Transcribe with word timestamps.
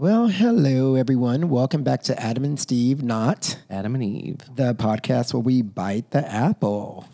Well, 0.00 0.28
hello 0.28 0.94
everyone. 0.94 1.50
Welcome 1.50 1.82
back 1.82 2.04
to 2.04 2.18
Adam 2.18 2.42
and 2.42 2.58
Steve 2.58 3.02
Not, 3.02 3.58
Adam 3.68 3.94
and 3.94 4.02
Eve. 4.02 4.38
the 4.54 4.74
podcast 4.74 5.34
where 5.34 5.42
we 5.42 5.60
bite 5.60 6.10
the 6.10 6.26
apple. 6.26 7.06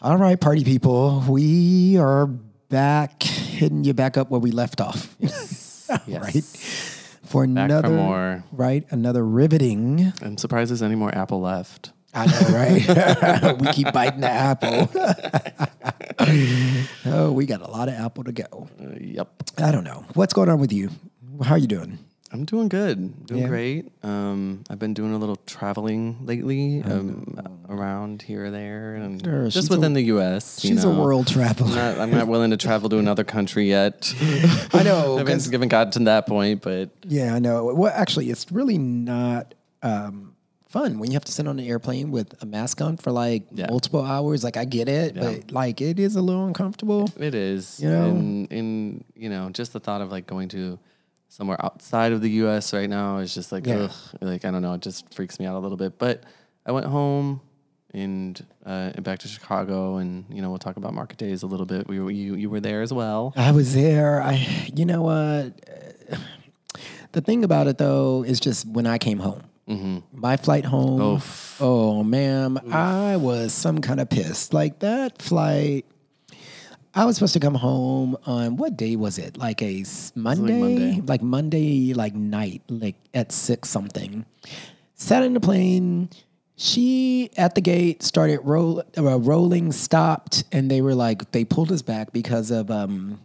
All 0.00 0.16
right, 0.16 0.40
party 0.40 0.62
people, 0.62 1.24
we 1.28 1.96
are 1.98 2.26
back, 2.28 3.24
hitting 3.24 3.82
you 3.82 3.94
back 3.94 4.16
up 4.16 4.30
where 4.30 4.38
we 4.38 4.52
left 4.52 4.80
off. 4.80 5.16
Yes. 5.26 5.90
right? 6.08 6.44
For 6.44 7.18
Back 7.24 7.30
for 7.30 7.42
another 7.42 7.90
more. 7.90 8.44
right, 8.52 8.86
another 8.90 9.24
riveting. 9.26 10.12
I'm 10.22 10.38
surprised 10.38 10.70
there's 10.70 10.82
any 10.84 10.94
more 10.94 11.12
apple 11.12 11.40
left. 11.40 11.90
I 12.14 12.26
know, 12.26 12.48
right? 12.56 13.60
we 13.60 13.72
keep 13.72 13.92
biting 13.92 14.20
the 14.20 14.30
apple. 14.30 14.88
oh, 17.06 17.32
we 17.32 17.44
got 17.46 17.60
a 17.60 17.68
lot 17.68 17.88
of 17.88 17.94
apple 17.94 18.22
to 18.22 18.30
go. 18.32 18.68
Uh, 18.80 18.94
yep. 19.00 19.30
I 19.58 19.72
don't 19.72 19.82
know. 19.82 20.04
What's 20.14 20.32
going 20.32 20.48
on 20.48 20.60
with 20.60 20.72
you? 20.72 20.90
How 21.42 21.54
are 21.54 21.58
you 21.58 21.66
doing? 21.66 21.98
I'm 22.32 22.44
doing 22.44 22.68
good. 22.68 23.26
Doing 23.26 23.42
Yeah. 23.42 23.46
great. 23.48 23.92
Um, 24.02 24.64
I've 24.68 24.80
been 24.80 24.92
doing 24.92 25.14
a 25.14 25.18
little 25.18 25.36
traveling 25.46 26.18
lately, 26.24 26.82
um, 26.82 27.38
around 27.68 28.22
here 28.22 28.46
or 28.46 28.50
there, 28.50 28.96
and 28.96 29.22
Sure, 29.22 29.48
just 29.48 29.70
a- 29.70 29.74
within 29.76 29.92
the 29.92 30.02
U.S. 30.14 30.64
you 30.64 30.70
She's 30.70 30.82
a 30.82 30.90
world 30.90 31.28
traveler. 31.28 31.68
I'm 31.68 31.74
not, 31.76 31.98
I'm 32.00 32.10
not 32.10 32.26
willing 32.26 32.50
to 32.50 32.56
travel 32.56 32.88
to 32.88 32.98
another 32.98 33.22
country 33.22 33.68
yet. 33.68 34.12
I 34.72 34.82
know. 34.82 35.14
I 35.14 35.18
haven't, 35.18 35.44
haven't 35.52 35.68
gotten 35.68 35.92
to 35.92 35.98
that 36.10 36.26
point, 36.26 36.62
but 36.62 36.90
Yeah, 37.06 37.34
I 37.34 37.38
know. 37.38 37.72
Well, 37.72 37.92
actually, 37.94 38.30
it's 38.30 38.50
really 38.50 38.78
not 38.78 39.54
um, 39.84 40.34
fun 40.68 40.98
when 40.98 41.12
you 41.12 41.14
have 41.14 41.24
to 41.26 41.32
sit 41.32 41.46
on 41.46 41.60
an 41.60 41.64
airplane 41.64 42.10
with 42.10 42.34
a 42.42 42.46
mask 42.46 42.80
on 42.80 42.96
for 42.96 43.12
like 43.12 43.44
Yeah. 43.54 43.66
multiple 43.70 44.02
hours. 44.02 44.42
Like, 44.42 44.56
I 44.56 44.64
get 44.64 44.88
it, 44.88 45.14
Yeah. 45.14 45.22
but 45.22 45.52
like, 45.52 45.80
it 45.80 46.00
is 46.00 46.16
a 46.16 46.22
little 46.22 46.46
uncomfortable. 46.46 47.10
it 47.16 47.34
is. 47.36 47.78
You 47.80 47.90
know? 47.90 48.04
and, 48.10 48.52
and 48.52 49.04
you 49.14 49.28
know, 49.30 49.50
just 49.50 49.72
the 49.72 49.78
thought 49.78 50.00
of 50.00 50.10
like 50.10 50.26
going 50.26 50.48
to 50.48 50.80
somewhere 51.34 51.58
outside 51.64 52.12
of 52.12 52.20
the 52.20 52.30
U.S. 52.46 52.72
right 52.72 52.88
now 52.88 53.18
is 53.18 53.34
just 53.34 53.50
like, 53.50 53.66
Yeah. 53.66 53.88
ugh, 53.90 53.92
like 54.20 54.44
I 54.44 54.50
don't 54.52 54.62
know, 54.62 54.74
it 54.74 54.82
just 54.82 55.12
freaks 55.12 55.40
me 55.40 55.46
out 55.46 55.56
a 55.56 55.58
little 55.58 55.76
bit. 55.76 55.98
But 55.98 56.22
I 56.64 56.70
went 56.72 56.86
home 56.86 57.40
and 57.92 58.44
uh, 58.64 58.92
and 58.94 59.04
back 59.04 59.18
to 59.20 59.28
Chicago, 59.28 59.96
and 59.96 60.24
you 60.30 60.40
know, 60.42 60.48
we'll 60.50 60.58
talk 60.58 60.76
about 60.76 60.94
market 60.94 61.18
days 61.18 61.42
a 61.42 61.46
little 61.46 61.66
bit. 61.66 61.88
We 61.88 61.98
were, 62.00 62.10
you 62.10 62.34
you 62.36 62.48
were 62.50 62.60
there 62.60 62.82
as 62.82 62.92
well. 62.92 63.32
I 63.36 63.50
was 63.50 63.74
there. 63.74 64.22
I, 64.22 64.46
you 64.74 64.84
know 64.84 65.02
what? 65.02 65.52
The 67.12 67.20
thing 67.20 67.44
about 67.44 67.66
it 67.68 67.78
though 67.78 68.24
is 68.24 68.40
just 68.40 68.66
when 68.66 68.86
I 68.86 68.98
came 68.98 69.18
home, 69.20 70.02
my 70.12 70.36
flight 70.36 70.64
home. 70.64 71.00
Oof. 71.00 71.56
Oh, 71.60 72.02
ma'am, 72.02 72.58
I 72.72 73.16
was 73.16 73.52
some 73.52 73.80
kind 73.80 74.00
of 74.00 74.10
pissed. 74.10 74.52
Like 74.52 74.80
that 74.80 75.22
flight. 75.22 75.86
I 76.94 77.04
was 77.04 77.16
supposed 77.16 77.34
to 77.34 77.40
come 77.40 77.56
home 77.56 78.16
on 78.24 78.56
what 78.56 78.76
day 78.76 78.94
was 78.94 79.18
it? 79.18 79.36
Like 79.36 79.60
a 79.62 79.84
Monday, 80.14 80.60
Monday. 80.60 81.00
like 81.04 81.22
Monday, 81.22 81.92
like 81.92 82.14
night, 82.14 82.62
like 82.68 82.94
at 83.12 83.32
six 83.32 83.68
something. 83.68 84.24
Sat 84.94 85.24
in 85.24 85.34
the 85.34 85.40
plane. 85.40 86.08
She 86.56 87.30
at 87.36 87.56
the 87.56 87.60
gate 87.60 88.04
started 88.04 88.40
roll, 88.44 88.84
uh, 88.96 89.18
rolling, 89.18 89.72
stopped, 89.72 90.44
and 90.52 90.70
they 90.70 90.80
were 90.80 90.94
like 90.94 91.32
they 91.32 91.44
pulled 91.44 91.72
us 91.72 91.82
back 91.82 92.12
because 92.12 92.52
of 92.52 92.70
um, 92.70 93.20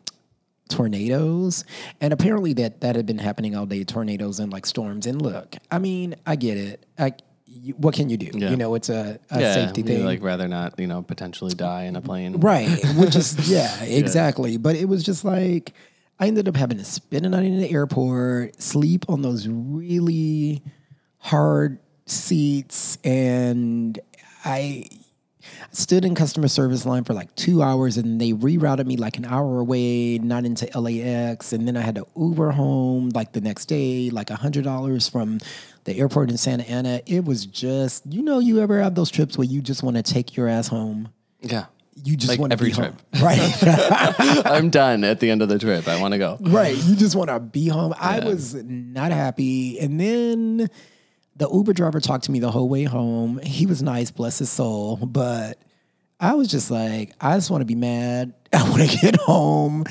tornadoes, 0.68 1.64
and 2.02 2.12
apparently 2.12 2.54
that 2.54 2.82
that 2.82 2.96
had 2.96 3.06
been 3.06 3.20
happening 3.20 3.56
all 3.56 3.68
day. 3.68 3.84
Tornadoes 3.84 4.40
and 4.40 4.52
like 4.52 4.66
storms. 4.66 5.06
And 5.06 5.22
look, 5.22 5.58
I 5.70 5.78
mean, 5.78 6.16
I 6.26 6.38
get 6.38 6.58
it. 6.58 6.88
I, 6.98 7.14
you, 7.50 7.74
what 7.76 7.96
can 7.96 8.10
you 8.10 8.18
do? 8.18 8.32
Yeah. 8.34 8.52
You 8.52 8.58
know, 8.58 8.76
it's 8.76 8.90
a, 8.90 9.20
a 9.32 9.42
yeah, 9.42 9.54
safety 9.54 9.82
thing. 9.82 10.06
like 10.06 10.22
rather 10.22 10.48
not, 10.48 10.80
you 10.80 10.88
know, 10.88 11.02
potentially 11.02 11.54
die 11.54 11.84
in 11.84 11.96
a 11.96 12.02
plane. 12.02 12.40
Right. 12.40 12.70
Which 12.96 13.16
is, 13.16 13.50
yeah, 13.50 13.84
exactly. 13.84 14.58
But 14.58 14.76
it 14.76 14.86
was 14.86 15.04
just 15.04 15.26
like, 15.26 15.74
I 16.20 16.28
ended 16.28 16.48
up 16.48 16.56
having 16.56 16.78
to 16.78 16.86
spend 16.86 17.26
a 17.26 17.30
night 17.30 17.46
in 17.46 17.60
the 17.60 17.72
airport, 17.72 18.62
sleep 18.62 19.06
on 19.10 19.22
those 19.22 19.48
really 19.48 20.62
hard 21.18 21.80
seats. 22.06 22.98
And 23.04 24.00
I 24.46 24.86
stood 25.72 26.06
in 26.06 26.16
customer 26.16 26.48
service 26.48 26.86
line 26.86 27.04
for 27.04 27.14
like 27.14 27.34
two 27.36 27.62
hours 27.62 27.98
and 27.98 28.20
they 28.20 28.34
rerouted 28.34 28.86
me 28.86 28.98
like 28.98 29.18
an 29.18 29.26
hour 29.26 29.60
away, 29.60 30.18
not 30.18 30.46
into 30.46 30.66
LAX. 30.80 31.54
And 31.54 31.68
then 31.68 31.78
I 31.78 31.82
had 31.82 31.96
to 31.96 32.06
Uber 32.18 32.52
home 32.52 33.10
like 33.10 33.34
the 33.34 33.42
next 33.42 33.66
day, 33.66 34.10
like 34.10 34.30
a 34.30 34.36
$100 34.36 35.12
from 35.12 35.40
the 35.90 36.00
airport 36.00 36.30
in 36.30 36.38
Santa 36.38 36.64
Ana. 36.70 37.02
It 37.06 37.26
was 37.26 37.46
just, 37.46 38.06
you 38.06 38.22
know, 38.22 38.40
you 38.40 38.60
ever 38.62 38.82
have 38.82 38.96
those 38.96 39.10
trips 39.12 39.38
where 39.38 39.46
you 39.46 39.62
just 39.62 39.84
want 39.84 39.98
to 39.98 40.04
take 40.04 40.36
your 40.38 40.48
ass 40.48 40.68
home? 40.68 41.10
Yeah. 41.42 41.66
you 41.96 42.16
just 42.16 42.30
Like 42.30 42.40
want 42.40 42.52
to 42.52 42.56
every 42.56 42.70
be 42.70 42.76
home. 42.76 42.96
Right. 43.22 43.40
I'm 44.46 44.70
done 44.70 45.04
at 45.04 45.20
the 45.20 45.30
end 45.32 45.42
of 45.42 45.50
the 45.50 45.60
trip. 45.60 45.88
I 45.88 46.00
want 46.00 46.14
to 46.14 46.18
go. 46.18 46.38
right. 46.42 46.76
You 46.78 46.96
just 46.96 47.16
want 47.16 47.30
to 47.30 47.40
be 47.40 47.68
home. 47.68 47.94
I 47.98 48.20
was 48.20 48.56
not 48.56 49.12
happy. 49.12 49.80
And 49.80 50.00
then 50.00 50.70
the 51.36 51.50
Uber 51.50 51.74
driver 51.74 52.00
talked 52.00 52.26
to 52.26 52.32
me 52.32 52.40
the 52.40 52.52
whole 52.52 52.70
way 52.70 52.84
home. 52.84 53.40
He 53.44 53.66
was 53.66 53.82
nice, 53.82 54.12
bless 54.12 54.40
his 54.40 54.50
soul. 54.50 54.98
But 54.98 55.58
I 56.20 56.34
was 56.34 56.50
just 56.50 56.70
like, 56.70 57.14
I 57.22 57.36
just 57.36 57.50
want 57.50 57.62
to 57.62 57.66
be 57.66 57.76
mad. 57.76 58.34
I 58.54 58.68
want 58.70 58.90
to 58.90 58.98
get 58.98 59.16
home. 59.16 59.86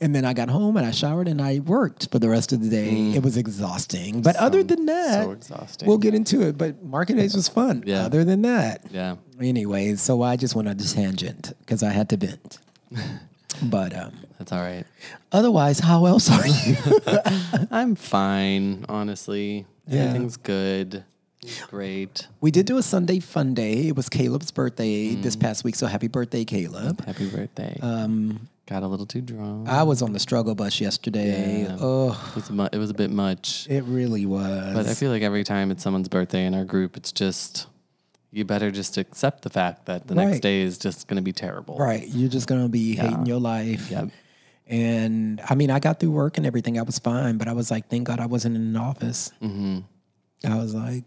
And 0.00 0.14
then 0.14 0.24
I 0.24 0.32
got 0.32 0.48
home 0.48 0.76
and 0.76 0.86
I 0.86 0.92
showered 0.92 1.28
and 1.28 1.42
I 1.42 1.58
worked 1.58 2.10
for 2.10 2.18
the 2.18 2.28
rest 2.28 2.52
of 2.52 2.62
the 2.62 2.70
day. 2.70 3.12
It 3.14 3.22
was 3.22 3.36
exhausting. 3.36 4.22
But 4.22 4.36
other 4.36 4.62
than 4.62 4.86
that, 4.86 5.24
so 5.24 5.32
exhausting. 5.32 5.88
we'll 5.88 5.98
get 5.98 6.14
into 6.14 6.42
it. 6.42 6.56
But 6.56 6.82
market 6.82 7.16
days 7.16 7.34
was 7.34 7.48
fun. 7.48 7.82
Yeah. 7.86 8.04
Other 8.04 8.24
than 8.24 8.42
that, 8.42 8.86
Yeah. 8.90 9.16
Anyways, 9.40 10.00
so 10.00 10.22
I 10.22 10.36
just 10.36 10.54
went 10.54 10.68
on 10.68 10.76
this 10.76 10.92
tangent 10.94 11.52
because 11.60 11.82
I 11.82 11.90
had 11.90 12.08
to 12.10 12.16
vent. 12.16 12.58
but 13.64 13.94
um, 13.96 14.12
That's 14.38 14.52
all 14.52 14.60
right. 14.60 14.84
otherwise, 15.32 15.80
how 15.80 16.06
else 16.06 16.30
are 16.30 16.46
you? 16.46 16.76
I'm 17.72 17.96
fine, 17.96 18.86
honestly. 18.88 19.66
Yeah. 19.88 20.02
Everything's 20.02 20.36
good. 20.36 21.04
Great. 21.70 22.26
we 22.40 22.50
did 22.50 22.66
do 22.66 22.76
a 22.78 22.82
Sunday 22.82 23.20
fun 23.20 23.54
day. 23.54 23.88
It 23.88 23.96
was 23.96 24.08
Caleb's 24.08 24.50
birthday 24.50 25.14
this 25.14 25.36
past 25.36 25.64
week, 25.64 25.74
so 25.74 25.86
happy 25.86 26.08
birthday, 26.08 26.44
Caleb. 26.44 27.04
Happy 27.04 27.28
birthday. 27.28 27.78
Um, 27.82 28.48
Got 28.66 28.82
a 28.82 28.86
little 28.86 29.04
too 29.04 29.20
drunk. 29.20 29.68
I 29.68 29.82
was 29.82 30.00
on 30.00 30.14
the 30.14 30.18
struggle 30.18 30.54
bus 30.54 30.80
yesterday. 30.80 31.64
Yeah. 31.64 31.76
Oh, 31.78 32.12
it, 32.30 32.34
was 32.36 32.50
mu- 32.50 32.68
it 32.72 32.78
was 32.78 32.88
a 32.88 32.94
bit 32.94 33.10
much. 33.10 33.66
it 33.68 33.82
really 33.84 34.24
was. 34.24 34.72
But 34.74 34.86
I 34.86 34.94
feel 34.94 35.10
like 35.10 35.20
every 35.22 35.44
time 35.44 35.70
it's 35.70 35.82
someone's 35.82 36.08
birthday 36.08 36.46
in 36.46 36.54
our 36.54 36.64
group, 36.64 36.96
it's 36.96 37.12
just, 37.12 37.66
you 38.30 38.46
better 38.46 38.70
just 38.70 38.96
accept 38.96 39.42
the 39.42 39.50
fact 39.50 39.84
that 39.84 40.06
the 40.06 40.14
Right. 40.14 40.28
next 40.28 40.40
day 40.40 40.62
is 40.62 40.78
just 40.78 41.08
going 41.08 41.16
to 41.16 41.22
be 41.22 41.32
terrible. 41.32 41.76
right, 41.76 42.08
you're 42.08 42.30
just 42.30 42.46
gonna 42.48 42.68
be 42.70 42.96
hating 42.96 43.26
your 43.26 43.38
life. 43.38 43.90
Yep. 43.90 44.08
And 44.66 45.42
I 45.46 45.54
mean, 45.54 45.70
I 45.70 45.78
got 45.78 46.00
through 46.00 46.12
work 46.12 46.38
and 46.38 46.46
everything. 46.46 46.78
I 46.78 46.82
was 46.82 46.98
fine, 46.98 47.36
but 47.36 47.48
I 47.48 47.52
was 47.52 47.70
like, 47.70 47.88
thank 47.90 48.04
God 48.06 48.18
I 48.18 48.24
wasn't 48.26 48.56
in 48.56 48.62
an 48.62 48.76
office. 48.76 49.30
Mm-hmm. 49.42 49.80
I 50.50 50.56
was 50.56 50.74
like. 50.74 51.04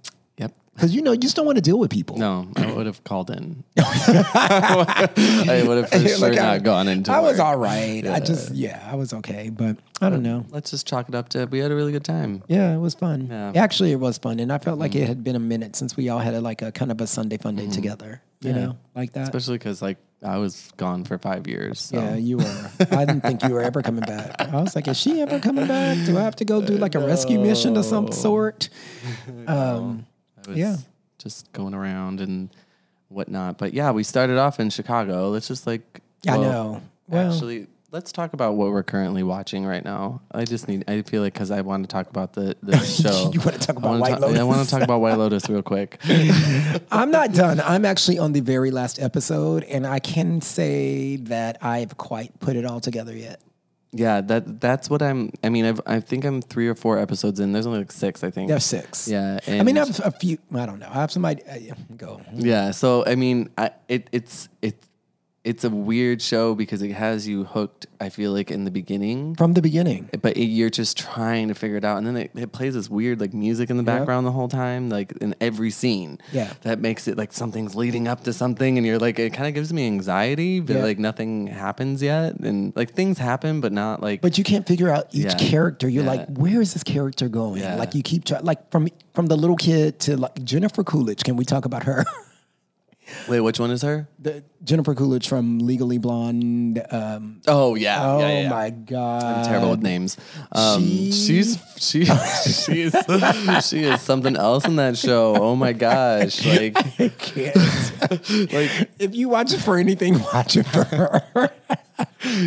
Because 0.77 0.93
you 0.95 1.01
know, 1.01 1.11
you 1.11 1.17
just 1.17 1.35
don't 1.35 1.47
want 1.47 1.55
to 1.57 1.61
deal 1.61 1.79
with 1.79 1.89
people. 1.89 2.17
No, 2.17 2.47
I 2.55 2.71
would 2.71 2.85
have 2.85 3.03
called 3.03 3.31
in. 3.31 3.63
I 3.77 5.63
would 5.67 5.77
have 5.77 5.89
for 5.89 6.07
sure 6.07 6.29
Like, 6.29 6.37
I- 6.39 6.53
not 6.57 6.63
gone 6.63 6.87
into 6.87 7.11
I 7.11 7.19
was 7.19 7.37
work. 7.37 7.45
all 7.47 7.57
right. 7.57 8.05
I 8.07 8.19
just, 8.19 8.53
yeah, 8.53 8.87
I 8.89 8.95
was 8.95 9.11
okay. 9.13 9.49
But 9.49 9.77
I 10.01 10.09
don't 10.09 10.23
know. 10.23 10.45
Let's 10.51 10.69
just 10.71 10.87
chalk 10.87 11.09
it 11.09 11.15
up 11.15 11.29
to 11.29 11.45
we 11.45 11.59
had 11.59 11.71
a 11.71 11.75
really 11.75 11.91
good 11.91 12.05
time. 12.05 12.43
Yeah, 12.47 12.73
it 12.75 12.79
was 12.79 12.93
fun. 12.93 13.27
Yeah. 13.29 13.51
Actually, 13.55 13.91
it 13.91 13.99
was 13.99 14.17
fun, 14.17 14.39
and 14.39 14.51
I 14.53 14.57
felt 14.59 14.79
like 14.79 14.95
it 14.95 15.07
had 15.07 15.23
been 15.23 15.35
a 15.35 15.39
minute 15.39 15.75
since 15.75 15.97
we 15.97 16.09
all 16.09 16.19
had 16.19 16.33
a, 16.33 16.41
like 16.41 16.61
a 16.61 16.71
kind 16.71 16.91
of 16.91 17.01
a 17.01 17.07
Sunday 17.07 17.37
fun 17.37 17.55
day 17.55 17.67
together. 17.67 18.21
You 18.41 18.51
Yeah. 18.51 18.55
know, 18.57 18.77
like 18.95 19.13
that. 19.13 19.23
Especially 19.23 19.57
because 19.57 19.81
like 19.81 19.97
I 20.23 20.37
was 20.37 20.71
gone 20.77 21.03
for 21.05 21.17
five 21.19 21.47
years. 21.47 21.79
So. 21.79 21.97
yeah, 21.97 22.15
you 22.15 22.37
were. 22.37 22.71
I 22.91 23.05
didn't 23.05 23.21
think 23.21 23.43
you 23.43 23.53
were 23.53 23.61
ever 23.61 23.81
coming 23.83 24.01
back. 24.01 24.35
I 24.39 24.59
was 24.61 24.75
like, 24.75 24.87
is 24.87 24.97
she 24.97 25.21
ever 25.21 25.39
coming 25.39 25.67
back? 25.67 25.97
Do 26.05 26.17
I 26.17 26.21
have 26.21 26.35
to 26.37 26.45
go 26.45 26.59
do 26.61 26.75
like 26.77 26.95
a 26.95 26.99
rescue 26.99 27.39
mission 27.39 27.77
of 27.77 27.85
some 27.85 28.11
sort? 28.25 28.69
Um, 29.47 30.06
I 30.45 30.49
was 30.49 30.57
Yeah. 30.57 30.77
just 31.17 31.51
going 31.53 31.73
around 31.73 32.21
and 32.21 32.49
whatnot. 33.09 33.57
But 33.57 33.73
yeah, 33.73 33.91
we 33.91 34.03
started 34.03 34.37
off 34.37 34.59
in 34.59 34.69
Chicago. 34.69 35.29
Let's 35.29 35.47
just 35.47 35.65
like 35.67 36.01
I 36.27 36.37
well, 36.37 36.41
know. 36.51 36.81
Well- 37.07 37.31
actually, 37.33 37.67
let's 37.91 38.11
talk 38.11 38.33
about 38.33 38.55
what 38.55 38.69
we're 38.71 38.83
currently 38.83 39.23
watching 39.23 39.65
right 39.65 39.83
now. 39.83 40.21
I 40.31 40.43
just 40.43 40.67
need. 40.67 40.83
I 40.89 41.01
feel 41.03 41.21
like 41.21 41.33
because 41.33 41.51
I 41.51 41.61
want 41.61 41.83
to 41.83 41.87
talk 41.87 42.09
about 42.09 42.33
the 42.33 42.55
the 42.61 42.77
show. 42.85 43.31
You 43.33 43.39
wanna 43.39 43.57
talk 43.59 43.77
I 43.77 43.79
about 43.79 43.99
White 43.99 44.19
talk- 44.19 44.35
I 44.35 44.43
want 44.43 44.63
to 44.65 44.69
talk 44.69 44.81
about 44.81 44.99
White 44.99 45.17
Lotus 45.17 45.47
real 45.49 45.61
quick. 45.63 45.99
I'm 46.91 47.11
not 47.11 47.33
done. 47.33 47.59
I'm 47.61 47.85
actually 47.85 48.19
on 48.19 48.33
the 48.33 48.41
very 48.41 48.71
last 48.71 48.99
episode, 49.01 49.63
and 49.63 49.87
I 49.87 49.99
can 49.99 50.41
say 50.41 51.15
that 51.17 51.63
I've 51.63 51.97
quite 51.97 52.37
put 52.39 52.55
it 52.55 52.65
all 52.65 52.79
together 52.79 53.15
yet. 53.15 53.39
Yeah, 53.97 54.21
that 54.21 54.61
that's 54.61 54.89
what 54.89 55.01
I'm. 55.01 55.31
I 55.43 55.49
mean, 55.49 55.65
I've, 55.65 55.81
I 55.85 55.99
think 55.99 56.23
I'm 56.23 56.41
three 56.41 56.67
or 56.67 56.75
four 56.75 56.99
episodes 56.99 57.39
in. 57.39 57.51
There's 57.51 57.65
only 57.65 57.79
like 57.79 57.91
six, 57.91 58.23
I 58.23 58.29
think. 58.29 58.49
There's 58.49 58.65
six. 58.65 59.07
Yeah, 59.07 59.39
I 59.47 59.63
mean, 59.63 59.77
I 59.77 59.85
have 59.85 59.99
a 60.05 60.11
few. 60.11 60.37
I 60.53 60.65
don't 60.65 60.79
know. 60.79 60.89
I 60.89 61.01
have 61.01 61.11
some 61.11 61.25
idea. 61.25 61.73
Uh, 61.73 61.95
go. 61.95 62.21
Yeah. 62.33 62.71
So 62.71 63.05
I 63.05 63.15
mean, 63.15 63.49
I, 63.57 63.71
it 63.87 64.07
it's 64.11 64.49
it 64.61 64.75
it's 65.47 65.63
a 65.63 65.69
weird 65.69 66.21
show 66.21 66.53
because 66.55 66.81
it 66.81 66.91
has 66.91 67.27
you 67.27 67.45
hooked. 67.45 67.87
I 67.99 68.09
feel 68.09 68.31
like 68.31 68.51
in 68.51 68.63
the 68.65 68.69
beginning, 68.71 69.33
From 69.35 69.53
the 69.53 69.61
beginning. 69.61 70.09
Eh, 70.13 70.17
but 70.21 70.37
it, 70.37 70.45
you're 70.45 70.69
just 70.69 70.97
trying 70.97 71.47
to 71.47 71.55
figure 71.55 71.77
it 71.77 71.83
out, 71.83 71.97
and 71.97 72.05
then 72.05 72.17
it, 72.17 72.31
it 72.35 72.51
plays 72.51 72.73
this 72.75 72.89
weird 72.89 73.19
like 73.19 73.33
music 73.33 73.69
in 73.69 73.77
the 73.77 73.83
background 73.83 74.27
the 74.27 74.31
whole 74.31 74.47
time, 74.49 74.89
like 74.89 75.13
in 75.21 75.33
every 75.41 75.71
scene. 75.71 76.19
Yeah. 76.31 76.53
that 76.61 76.79
makes 76.79 77.07
it 77.07 77.17
like 77.17 77.33
something's 77.33 77.73
leading 77.75 78.07
up 78.07 78.23
to 78.25 78.33
something, 78.33 78.77
and 78.77 78.85
you're 78.85 78.99
like, 78.99 79.17
it 79.19 79.33
kind 79.33 79.47
of 79.47 79.53
gives 79.55 79.71
me 79.73 79.87
anxiety, 79.87 80.59
but 80.59 80.75
Yeah. 80.75 80.83
like 80.83 80.99
nothing 80.99 81.47
happens 81.47 82.03
yet, 82.03 82.35
and 82.39 82.73
like 82.75 82.91
things 82.93 83.17
happen, 83.17 83.61
but 83.61 83.71
not 83.71 84.01
like. 84.01 84.21
But 84.21 84.37
you 84.37 84.43
can't 84.43 84.67
figure 84.67 84.89
out 84.89 85.07
each 85.13 85.25
Yeah. 85.25 85.35
character. 85.35 85.87
You're 85.87 86.03
Yeah. 86.03 86.11
like, 86.11 86.37
where 86.37 86.61
is 86.61 86.73
this 86.73 86.83
character 86.83 87.29
going? 87.29 87.61
Yeah. 87.61 87.75
Like 87.77 87.95
you 87.95 88.03
keep 88.03 88.25
try- 88.25 88.41
like 88.41 88.69
from 88.69 88.89
from 89.13 89.25
the 89.27 89.37
little 89.37 89.55
kid 89.57 89.99
to 90.01 90.17
like 90.17 90.43
Jennifer 90.43 90.83
Coolidge. 90.83 91.23
Can 91.23 91.35
we 91.37 91.45
talk 91.45 91.65
about 91.65 91.83
her? 91.85 92.05
wait, 93.27 93.41
which 93.41 93.59
one 93.59 93.71
is 93.71 93.81
her? 93.81 94.07
the 94.19 94.43
Jennifer 94.63 94.95
Coolidge 94.95 95.27
from 95.27 95.59
Legally 95.59 95.97
Blonde. 95.97 96.83
Um, 96.91 97.41
Oh 97.47 97.75
yeah, 97.75 97.97
oh 98.03 98.19
yeah, 98.19 98.27
yeah, 98.27 98.41
yeah. 98.41 98.49
my 98.49 98.69
god, 98.69 99.23
I'm 99.23 99.45
terrible 99.45 99.71
with 99.71 99.81
names. 99.81 100.17
Um, 100.51 100.81
she- 100.83 101.11
she's 101.11 101.59
she 101.77 102.05
she 102.45 102.81
is 102.81 102.95
she 103.67 103.83
is 103.83 104.01
something 104.01 104.35
else 104.35 104.65
in 104.65 104.75
that 104.77 104.97
show. 104.97 105.35
Oh 105.35 105.55
my 105.55 105.73
gosh! 105.73 106.45
Like 106.45 106.77
I 106.99 107.09
can't. 107.09 107.55
like 108.53 108.89
if 108.99 109.15
you 109.15 109.29
watch 109.29 109.53
it 109.53 109.59
for 109.59 109.77
anything, 109.77 110.19
watch 110.33 110.57
it 110.57 110.63
for 110.63 110.83
her. 110.83 111.51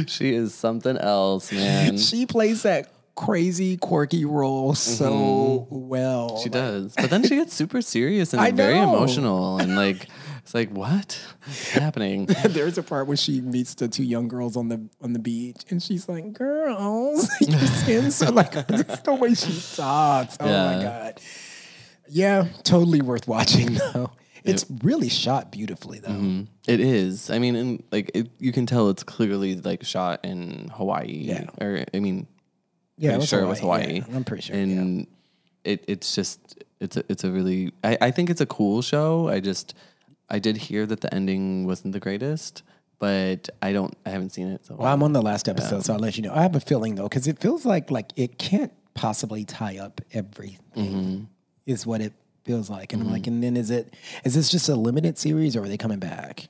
she 0.07 0.35
is 0.35 0.55
something 0.55 0.97
else, 0.97 1.53
man. 1.53 1.97
She, 1.99 2.19
she 2.19 2.27
plays 2.27 2.63
that 2.63 2.93
crazy, 3.15 3.77
quirky 3.77 4.25
role 4.25 4.75
so 4.75 5.67
well. 5.71 6.39
Mm-hmm. 6.39 6.51
does, 6.51 6.95
but 6.97 7.11
then 7.11 7.23
she 7.23 7.37
gets 7.37 7.53
super 7.55 7.83
serious 7.83 8.33
and 8.33 8.41
I 8.41 8.51
very 8.51 8.75
know. 8.75 8.95
emotional, 8.95 9.59
and 9.59 9.77
like 9.77 10.09
it's 10.43 10.55
like 10.55 10.71
what 10.71 11.19
is 11.47 11.71
happening? 11.71 12.27
There's 12.45 12.77
a 12.79 12.83
part 12.83 13.07
where 13.07 13.17
she 13.17 13.41
meets 13.41 13.75
the 13.75 13.89
two 13.89 14.03
young 14.05 14.29
girls 14.29 14.57
on 14.57 14.69
the 14.69 14.89
on 15.01 15.13
the 15.13 15.19
beach, 15.19 15.63
and 15.71 15.83
she's 15.83 16.09
like, 16.09 16.33
"Girls, 16.33 17.29
your 17.41 17.59
skin's 17.61 18.17
so 18.17 18.31
like 18.33 18.53
just 18.69 19.05
the 19.05 19.15
way 19.15 19.35
she 19.35 19.53
talks. 19.77 20.37
Oh 20.41 20.47
my 20.47 20.83
god, 20.83 21.21
yeah, 22.09 22.49
totally 22.63 23.01
worth 23.01 23.29
watching 23.29 23.75
though. 23.75 24.11
It's 24.43 24.65
really 24.83 25.11
shot 25.11 25.53
beautifully 25.53 25.99
though. 25.99 26.09
Mm, 26.09 26.47
It 26.67 26.81
is. 26.81 27.29
I 27.31 27.39
mean, 27.39 27.57
and 27.57 27.83
like 27.93 28.11
it, 28.15 28.31
you 28.39 28.53
can 28.53 28.65
tell 28.65 28.89
it's 28.89 29.03
clearly 29.03 29.57
like 29.57 29.85
shot 29.85 30.25
in 30.25 30.71
Hawaii. 30.75 31.13
Yeah. 31.13 31.45
Or 31.61 31.85
I 31.93 32.01
mean, 32.01 32.27
Yeah, 32.97 33.11
pretty 33.13 33.27
sure 33.27 33.43
it 33.43 33.47
was 33.47 33.61
Hawaii. 33.61 33.97
yeah, 34.09 34.17
I'm 34.17 34.25
pretty 34.25 34.43
sure. 34.45 34.57
yeah. 34.57 34.63
and 34.63 35.07
it 35.63 35.85
it's 35.89 36.15
just 36.15 36.59
it's 36.81 36.97
a 36.97 37.05
it's 37.11 37.23
a 37.23 37.31
really 37.31 37.73
I, 37.85 37.99
I 38.01 38.11
think 38.13 38.31
it's 38.31 38.41
a 38.41 38.47
cool 38.47 38.81
show. 38.81 39.29
I 39.29 39.41
just 39.41 39.75
I 40.31 40.39
did 40.39 40.57
hear 40.57 40.87
that 40.87 41.01
the 41.01 41.13
ending 41.13 41.67
wasn't 41.67 41.93
the 41.93 42.01
greatest, 42.01 42.63
but 42.99 43.49
I 43.63 43.73
don't 43.73 43.95
I 44.07 44.11
haven't 44.11 44.31
seen 44.31 44.49
it. 44.49 44.65
So 44.67 44.77
Well, 44.77 44.93
I'm 44.93 45.03
on 45.03 45.13
the 45.13 45.23
last 45.23 45.49
episode, 45.49 45.85
so 45.85 45.93
I'll 45.95 45.99
let 45.99 46.17
you 46.17 46.23
know. 46.23 46.33
I 46.35 46.43
have 46.43 46.55
a 46.57 46.61
feeling 46.61 46.95
though, 46.95 47.09
because 47.09 47.27
it 47.27 47.39
feels 47.39 47.65
like 47.67 47.91
like 47.91 48.13
it 48.17 48.39
can't 48.39 48.73
possibly 48.95 49.45
tie 49.45 49.79
up 49.79 50.01
everything. 50.13 50.59
Mm-hmm. 50.77 51.25
Is 51.67 51.87
what 51.87 52.01
it 52.01 52.13
feels 52.45 52.71
like, 52.71 52.93
and 52.93 53.03
I'm 53.03 53.11
like, 53.11 53.27
and 53.27 53.43
then 53.43 53.57
is 53.57 53.71
it 53.71 53.95
is 54.25 54.35
this 54.35 54.49
just 54.51 54.69
a 54.69 54.75
limited 54.75 55.19
series, 55.19 55.57
or 55.57 55.63
are 55.65 55.69
they 55.69 55.77
coming 55.77 55.99
back? 55.99 56.49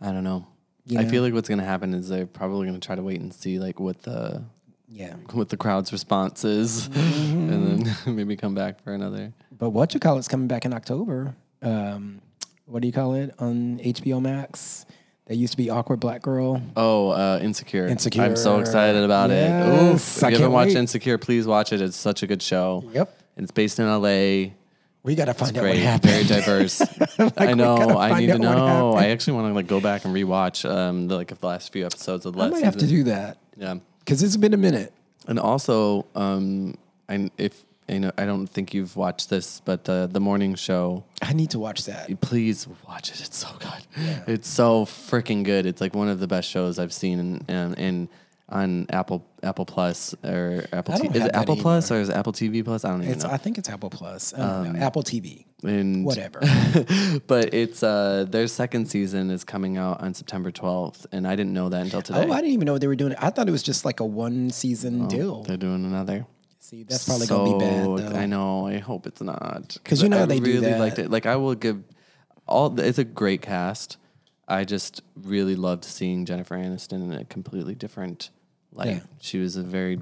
I 0.00 0.12
don't 0.12 0.24
know. 0.24 0.46
You 0.86 1.00
I 1.00 1.04
feel 1.06 1.22
like 1.22 1.34
what's 1.34 1.48
gonna 1.48 1.64
happen 1.64 1.92
is 1.94 2.08
they're 2.08 2.26
probably 2.26 2.66
gonna 2.66 2.78
try 2.78 2.94
to 2.94 3.02
wait 3.02 3.20
and 3.20 3.32
see 3.34 3.58
like 3.58 3.78
what 3.80 4.02
the 4.02 4.42
Yeah, 4.88 5.14
what 5.32 5.48
the 5.50 5.56
crowd's 5.56 5.92
response 5.92 6.44
is, 6.44 6.88
Mm-hmm. 6.92 7.52
and 7.52 7.86
then 7.86 7.96
maybe 8.16 8.36
come 8.36 8.54
back 8.54 8.82
for 8.82 8.92
another. 8.94 9.32
but 9.58 9.70
what 9.70 9.92
you 9.94 10.00
call 10.00 10.18
it's 10.18 10.28
coming 10.28 10.46
back 10.48 10.64
in 10.64 10.72
October. 10.72 11.34
Um, 11.62 12.20
what 12.68 12.82
do 12.82 12.86
you 12.88 12.92
call 12.92 13.14
it 13.14 13.34
on 13.38 13.78
HBO 13.78 14.20
Max? 14.20 14.86
That 15.26 15.36
used 15.36 15.52
to 15.52 15.56
be 15.58 15.68
awkward 15.68 16.00
black 16.00 16.22
girl. 16.22 16.62
Oh, 16.74 17.10
uh, 17.10 17.38
Insecure. 17.42 17.86
Insecure. 17.86 18.22
I'm 18.22 18.34
so 18.36 18.60
excited 18.60 19.04
about 19.04 19.28
Yes, 19.28 19.66
it. 19.68 19.82
Oof. 19.94 20.16
If 20.16 20.24
I 20.24 20.28
you 20.28 20.30
can't 20.32 20.40
haven't 20.40 20.52
watched 20.54 20.68
wait. 20.68 20.76
Insecure, 20.78 21.18
please 21.18 21.46
watch 21.46 21.70
it. 21.72 21.82
It's 21.82 21.98
such 21.98 22.22
a 22.22 22.26
good 22.26 22.40
show. 22.42 22.82
Yep. 22.94 23.14
And 23.36 23.44
it's 23.44 23.52
based 23.52 23.78
in 23.78 23.86
LA. 23.86 24.52
We 25.02 25.14
got 25.14 25.26
to 25.26 25.34
find 25.34 25.56
out 25.56 25.62
what 25.64 25.70
Great, 25.72 25.80
happened. 25.80 26.12
very 26.12 26.24
diverse. 26.24 26.80
I 27.36 27.52
know. 27.54 27.98
I 27.98 28.18
need 28.18 28.28
to 28.28 28.38
know. 28.38 28.92
I 28.94 29.08
actually 29.08 29.34
want 29.34 29.48
to 29.48 29.54
like 29.54 29.66
go 29.66 29.80
back 29.80 30.04
and 30.06 30.14
rewatch 30.14 30.68
um 30.68 31.08
the, 31.08 31.16
like 31.16 31.28
the 31.38 31.46
last 31.46 31.72
few 31.72 31.84
episodes 31.84 32.24
of 32.26 32.32
the 32.34 32.38
I 32.40 32.42
last 32.44 32.52
might 32.52 32.64
have 32.64 32.76
to 32.78 32.86
do 32.86 33.04
that 33.04 33.36
Yeah, 33.56 33.74
because 34.00 34.22
it's 34.22 34.36
been 34.38 34.54
a 34.54 34.58
minute. 34.58 34.92
and 35.26 35.38
also 35.38 36.06
um, 36.14 36.74
I 37.08 37.30
if 37.38 37.64
you 37.88 38.00
know 38.00 38.12
I 38.18 38.24
don't 38.26 38.46
think 38.46 38.74
you've 38.74 38.96
watched 38.96 39.30
this, 39.30 39.60
but 39.64 39.88
uh, 39.88 40.06
the 40.06 40.20
morning 40.20 40.54
show. 40.54 41.04
I 41.22 41.32
need 41.32 41.50
to 41.50 41.58
watch 41.58 41.84
that. 41.86 42.20
Please 42.20 42.66
watch 42.86 43.10
it. 43.10 43.20
It's 43.20 43.36
so 43.38 43.48
good. 43.58 44.18
It's 44.26 44.48
so 44.48 44.84
freaking 44.84 45.44
good. 45.44 45.66
It's 45.66 45.80
like 45.80 45.94
one 45.94 46.08
of 46.08 46.20
the 46.20 46.26
best 46.26 46.48
shows 46.48 46.78
I've 46.78 46.92
seen 46.92 47.18
in 47.18 47.44
in, 47.54 47.74
in 47.74 48.08
on 48.50 48.86
Apple 48.90 49.24
Apple 49.42 49.66
Plus 49.66 50.14
or 50.24 50.64
Apple. 50.72 50.94
I 50.94 50.98
T- 50.98 51.02
don't 51.08 51.16
is 51.16 51.24
it 51.26 51.34
Apple 51.34 51.54
either. 51.54 51.62
Plus 51.62 51.90
or 51.90 52.00
is 52.00 52.08
it 52.08 52.16
Apple 52.16 52.32
TV 52.32 52.64
Plus? 52.64 52.84
I 52.84 52.90
don't 52.90 53.02
even 53.02 53.12
It's 53.14 53.24
know. 53.24 53.30
I 53.30 53.36
think 53.36 53.58
it's 53.58 53.68
Apple 53.68 53.90
Plus. 53.90 54.32
Um, 54.36 54.72
know. 54.72 54.80
Apple 54.80 55.02
TV. 55.02 55.44
And 55.64 56.04
Whatever. 56.06 56.40
but 57.26 57.52
it's 57.52 57.82
uh 57.82 58.24
their 58.28 58.46
second 58.46 58.86
season 58.86 59.30
is 59.30 59.44
coming 59.44 59.76
out 59.76 60.00
on 60.00 60.14
September 60.14 60.50
12th 60.50 61.04
and 61.12 61.26
I 61.26 61.36
didn't 61.36 61.52
know 61.52 61.68
that 61.68 61.82
until 61.82 62.00
today. 62.00 62.24
Oh, 62.26 62.32
I 62.32 62.36
didn't 62.36 62.52
even 62.52 62.66
know 62.66 62.78
they 62.78 62.86
were 62.86 62.96
doing 62.96 63.12
it. 63.12 63.18
I 63.20 63.30
thought 63.30 63.48
it 63.48 63.52
was 63.52 63.62
just 63.62 63.84
like 63.84 64.00
a 64.00 64.04
one 64.06 64.50
season 64.50 65.08
deal. 65.08 65.42
They're 65.42 65.56
doing 65.56 65.84
another. 65.84 66.26
See, 66.68 66.82
that's 66.82 67.06
probably 67.06 67.26
gonna 67.26 67.58
be 67.58 67.64
bad 67.64 68.12
though. 68.12 68.18
I 68.18 68.26
know. 68.26 68.66
I 68.66 68.76
hope 68.76 69.06
it's 69.06 69.22
not 69.22 69.78
because 69.82 70.02
you 70.02 70.10
know 70.10 70.24
I 70.24 70.26
they 70.26 70.38
do 70.38 70.44
really 70.52 70.60
that. 70.66 70.78
liked 70.78 70.98
it. 70.98 71.10
Like 71.10 71.24
I 71.24 71.36
will 71.36 71.54
give 71.54 71.82
all. 72.46 72.78
It's 72.78 72.98
a 72.98 73.04
great 73.04 73.40
cast. 73.40 73.96
I 74.46 74.64
just 74.64 75.00
really 75.16 75.56
loved 75.56 75.86
seeing 75.86 76.26
Jennifer 76.26 76.56
Aniston 76.58 77.02
in 77.04 77.12
a 77.14 77.24
completely 77.24 77.74
different 77.74 78.28
light. 78.70 78.88
Yeah. 78.88 79.00
She 79.18 79.38
was 79.38 79.56
a 79.56 79.62
very 79.62 80.00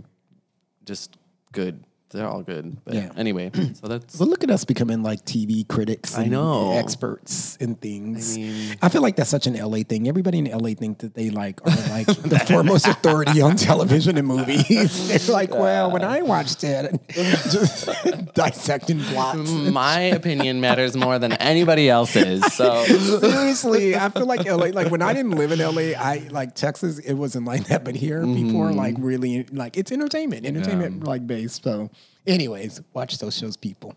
just 0.85 1.17
good. 1.53 1.85
They're 2.11 2.26
all 2.26 2.43
good. 2.43 2.76
But 2.85 2.94
Yeah. 2.94 3.11
anyway, 3.17 3.50
so 3.75 3.88
that's 3.88 4.17
But 4.17 4.29
look 4.29 4.44
at 4.44 4.50
us 4.50 4.64
becoming 4.64 5.03
like 5.03 5.25
TV 5.25 5.67
critics. 5.67 6.17
I 6.17 6.26
know. 6.26 6.73
experts 6.76 7.56
in 7.56 7.75
things. 7.75 8.37
I, 8.37 8.41
mean- 8.41 8.76
feel 8.91 9.03
like 9.03 9.17
that's 9.17 9.31
such 9.31 9.47
an 9.47 9.55
LA 9.55 9.79
thing. 9.79 10.08
Everybody 10.08 10.38
in 10.38 10.44
LA 10.47 10.70
think 10.75 10.99
that 10.99 11.14
they 11.14 11.31
like 11.31 11.61
are 11.67 11.91
like 11.91 12.06
the 12.06 12.38
foremost 12.47 12.87
authority 12.87 13.41
on 13.41 13.56
television 13.56 14.17
and 14.17 14.26
movies. 14.26 15.08
They're 15.26 15.35
like, 15.35 15.50
well, 15.50 15.91
when 15.91 16.05
I 16.05 16.23
watched 16.23 16.62
it, 16.64 16.99
just 17.11 17.88
dissecting 18.35 19.00
plots. 19.00 19.50
my 19.50 20.00
opinion 20.00 20.61
matters 20.61 20.97
more 20.97 21.19
than 21.19 21.32
anybody 21.32 21.88
else's. 21.91 22.44
So 22.55 22.85
Seriously, 22.85 23.97
I 23.97 24.08
feel 24.11 24.26
like 24.26 24.44
LA. 24.44 24.67
Like 24.67 24.91
when 24.91 25.03
I 25.03 25.12
didn't 25.12 25.32
live 25.32 25.53
in 25.53 25.58
LA, 25.58 25.99
I 25.99 26.29
like 26.31 26.55
Texas. 26.55 26.99
It 27.00 27.14
wasn't 27.14 27.47
like 27.47 27.67
that, 27.67 27.85
but 27.85 27.94
here 27.97 28.23
people 28.23 28.62
are 28.62 28.69
mm-hmm. 28.69 28.79
like 28.79 28.94
really 28.99 29.44
like 29.53 29.76
it's 29.76 29.91
entertainment, 29.93 30.47
entertainment 30.47 31.05
like 31.05 31.26
based. 31.26 31.64
So, 31.64 31.91
anyways, 32.26 32.81
watch 32.93 33.19
those 33.19 33.37
shows, 33.37 33.56
people. 33.56 33.94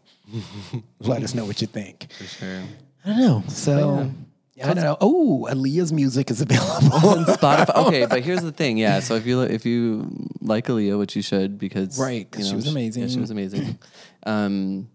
Let 0.99 1.23
us 1.23 1.33
know 1.33 1.45
what 1.45 1.61
you 1.61 1.67
think. 1.67 2.11
For 2.17 2.23
sure. 2.25 2.61
I 3.05 3.09
don't 3.09 3.19
know. 3.19 3.43
So. 3.47 4.11
I 4.61 4.73
don't 4.73 4.83
know. 4.83 4.97
Oh, 4.99 5.47
Aaliyah's 5.49 5.93
music 5.93 6.29
is 6.29 6.41
available. 6.41 6.93
on 7.09 7.25
Spotify. 7.25 7.73
Okay, 7.87 8.05
but 8.05 8.21
here's 8.21 8.41
the 8.41 8.51
thing. 8.51 8.77
Yeah, 8.77 8.99
so 8.99 9.15
if 9.15 9.25
you 9.25 9.39
if 9.41 9.65
you 9.65 10.11
like 10.41 10.65
Aaliyah, 10.67 10.99
which 10.99 11.15
you 11.15 11.21
should, 11.21 11.57
because 11.57 11.97
Right, 11.97 12.27
you 12.37 12.43
she 12.43 12.49
know, 12.49 12.55
was 12.57 12.65
yeah, 12.65 12.71
amazing. 12.71 13.07
she 13.07 13.19
was 13.21 13.31
amazing. 13.31 13.79
um, 14.25 14.89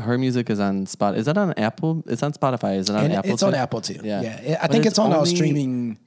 her 0.00 0.16
music 0.16 0.48
is 0.48 0.60
on 0.60 0.86
Spot. 0.86 1.14
Is 1.14 1.26
that 1.26 1.36
on 1.36 1.52
Apple? 1.58 2.02
It's 2.06 2.22
on 2.22 2.32
Spotify. 2.32 2.78
Is 2.78 2.88
it 2.88 2.96
on 2.96 3.04
and 3.04 3.12
Apple? 3.14 3.32
it's 3.34 3.42
on? 3.42 3.54
Apple 3.54 3.82
too. 3.82 4.00
Yeah. 4.02 4.22
Yeah, 4.22 4.56
I 4.60 4.62
But 4.62 4.70
think 4.72 4.86
it's 4.86 4.92
it's, 4.92 4.98
on 4.98 5.12
our 5.12 5.18
only- 5.18 5.34
streaming. 5.34 5.98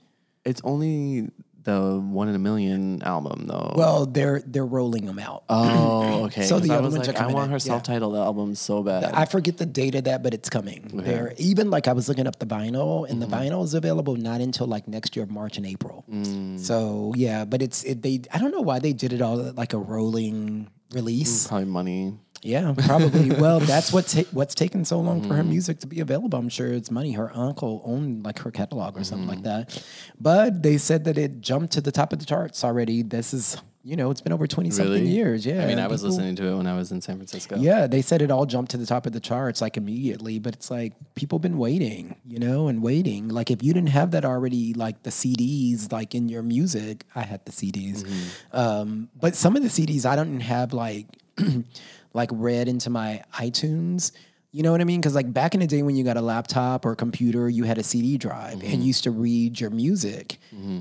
It's 0.43 0.61
only 0.63 1.29
the 1.67 1.99
One 1.99 2.27
in 2.29 2.33
a 2.35 2.39
Million 2.39 3.03
album, 3.03 3.45
though. 3.47 3.73
Well, 3.75 4.05
they're 4.07 4.41
they're 4.45 4.65
rolling 4.65 5.05
them 5.05 5.19
out. 5.19 5.43
oh, 5.49 6.23
okay. 6.27 6.43
So 6.43 6.59
the 6.59 6.71
I 6.73 6.77
other 6.77 6.89
ones 6.89 7.07
like, 7.07 7.19
are 7.21 7.29
I 7.29 7.31
want 7.31 7.49
her 7.51 7.55
yeah. 7.57 7.71
self-titled 7.71 8.15
album 8.15 8.55
so 8.55 8.81
bad. 8.81 9.03
I 9.13 9.25
forget 9.25 9.57
the 9.57 9.65
date 9.67 9.93
of 9.95 10.05
that, 10.05 10.23
but 10.23 10.33
it's 10.33 10.49
coming. 10.49 10.89
There, 10.93 11.33
even 11.37 11.69
like 11.69 11.87
I 11.87 11.93
was 11.93 12.09
looking 12.09 12.25
up 12.25 12.39
the 12.39 12.47
vinyl, 12.47 13.07
and 13.07 13.21
Mm-hmm. 13.21 13.29
the 13.31 13.37
vinyl 13.37 13.63
is 13.63 13.73
available 13.73 14.15
not 14.15 14.41
until 14.41 14.65
like 14.67 14.87
next 14.87 15.15
year, 15.15 15.25
March 15.27 15.57
and 15.57 15.65
April. 15.65 16.05
Mm. 16.11 16.59
So 16.59 17.13
yeah, 17.15 17.45
but 17.45 17.61
it's 17.61 17.83
it, 17.83 18.01
they. 18.01 18.21
I 18.33 18.39
don't 18.39 18.51
know 18.51 18.61
why 18.61 18.79
they 18.79 18.93
did 18.93 19.11
it 19.13 19.21
all 19.21 19.37
like 19.53 19.73
a 19.73 19.77
rolling 19.77 20.69
release. 20.93 21.47
Probably 21.47 21.65
money. 21.65 22.13
Yeah, 22.43 22.73
probably. 22.77 23.31
well, 23.31 23.59
that's 23.59 23.91
what's 23.91 24.13
ta- 24.15 24.29
what's 24.31 24.53
taken 24.55 24.85
so 24.85 24.99
long 24.99 25.21
for 25.27 25.33
her 25.35 25.41
Mm-hmm. 25.41 25.49
music 25.49 25.79
to 25.79 25.87
be 25.87 25.99
available. 26.01 26.37
I'm 26.37 26.49
sure 26.49 26.67
it's 26.67 26.91
money. 26.91 27.13
Her 27.13 27.31
uncle 27.35 27.81
owned 27.85 28.23
like 28.25 28.39
her 28.39 28.51
catalog 28.51 28.97
or 28.97 29.03
something 29.03 29.27
Mm-hmm. 29.27 29.43
like 29.45 29.67
that. 29.67 29.83
But 30.19 30.61
they 30.63 30.77
said 30.77 31.05
that 31.05 31.17
it 31.17 31.41
jumped 31.41 31.73
to 31.73 31.81
the 31.81 31.91
top 31.91 32.13
of 32.13 32.19
the 32.19 32.25
charts 32.25 32.63
already. 32.63 33.01
This 33.01 33.33
is 33.33 33.57
you 33.83 33.95
know 33.95 34.11
it's 34.11 34.19
been 34.21 34.33
over 34.33 34.45
twenty 34.47 34.69
something 34.69 34.93
Really? 34.93 35.07
years. 35.07 35.45
Yeah, 35.45 35.63
I 35.63 35.67
mean, 35.67 35.79
I 35.79 35.87
was 35.87 36.01
people- 36.01 36.15
listening 36.15 36.35
to 36.37 36.45
it 36.47 36.55
when 36.57 36.67
I 36.67 36.75
was 36.75 36.91
in 36.91 36.99
San 37.01 37.15
Francisco. 37.15 37.55
Yeah, 37.57 37.87
they 37.87 38.01
said 38.01 38.21
it 38.21 38.29
all 38.31 38.45
jumped 38.45 38.71
to 38.71 38.77
the 38.77 38.85
top 38.85 39.05
of 39.05 39.13
the 39.13 39.19
charts 39.21 39.61
like 39.61 39.77
immediately, 39.77 40.39
but 40.39 40.53
it's 40.53 40.69
like 40.69 40.93
people 41.15 41.39
been 41.39 41.57
waiting, 41.57 42.15
you 42.27 42.37
know, 42.39 42.67
and 42.67 42.81
waiting. 42.83 43.29
Like 43.29 43.49
if 43.49 43.63
you 43.63 43.73
didn't 43.73 43.89
have 43.89 44.11
that 44.11 44.25
already, 44.25 44.73
like 44.73 45.03
the 45.03 45.09
CDs, 45.09 45.91
like 45.91 46.13
in 46.13 46.27
your 46.29 46.43
music, 46.43 47.05
I 47.15 47.21
had 47.21 47.45
the 47.45 47.51
CDs, 47.51 48.05
um, 48.51 49.09
but 49.19 49.35
some 49.35 49.55
of 49.55 49.63
the 49.63 49.69
CDs 49.69 50.05
I 50.05 50.15
don't 50.17 50.41
have 50.41 50.73
like 50.73 51.07
like 52.17 52.29
read 52.33 52.67
into 52.67 52.89
my 52.89 53.23
iTunes. 53.33 54.11
You 54.51 54.63
know 54.63 54.71
what 54.71 54.81
I 54.81 54.85
mean? 54.85 54.99
Because 54.99 55.13
like 55.13 55.31
back 55.31 55.53
in 55.53 55.59
the 55.59 55.67
day 55.67 55.83
when 55.83 55.95
you 55.95 56.03
got 56.03 56.17
a 56.17 56.21
laptop 56.21 56.85
or 56.85 56.91
a 56.93 56.95
computer, 56.95 57.47
you 57.49 57.63
had 57.65 57.77
a 57.77 57.83
CD 57.83 58.17
drive 58.17 58.57
Mm-hmm. 58.59 58.73
and 58.73 58.83
used 58.83 59.03
to 59.03 59.11
read 59.11 59.59
your 59.59 59.69
music. 59.69 60.39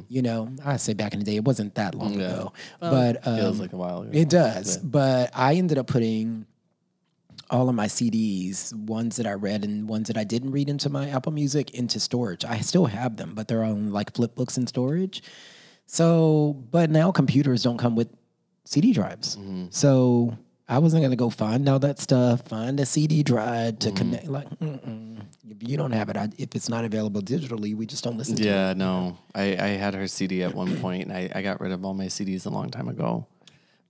You 0.08 0.22
know, 0.22 0.48
I 0.64 0.76
say 0.78 0.94
back 0.94 1.12
in 1.12 1.18
the 1.20 1.24
day, 1.26 1.36
it 1.36 1.44
wasn't 1.44 1.74
that 1.74 1.94
long 1.94 2.14
Yeah. 2.14 2.26
ago, 2.26 2.52
Well, 2.80 2.90
but 2.90 3.24
feels 3.24 3.56
um, 3.56 3.60
like 3.60 3.72
a 3.72 3.76
while 3.76 4.02
ago. 4.02 4.10
it 4.12 4.28
does. 4.30 4.78
But 4.78 5.30
I 5.34 5.54
ended 5.54 5.78
up 5.78 5.86
putting 5.88 6.46
all 7.50 7.68
of 7.68 7.74
my 7.74 7.86
CDs, 7.86 8.72
ones 8.74 9.16
that 9.16 9.26
I 9.26 9.32
read 9.34 9.62
and 9.64 9.88
ones 9.88 10.08
that 10.08 10.16
I 10.16 10.24
didn't 10.24 10.50
read 10.52 10.68
into 10.68 10.88
my 10.88 11.08
Apple 11.10 11.32
Music 11.32 11.70
into 11.74 12.00
storage. 12.00 12.44
I 12.44 12.58
still 12.60 12.86
have 12.86 13.16
them, 13.18 13.34
but 13.34 13.46
they're 13.48 13.62
on 13.64 13.92
like 13.92 14.14
flip 14.14 14.34
books 14.34 14.56
in 14.56 14.66
storage. 14.66 15.22
So, 15.86 16.56
but 16.70 16.90
now 16.90 17.12
computers 17.12 17.62
don't 17.62 17.78
come 17.78 17.94
with 17.94 18.08
CD 18.64 18.92
drives. 18.92 19.38
So 19.70 20.36
I 20.68 20.78
wasn't 20.78 21.02
gonna 21.04 21.14
go 21.16 21.30
find 21.30 21.68
all 21.68 21.78
that 21.80 22.00
stuff, 22.00 22.42
find 22.48 22.78
a 22.80 22.86
CD 22.86 23.22
drive 23.22 23.78
to 23.80 23.92
connect. 23.92 24.26
Like, 24.26 24.48
mm-mm. 24.58 25.20
if 25.48 25.68
you 25.68 25.76
don't 25.76 25.92
have 25.92 26.08
it, 26.08 26.16
I, 26.16 26.28
if 26.38 26.54
it's 26.56 26.68
not 26.68 26.84
available 26.84 27.22
digitally, 27.22 27.76
we 27.76 27.86
just 27.86 28.02
don't 28.02 28.16
listen 28.18 28.34
to 28.36 28.42
it. 28.42 28.46
Yeah, 28.46 28.72
no. 28.72 29.16
I, 29.34 29.42
I 29.56 29.68
had 29.78 29.94
her 29.94 30.08
CD 30.08 30.42
at 30.42 30.54
one 30.54 30.76
point, 30.80 31.04
and 31.08 31.12
I, 31.16 31.30
I 31.34 31.42
got 31.42 31.60
rid 31.60 31.70
of 31.70 31.84
all 31.84 31.94
my 31.94 32.06
CDs 32.06 32.46
a 32.46 32.50
long 32.50 32.70
time 32.70 32.88
ago. 32.88 33.26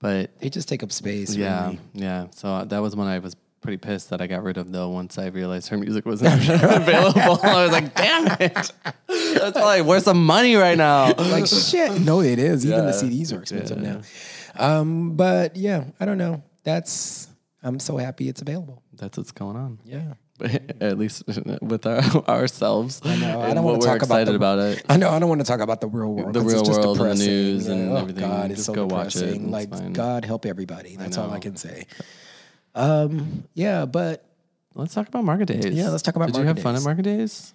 But 0.00 0.38
They 0.40 0.50
just 0.50 0.68
take 0.68 0.82
up 0.82 0.92
space. 0.92 1.34
yeah, 1.34 1.66
really. 1.68 1.80
yeah. 1.94 2.26
So 2.32 2.64
that 2.66 2.78
was 2.80 2.94
when 2.94 3.08
I 3.08 3.20
was 3.20 3.34
pretty 3.62 3.78
pissed 3.78 4.10
that 4.10 4.20
I 4.20 4.26
got 4.26 4.42
rid 4.42 4.58
of 4.58 4.70
though. 4.70 4.90
Once 4.90 5.16
I 5.16 5.28
realized 5.28 5.68
her 5.70 5.78
music 5.78 6.04
wasn't 6.04 6.34
available, 6.48 7.40
I 7.42 7.62
was 7.64 7.72
like, 7.72 7.94
"Damn 7.94 8.26
it! 8.38 8.72
That's 9.08 9.56
like 9.56 9.86
where's 9.86 10.04
the 10.04 10.12
money 10.14 10.56
right 10.56 10.76
now?" 10.76 11.14
like 11.16 11.46
shit. 11.46 11.98
No, 12.02 12.20
it 12.20 12.38
is. 12.38 12.66
Even 12.66 12.84
the 12.84 12.92
CDs 12.92 13.34
are 13.34 13.40
expensive 13.40 13.82
Yeah. 13.82 14.02
now. 14.58 14.80
Um, 14.80 15.16
but 15.16 15.56
yeah, 15.56 15.84
I 15.98 16.04
don't 16.04 16.18
know. 16.18 16.42
That's 16.66 17.28
I'm 17.62 17.78
so 17.78 17.96
happy 17.96 18.28
it's 18.28 18.42
available. 18.42 18.82
That's 18.92 19.16
what's 19.16 19.30
going 19.32 19.56
on. 19.56 19.78
Yeah. 19.84 20.14
At 20.82 20.98
least 20.98 21.22
with 21.62 21.86
our, 21.86 22.02
ourselves, 22.28 23.00
I 23.04 23.16
know, 23.16 23.40
I 23.40 23.54
don't 23.54 23.64
wanna 23.64 23.78
talk 23.78 24.02
about 24.02 24.26
the- 24.26 24.34
about, 24.34 24.58
it. 24.58 24.84
I 24.88 24.96
know 24.98 25.08
I 25.08 25.18
don't 25.18 25.30
want 25.30 25.40
to 25.40 25.46
talk 25.46 25.60
about 25.60 25.80
the 25.80 25.86
real 25.86 26.12
world. 26.12 26.34
The 26.34 26.40
'cause 26.40 26.52
it's 26.52 26.62
real 26.62 26.64
just 26.64 26.80
world 26.80 26.98
and 27.00 27.06
the 27.12 27.14
depressing. 27.14 27.26
news 27.32 27.66
and 27.68 27.90
oh 27.92 27.96
everything. 27.96 28.28
God, 28.28 28.50
it's 28.50 28.56
Just 28.58 28.66
so 28.66 28.74
go 28.74 28.84
watch 28.86 29.16
it, 29.16 29.20
depressing. 29.20 29.50
like 29.50 29.70
fine. 29.70 29.92
God 29.94 30.24
help 30.26 30.44
everybody. 30.44 30.96
That's 30.96 31.16
all 31.16 31.30
I 31.30 31.38
can 31.38 31.56
say. 31.56 31.86
Um, 32.74 33.44
yeah, 33.54 33.86
but 33.86 34.22
Let's 34.74 34.92
talk 34.92 35.08
about 35.08 35.24
market 35.24 35.46
days. 35.46 35.64
Yeah, 35.74 35.88
let's 35.88 36.02
talk 36.02 36.16
about 36.16 36.26
Did 36.26 36.36
you 36.36 36.44
market 36.44 36.58
have 36.58 36.62
fun 36.62 36.76
at 36.76 36.82
market 36.82 37.02
days? 37.04 37.54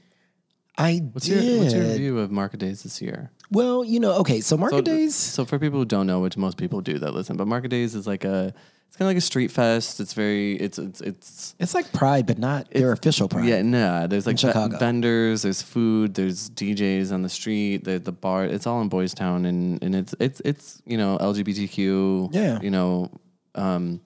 I 0.81 0.97
What's 1.13 1.27
did. 1.27 1.43
your 1.43 1.59
What's 1.61 1.73
your 1.73 1.83
view 1.95 2.19
of 2.19 2.31
market 2.31 2.59
days 2.59 2.83
this 2.83 3.01
year? 3.01 3.29
Well, 3.51 3.83
you 3.83 3.99
know, 3.99 4.13
okay, 4.21 4.41
so 4.41 4.57
market 4.57 4.77
So- 4.87 4.93
days. 4.93 5.15
So 5.15 5.45
for 5.45 5.59
people 5.59 5.79
who 5.79 5.85
don't 5.85 6.07
know, 6.07 6.19
which 6.19 6.37
most 6.37 6.57
people 6.57 6.81
do 6.81 6.97
that 6.99 7.13
listen, 7.13 7.37
but 7.37 7.47
market 7.47 7.69
days 7.69 7.95
is 7.95 8.07
like 8.07 8.23
a 8.25 8.53
it's 8.87 8.97
kind 8.97 9.05
of 9.07 9.11
like 9.11 9.17
a 9.17 9.21
street 9.21 9.51
fest. 9.51 9.99
It's 10.01 10.13
very 10.13 10.55
it's 10.55 10.77
it's 10.77 10.99
it's 11.01 11.55
It's 11.59 11.73
like 11.73 11.93
Pride, 11.93 12.25
but 12.27 12.37
not 12.37 12.69
their 12.71 12.91
official 12.91 13.29
Pride. 13.29 13.45
yeah 13.47 13.61
nah. 13.61 14.07
There's 14.07 14.25
like 14.27 14.37
Chicago. 14.37 14.77
vendors, 14.79 15.43
there's 15.43 15.61
food, 15.61 16.13
there's 16.15 16.49
DJs 16.49 17.11
on 17.13 17.21
the 17.21 17.29
street, 17.29 17.85
the 17.85 17.99
the 17.99 18.11
bar. 18.11 18.43
It's 18.45 18.67
all 18.67 18.81
in 18.81 18.89
Boys 18.89 19.13
Town, 19.13 19.45
and 19.45 19.81
and 19.83 19.95
it's 19.95 20.13
it's 20.19 20.41
it's 20.43 20.81
you 20.85 20.97
know 20.97 21.17
LGBTQ. 21.21 22.29
Yeah. 22.33 22.59
You 22.61 22.71
know, 22.71 23.11
um, 23.55 24.01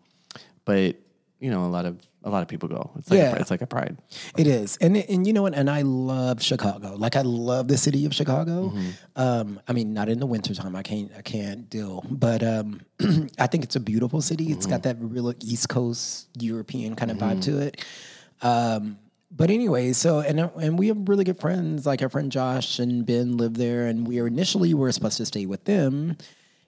but 0.65 0.98
you 1.39 1.50
know 1.50 1.65
a 1.65 1.72
lot 1.77 1.86
of 1.86 1.98
a 2.25 2.29
lot 2.29 2.41
of 2.41 2.48
people 2.50 2.67
go. 2.67 2.91
It's 2.98 3.10
like 3.10 3.17
Yeah. 3.20 3.36
a, 3.36 3.39
it's 3.39 3.51
like 3.51 3.62
a 3.62 3.67
pride. 3.67 3.98
It 4.38 4.48
is, 4.48 4.77
and 4.82 4.98
and 4.98 5.25
you 5.25 5.32
know 5.32 5.44
what? 5.44 5.53
And 5.55 5.70
I 5.70 5.84
love 5.84 6.41
Chicago. 6.41 6.96
Like 6.98 7.15
I 7.15 7.22
love 7.22 7.67
the 7.70 7.77
city 7.77 8.05
of 8.05 8.13
Chicago. 8.13 8.70
Mm-hmm. 8.70 8.89
Um, 9.15 9.60
I 9.67 9.74
mean, 9.74 9.94
not 9.94 10.10
in 10.10 10.20
the 10.20 10.25
wintertime. 10.25 10.75
I 10.75 10.82
can't. 10.84 11.12
I 11.17 11.22
can't 11.22 11.70
deal. 11.70 12.03
But 12.10 12.44
um, 12.44 12.82
I 13.39 13.48
think 13.48 13.63
it's 13.63 13.75
a 13.77 13.79
beautiful 13.79 14.22
city. 14.22 14.46
It's 14.51 14.65
Mm-hmm. 14.65 14.72
got 14.72 14.84
that 14.84 14.98
real 15.00 15.34
East 15.41 15.70
Coast 15.70 16.27
European 16.39 16.96
kind 16.96 17.12
of 17.12 17.17
vibe 17.17 17.41
to 17.44 17.60
it. 17.62 17.86
Um, 18.41 18.98
but 19.32 19.50
anyway, 19.51 19.94
so 19.94 20.20
and 20.20 20.39
and 20.39 20.79
we 20.79 20.88
have 20.88 21.08
really 21.10 21.24
good 21.25 21.39
friends. 21.39 21.86
Like 21.86 22.01
our 22.01 22.10
friend 22.10 22.32
Josh 22.32 22.79
and 22.79 23.05
Ben 23.05 23.38
live 23.38 23.55
there, 23.55 23.86
and 23.88 24.08
we 24.08 24.20
were 24.22 24.27
initially 24.27 24.74
were 24.74 24.91
supposed 24.91 25.17
to 25.17 25.25
stay 25.25 25.46
with 25.46 25.65
them. 25.65 26.17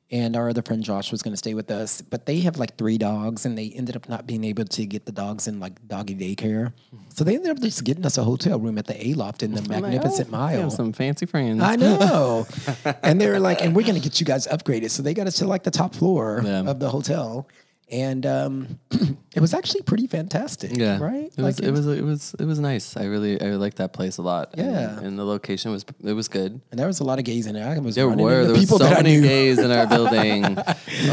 And 0.10 0.38
our 0.38 0.48
other 0.50 0.62
friend 0.62 0.82
Josh 0.82 1.12
was 1.12 1.22
going 1.22 1.34
to 1.34 1.38
stay 1.38 1.54
with 1.54 1.70
us, 1.70 2.02
but 2.02 2.26
they 2.26 2.40
have 2.40 2.58
like 2.58 2.78
three 2.78 2.98
dogs, 2.98 3.46
and 3.46 3.58
they 3.58 3.72
ended 3.76 3.98
up 3.98 4.08
not 4.08 4.26
being 4.26 4.46
able 4.46 4.64
to 4.64 4.86
get 4.86 5.06
the 5.06 5.12
dogs 5.12 5.50
in 5.50 5.60
like 5.60 5.86
doggy 5.86 6.16
daycare. 6.16 6.72
So 7.10 7.26
they 7.26 7.36
ended 7.36 7.52
up 7.52 7.60
just 7.60 7.84
getting 7.84 8.06
us 8.06 8.18
a 8.18 8.24
hotel 8.24 8.58
room 8.58 8.78
at 8.78 8.86
the 8.88 8.96
Aloft 9.12 9.44
in 9.44 9.54
the 9.54 9.62
Magnificent 9.70 10.30
Oh, 10.32 10.38
you 10.38 10.44
have 10.52 10.60
Mile. 10.62 10.70
some 10.72 10.94
fancy 10.94 11.26
friends. 11.26 11.62
I 11.62 11.76
know. 11.76 12.48
and 13.04 13.20
they 13.20 13.28
were 13.30 13.40
like, 13.40 13.62
and 13.62 13.76
we're 13.76 13.82
going 13.82 13.96
to 13.96 14.02
get 14.02 14.22
you 14.22 14.26
guys 14.26 14.48
upgraded. 14.48 14.92
So 14.92 15.04
they 15.04 15.14
got 15.14 15.28
us 15.28 15.40
to 15.40 15.46
like 15.46 15.64
the 15.64 15.72
top 15.72 15.94
floor 15.94 16.42
Yeah. 16.42 16.70
of 16.70 16.80
the 16.80 16.90
hotel. 16.90 17.50
And 17.92 18.26
um, 18.26 18.80
it 19.38 19.41
was 19.41 19.53
actually 19.53 19.84
pretty 19.84 20.08
fantastic. 20.08 20.75
Yeah, 20.75 20.98
Right? 21.00 21.32
It 21.38 21.41
was, 21.41 21.60
Like, 21.60 21.67
it 21.70 21.72
was 21.72 21.86
it 21.88 22.03
was 22.03 22.22
it 22.39 22.46
was 22.46 22.60
nice. 22.60 22.98
I 22.98 23.06
really 23.06 23.39
I 23.39 23.51
liked 23.63 23.77
that 23.77 23.94
place 23.94 24.17
a 24.17 24.24
lot. 24.24 24.56
Yeah. 24.58 25.00
and, 25.00 25.13
the 25.20 25.24
location 25.24 25.72
was 25.72 25.86
it 26.03 26.13
was 26.13 26.27
good. 26.27 26.51
And 26.72 26.79
there 26.79 26.88
was 26.88 27.00
a 27.00 27.03
lot 27.03 27.20
of 27.20 27.25
gays 27.25 27.46
in 27.46 27.53
there. 27.53 27.67
I 27.70 27.77
was 27.77 27.94
There 27.96 28.10
were 28.10 28.15
there 28.46 28.53
was 28.53 28.67
so 28.70 28.79
that 28.79 29.03
many 29.03 29.22
gays 29.22 29.60
in 29.60 29.70
our 29.72 29.86
building. 29.96 30.58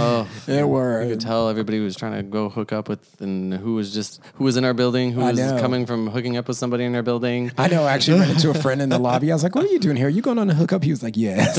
oh, 0.04 0.26
There 0.46 0.60
you 0.60 0.66
were. 0.66 1.06
could 1.10 1.20
tell 1.20 1.48
everybody 1.50 1.80
was 1.80 1.96
trying 1.96 2.16
to 2.16 2.22
go 2.22 2.48
hook 2.48 2.72
up 2.72 2.88
with, 2.88 3.02
and 3.20 3.52
who 3.52 3.74
was 3.74 3.92
just 3.92 4.20
who 4.36 4.44
was 4.44 4.56
in 4.56 4.64
our 4.64 4.74
building, 4.74 5.12
who 5.12 5.20
I 5.22 5.30
was 5.32 5.38
know. 5.40 5.60
coming 5.60 5.84
from 5.84 6.08
hooking 6.08 6.36
up 6.38 6.48
with 6.48 6.56
somebody 6.56 6.84
in 6.84 6.94
our 6.94 7.02
building. 7.02 7.52
I 7.58 7.68
know. 7.68 7.84
I 7.84 7.92
actually 7.92 8.20
ran 8.20 8.30
into 8.30 8.48
a 8.50 8.54
friend 8.54 8.80
in 8.80 8.88
the 8.88 8.98
lobby. 9.08 9.30
I 9.30 9.34
was 9.34 9.42
like, 9.42 9.54
"What 9.54 9.64
are 9.66 9.72
you 9.76 9.78
doing 9.80 9.96
here? 9.96 10.06
Are 10.06 10.16
you 10.18 10.22
going 10.22 10.38
on 10.38 10.48
a 10.48 10.54
hookup?" 10.54 10.82
He 10.82 10.90
was 10.96 11.02
like, 11.02 11.16
"Yes." 11.16 11.58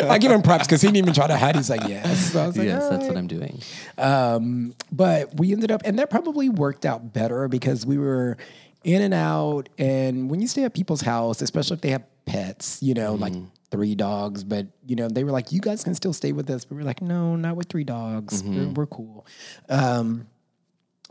I 0.14 0.18
give 0.18 0.32
him 0.32 0.42
props 0.42 0.66
because 0.66 0.80
he 0.82 0.88
didn't 0.88 0.98
even 0.98 1.14
try 1.14 1.26
to 1.28 1.36
hide. 1.36 1.54
He's 1.56 1.70
like, 1.70 1.86
"Yes." 1.88 2.32
So 2.32 2.42
I 2.42 2.46
was 2.48 2.56
like, 2.56 2.66
yes, 2.66 2.82
"All 2.82 2.90
that's 2.90 3.06
what. 3.06 3.16
I'm 3.16 3.26
doing. 3.28 3.60
Um, 3.98 4.74
but 4.92 5.34
we 5.38 5.52
ended 5.52 5.70
up, 5.70 5.75
and 5.84 5.98
that 5.98 6.10
probably 6.10 6.48
worked 6.48 6.84
out 6.86 7.12
better 7.12 7.48
because 7.48 7.84
we 7.86 7.98
were 7.98 8.36
in 8.84 9.02
and 9.02 9.14
out. 9.14 9.68
And 9.78 10.30
when 10.30 10.40
you 10.40 10.48
stay 10.48 10.64
at 10.64 10.74
people's 10.74 11.02
house, 11.02 11.42
especially 11.42 11.74
if 11.74 11.80
they 11.80 11.90
have 11.90 12.04
pets, 12.24 12.82
you 12.82 12.94
know, 12.94 13.14
like 13.14 13.34
three 13.70 13.94
dogs, 13.94 14.44
but 14.44 14.66
you 14.86 14.96
know, 14.96 15.08
they 15.08 15.24
were 15.24 15.32
like, 15.32 15.52
"You 15.52 15.60
guys 15.60 15.82
can 15.84 15.94
still 15.94 16.12
stay 16.12 16.32
with 16.32 16.48
us," 16.50 16.64
but 16.64 16.76
we 16.76 16.82
were 16.82 16.86
like, 16.86 17.02
"No, 17.02 17.36
not 17.36 17.56
with 17.56 17.68
three 17.68 17.84
dogs. 17.84 18.42
We're, 18.42 18.68
we're 18.68 18.86
cool." 18.86 19.26
Um, 19.68 20.26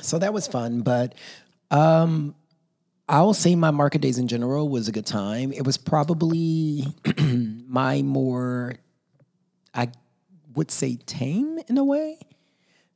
so 0.02 0.20
that 0.20 0.34
was 0.34 0.48
fun, 0.48 0.82
but 0.82 1.16
um, 1.72 2.36
I'll 3.08 3.34
say 3.34 3.56
my 3.56 3.72
market 3.72 4.02
days 4.02 4.18
in 4.18 4.28
general 4.28 4.68
was 4.68 4.88
a 4.88 4.92
good 4.92 5.06
time. 5.06 5.54
It 5.54 5.66
was 5.66 5.78
probably 5.78 6.86
my 7.68 8.02
more, 8.02 8.76
I 9.74 9.90
would 10.56 10.72
say, 10.72 10.96
tame 11.06 11.60
in 11.68 11.78
a 11.78 11.84
way. 11.84 12.20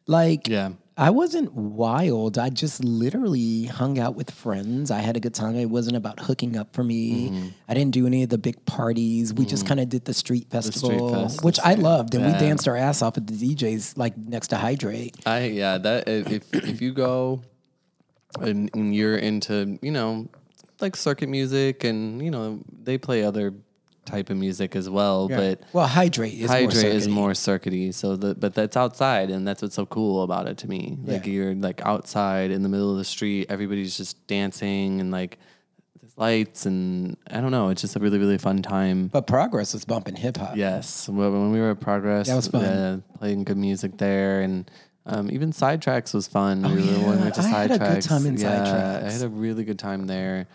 Like, 0.08 0.48
Yeah. 0.48 0.72
I 1.00 1.12
wasn't 1.12 1.53
wild. 1.53 2.38
I 2.38 2.50
just 2.50 2.84
literally 2.84 3.63
hung 3.63 3.98
out 3.98 4.15
with 4.15 4.29
friends. 4.29 4.91
I 4.91 5.00
had 5.00 5.15
a 5.15 5.22
good 5.22 5.34
time. 5.34 5.56
It 5.56 5.70
wasn't 5.70 5.96
about 5.96 6.20
hooking 6.20 6.58
up 6.58 6.74
for 6.74 6.84
me. 6.84 7.29
Mm-hmm. 7.29 7.48
I 7.70 7.74
didn't 7.74 7.91
do 7.91 8.06
any 8.06 8.24
of 8.24 8.29
the 8.29 8.38
big 8.38 8.65
parties. 8.65 9.34
We 9.34 9.46
just 9.46 9.65
kind 9.65 9.79
of 9.79 9.88
did 9.88 10.03
the 10.03 10.13
street 10.13 10.50
festival, 10.50 11.13
fest, 11.13 11.41
which 11.41 11.58
I 11.62 11.75
loved, 11.75 12.15
and 12.15 12.25
we 12.25 12.34
danced 12.34 12.68
our 12.68 12.75
ass 12.75 13.01
off 13.01 13.15
at 13.15 13.27
the 13.27 13.34
DJs 13.34 13.98
like 13.98 14.18
next 14.18 14.50
to 14.50 14.58
Hydrate. 14.58 15.15
I 15.25 15.46
yeah 15.46 15.77
that 15.77 16.10
if 16.10 16.53
if 16.53 16.82
you 16.82 16.91
go 16.91 17.44
and, 18.41 18.70
and 18.74 18.94
you're 18.94 19.18
into 19.18 19.79
you 19.82 19.91
know 19.91 20.27
like 20.82 20.98
circuit 20.98 21.29
music 21.29 21.86
and 21.86 22.22
you 22.22 22.29
know 22.29 22.60
they 22.84 22.98
play 22.98 23.24
other 23.24 23.53
type 24.10 24.30
of 24.30 24.38
music 24.38 24.75
as 24.75 24.89
well, 24.89 25.28
but 25.30 25.62
well, 25.74 25.88
Hydrate 25.88 26.34
is 26.34 26.50
more 26.50 26.58
hydrate 26.58 26.86
is 26.86 27.08
circuity. 27.08 27.12
more 27.12 27.32
circuity. 27.32 27.94
So 27.94 28.16
the 28.16 28.36
but 28.36 28.54
that's 28.54 28.75
outside, 28.75 29.30
and 29.30 29.48
that's 29.48 29.62
what's 29.62 29.75
so 29.75 29.86
cool 29.86 30.24
about 30.24 30.48
it 30.48 30.58
to 30.60 30.68
me. 30.70 30.98
Like 31.04 31.25
Yeah. 31.25 31.32
you're 31.34 31.56
like 31.56 31.82
outside 31.86 32.51
in 32.51 32.63
the 32.63 32.70
middle 32.70 32.92
of 32.92 32.98
the 32.98 33.06
street, 33.06 33.48
everybody's 33.50 33.96
just 33.98 34.16
dancing 34.28 35.00
and 35.01 35.12
like 35.12 35.38
there's 36.01 36.18
lights 36.18 36.66
and 36.66 37.18
I 37.30 37.42
don't 37.42 37.51
know. 37.51 37.70
It's 37.70 37.82
just 37.82 37.96
a 37.96 38.00
really 38.00 38.18
really 38.18 38.38
fun 38.38 38.62
time. 38.62 39.08
But 39.08 39.28
Progress 39.28 39.74
was 39.74 39.86
bumping 39.86 40.16
hip 40.16 40.38
hop. 40.38 40.56
Yes, 40.58 41.08
when 41.10 41.51
we 41.51 41.60
were 41.60 41.72
at 41.72 41.80
Progress, 41.80 42.28
That 42.28 42.36
was 42.36 42.48
fun. 42.48 42.63
uh, 42.66 43.00
playing 43.20 43.44
good 43.44 43.58
music 43.58 43.98
there, 43.98 44.42
and 44.42 44.70
um, 45.06 45.30
even 45.32 45.51
Sidetracks 45.51 46.13
was 46.13 46.28
fun. 46.28 46.62
we 46.63 46.70
were 46.70 46.80
Oh, 46.80 46.84
yeah. 46.84 47.08
when 47.08 47.18
we 47.18 47.24
went 47.24 47.36
to 47.36 47.42
I 47.42 47.48
had 47.48 47.72
a 47.72 47.78
good 47.80 47.88
Sidetracks. 47.88 48.08
time 48.08 48.25
in 48.25 48.38
yeah, 48.38 49.01
I 49.06 49.12
had 49.12 49.22
a 49.24 49.30
really 49.30 49.63
good 49.63 49.80
time 49.80 50.08
there. 50.08 50.48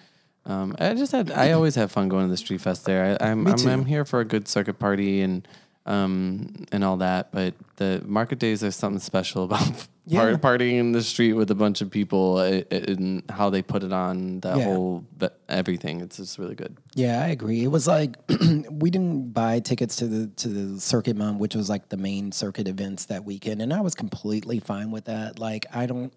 Um, 0.47 0.77
I 0.79 0.95
just 0.95 1.13
had 1.13 1.31
I 1.31 1.53
always 1.53 1.75
have 1.77 1.91
fun 1.91 2.09
going 2.09 2.27
to 2.27 2.31
the 2.31 2.37
street 2.37 2.61
fest 2.61 2.85
there. 2.85 3.17
I, 3.21 3.31
I'm, 3.31 3.47
I'm. 3.47 3.67
I'm 3.67 3.85
here 3.87 4.05
for 4.05 4.21
a 4.21 4.25
good 4.25 4.47
circuit 4.49 4.79
party 4.79 5.23
and 5.23 5.47
um 5.87 6.65
and 6.73 6.83
all 6.83 6.97
that, 6.97 7.31
but 7.31 7.55
the 7.77 8.03
market 8.07 8.39
days 8.39 8.65
are 8.65 8.71
something 8.71 8.99
special 9.01 9.45
about 9.49 9.87
Yeah. 10.07 10.37
part, 10.37 10.61
partying 10.61 10.79
in 10.79 10.93
the 10.93 11.03
street 11.03 11.35
with 11.35 11.51
a 11.51 11.55
bunch 11.55 11.81
of 11.83 11.91
people 11.91 12.37
uh, 12.39 12.63
and 12.71 13.23
how 13.31 13.49
they 13.51 13.61
put 13.63 13.83
it 13.83 13.93
on 13.93 14.41
that 14.41 14.57
Yeah. 14.59 14.65
whole 14.65 15.05
everything. 15.49 16.01
It's 16.01 16.17
just 16.17 16.39
really 16.39 16.55
good. 16.55 16.77
Yeah, 16.95 17.23
I 17.23 17.29
agree. 17.29 17.63
It 17.65 17.69
was 17.69 17.87
like 17.87 18.17
we 18.71 18.91
didn't 18.91 19.33
buy 19.33 19.61
tickets 19.61 19.97
to 19.97 20.07
the 20.07 20.27
to 20.37 20.49
the 20.49 20.81
Circuit 20.81 21.17
Month, 21.17 21.39
which 21.39 21.55
was 21.55 21.69
like 21.69 21.89
the 21.91 21.97
main 21.99 22.33
circuit 22.33 22.67
events 22.69 23.07
that 23.07 23.25
weekend, 23.25 23.61
and 23.61 23.73
I 23.73 23.81
was 23.83 23.95
completely 23.95 24.61
fine 24.61 24.91
with 24.91 25.05
that. 25.07 25.39
Like 25.39 25.67
I 25.75 25.85
don't 25.87 26.13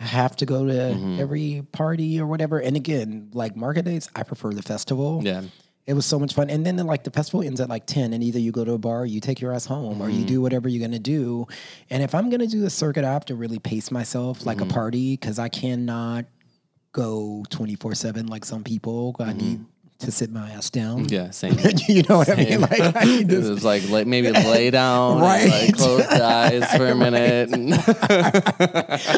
have 0.00 0.36
to 0.36 0.46
go 0.46 0.64
to 0.66 0.72
Mm-hmm. 0.72 1.20
every 1.20 1.66
party 1.72 2.20
or 2.20 2.26
whatever. 2.26 2.58
And 2.58 2.76
again, 2.76 3.30
like 3.32 3.56
market 3.56 3.84
days, 3.84 4.08
I 4.14 4.22
prefer 4.22 4.52
the 4.52 4.62
festival. 4.62 5.20
Yeah. 5.24 5.42
It 5.86 5.94
was 5.94 6.04
so 6.06 6.18
much 6.18 6.34
fun. 6.34 6.50
And 6.50 6.66
then 6.66 6.76
like 6.76 7.02
the 7.04 7.10
festival 7.10 7.42
ends 7.42 7.60
at 7.60 7.68
like 7.70 7.86
10 7.86 8.12
and 8.12 8.22
either 8.22 8.38
you 8.38 8.52
go 8.52 8.62
to 8.64 8.72
a 8.74 8.78
bar, 8.78 9.00
or 9.02 9.06
you 9.06 9.20
take 9.20 9.40
your 9.40 9.52
ass 9.54 9.64
home 9.64 10.02
or 10.02 10.10
you 10.10 10.24
do 10.24 10.42
whatever 10.42 10.68
you're 10.68 10.80
going 10.86 10.92
to 10.92 10.98
do. 10.98 11.46
And 11.88 12.02
if 12.02 12.14
I'm 12.14 12.28
going 12.28 12.40
to 12.40 12.46
do 12.46 12.60
the 12.60 12.68
circuit, 12.70 13.04
I 13.04 13.12
have 13.12 13.24
to 13.26 13.34
really 13.34 13.58
pace 13.58 13.90
myself 13.90 14.44
like 14.44 14.60
a 14.60 14.66
party 14.66 15.16
cuz 15.16 15.38
I 15.38 15.48
cannot 15.48 16.26
go 16.92 17.44
24 17.50 17.94
7 17.94 18.26
like 18.26 18.44
some 18.44 18.62
people. 18.64 19.16
I 19.18 19.24
Mm-hmm. 19.32 19.38
need 19.38 19.64
to 20.00 20.12
sit 20.12 20.30
my 20.30 20.50
ass 20.52 20.70
down. 20.70 21.08
Yeah, 21.08 21.30
same. 21.32 21.58
you 21.88 22.02
know 22.08 22.18
what 22.18 22.28
I 22.30 22.36
mean? 22.36 22.60
Like, 22.60 22.80
I 22.96 23.04
need 23.04 23.32
It 23.32 23.38
was 23.38 23.64
like 23.64 23.88
lay, 23.90 24.04
maybe 24.04 24.30
lay 24.30 24.70
down, 24.72 25.20
Right. 25.20 25.40
and, 25.42 25.50
like 25.50 25.76
close 25.76 26.06
the 26.08 26.24
eyes 26.24 26.72
for 26.76 26.86
a 26.86 26.94
minute. 26.94 27.50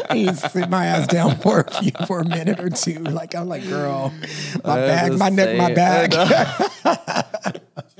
I 0.09 0.33
sit 0.33 0.69
my 0.69 0.85
ass 0.87 1.07
down 1.07 1.37
for 1.37 1.61
a 1.61 1.71
few, 1.71 1.91
for 2.07 2.19
a 2.21 2.25
minute 2.27 2.59
or 2.59 2.69
two. 2.69 2.99
Like 2.99 3.35
I'm 3.35 3.47
like, 3.47 3.67
girl, 3.67 4.11
my 4.63 4.73
I 4.73 4.87
back, 4.87 5.11
my 5.13 5.29
neck, 5.29 5.57
my 5.57 5.73
back. 5.73 7.27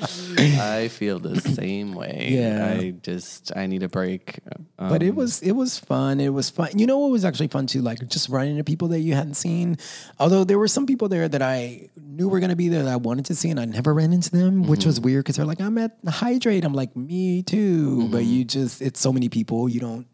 I 0.37 0.87
feel 0.87 1.19
the 1.19 1.39
same 1.39 1.93
way. 1.93 2.29
Yeah. 2.31 2.75
I 2.79 2.91
just 3.03 3.51
I 3.55 3.67
need 3.67 3.83
a 3.83 3.89
break. 3.89 4.39
Um, 4.79 4.89
but 4.89 5.03
it 5.03 5.13
was 5.15 5.41
it 5.41 5.51
was 5.51 5.77
fun. 5.77 6.19
It 6.19 6.29
was 6.33 6.49
fun. 6.49 6.69
You 6.77 6.87
know 6.87 6.97
what 6.97 7.11
was 7.11 7.23
actually 7.25 7.47
fun 7.49 7.67
too? 7.67 7.81
Like 7.81 7.99
just 8.07 8.29
running 8.29 8.51
into 8.53 8.63
people 8.63 8.87
that 8.89 8.99
you 8.99 9.13
hadn't 9.13 9.35
seen. 9.35 9.77
Although 10.19 10.43
there 10.43 10.57
were 10.57 10.67
some 10.67 10.85
people 10.85 11.07
there 11.09 11.27
that 11.29 11.41
I 11.41 11.89
knew 11.95 12.27
were 12.29 12.39
gonna 12.39 12.55
be 12.55 12.69
there 12.69 12.83
that 12.83 12.91
I 12.91 12.95
wanted 12.97 13.25
to 13.25 13.35
see, 13.35 13.49
and 13.49 13.59
I 13.59 13.65
never 13.65 13.93
ran 13.93 14.13
into 14.13 14.31
them, 14.31 14.63
which 14.67 14.81
Mm-hmm. 14.81 14.89
was 14.89 14.99
weird 14.99 15.23
because 15.23 15.35
they're 15.37 15.45
like, 15.45 15.61
"I'm 15.61 15.77
at 15.77 15.97
Hydrate." 16.07 16.63
I'm 16.65 16.73
like, 16.73 16.95
"Me 16.95 17.43
too," 17.43 18.07
but 18.09 18.21
Mm-hmm. 18.21 18.31
you 18.33 18.43
just 18.45 18.81
it's 18.81 18.99
so 18.99 19.13
many 19.13 19.29
people. 19.29 19.69
You 19.69 19.79
don't 19.79 20.07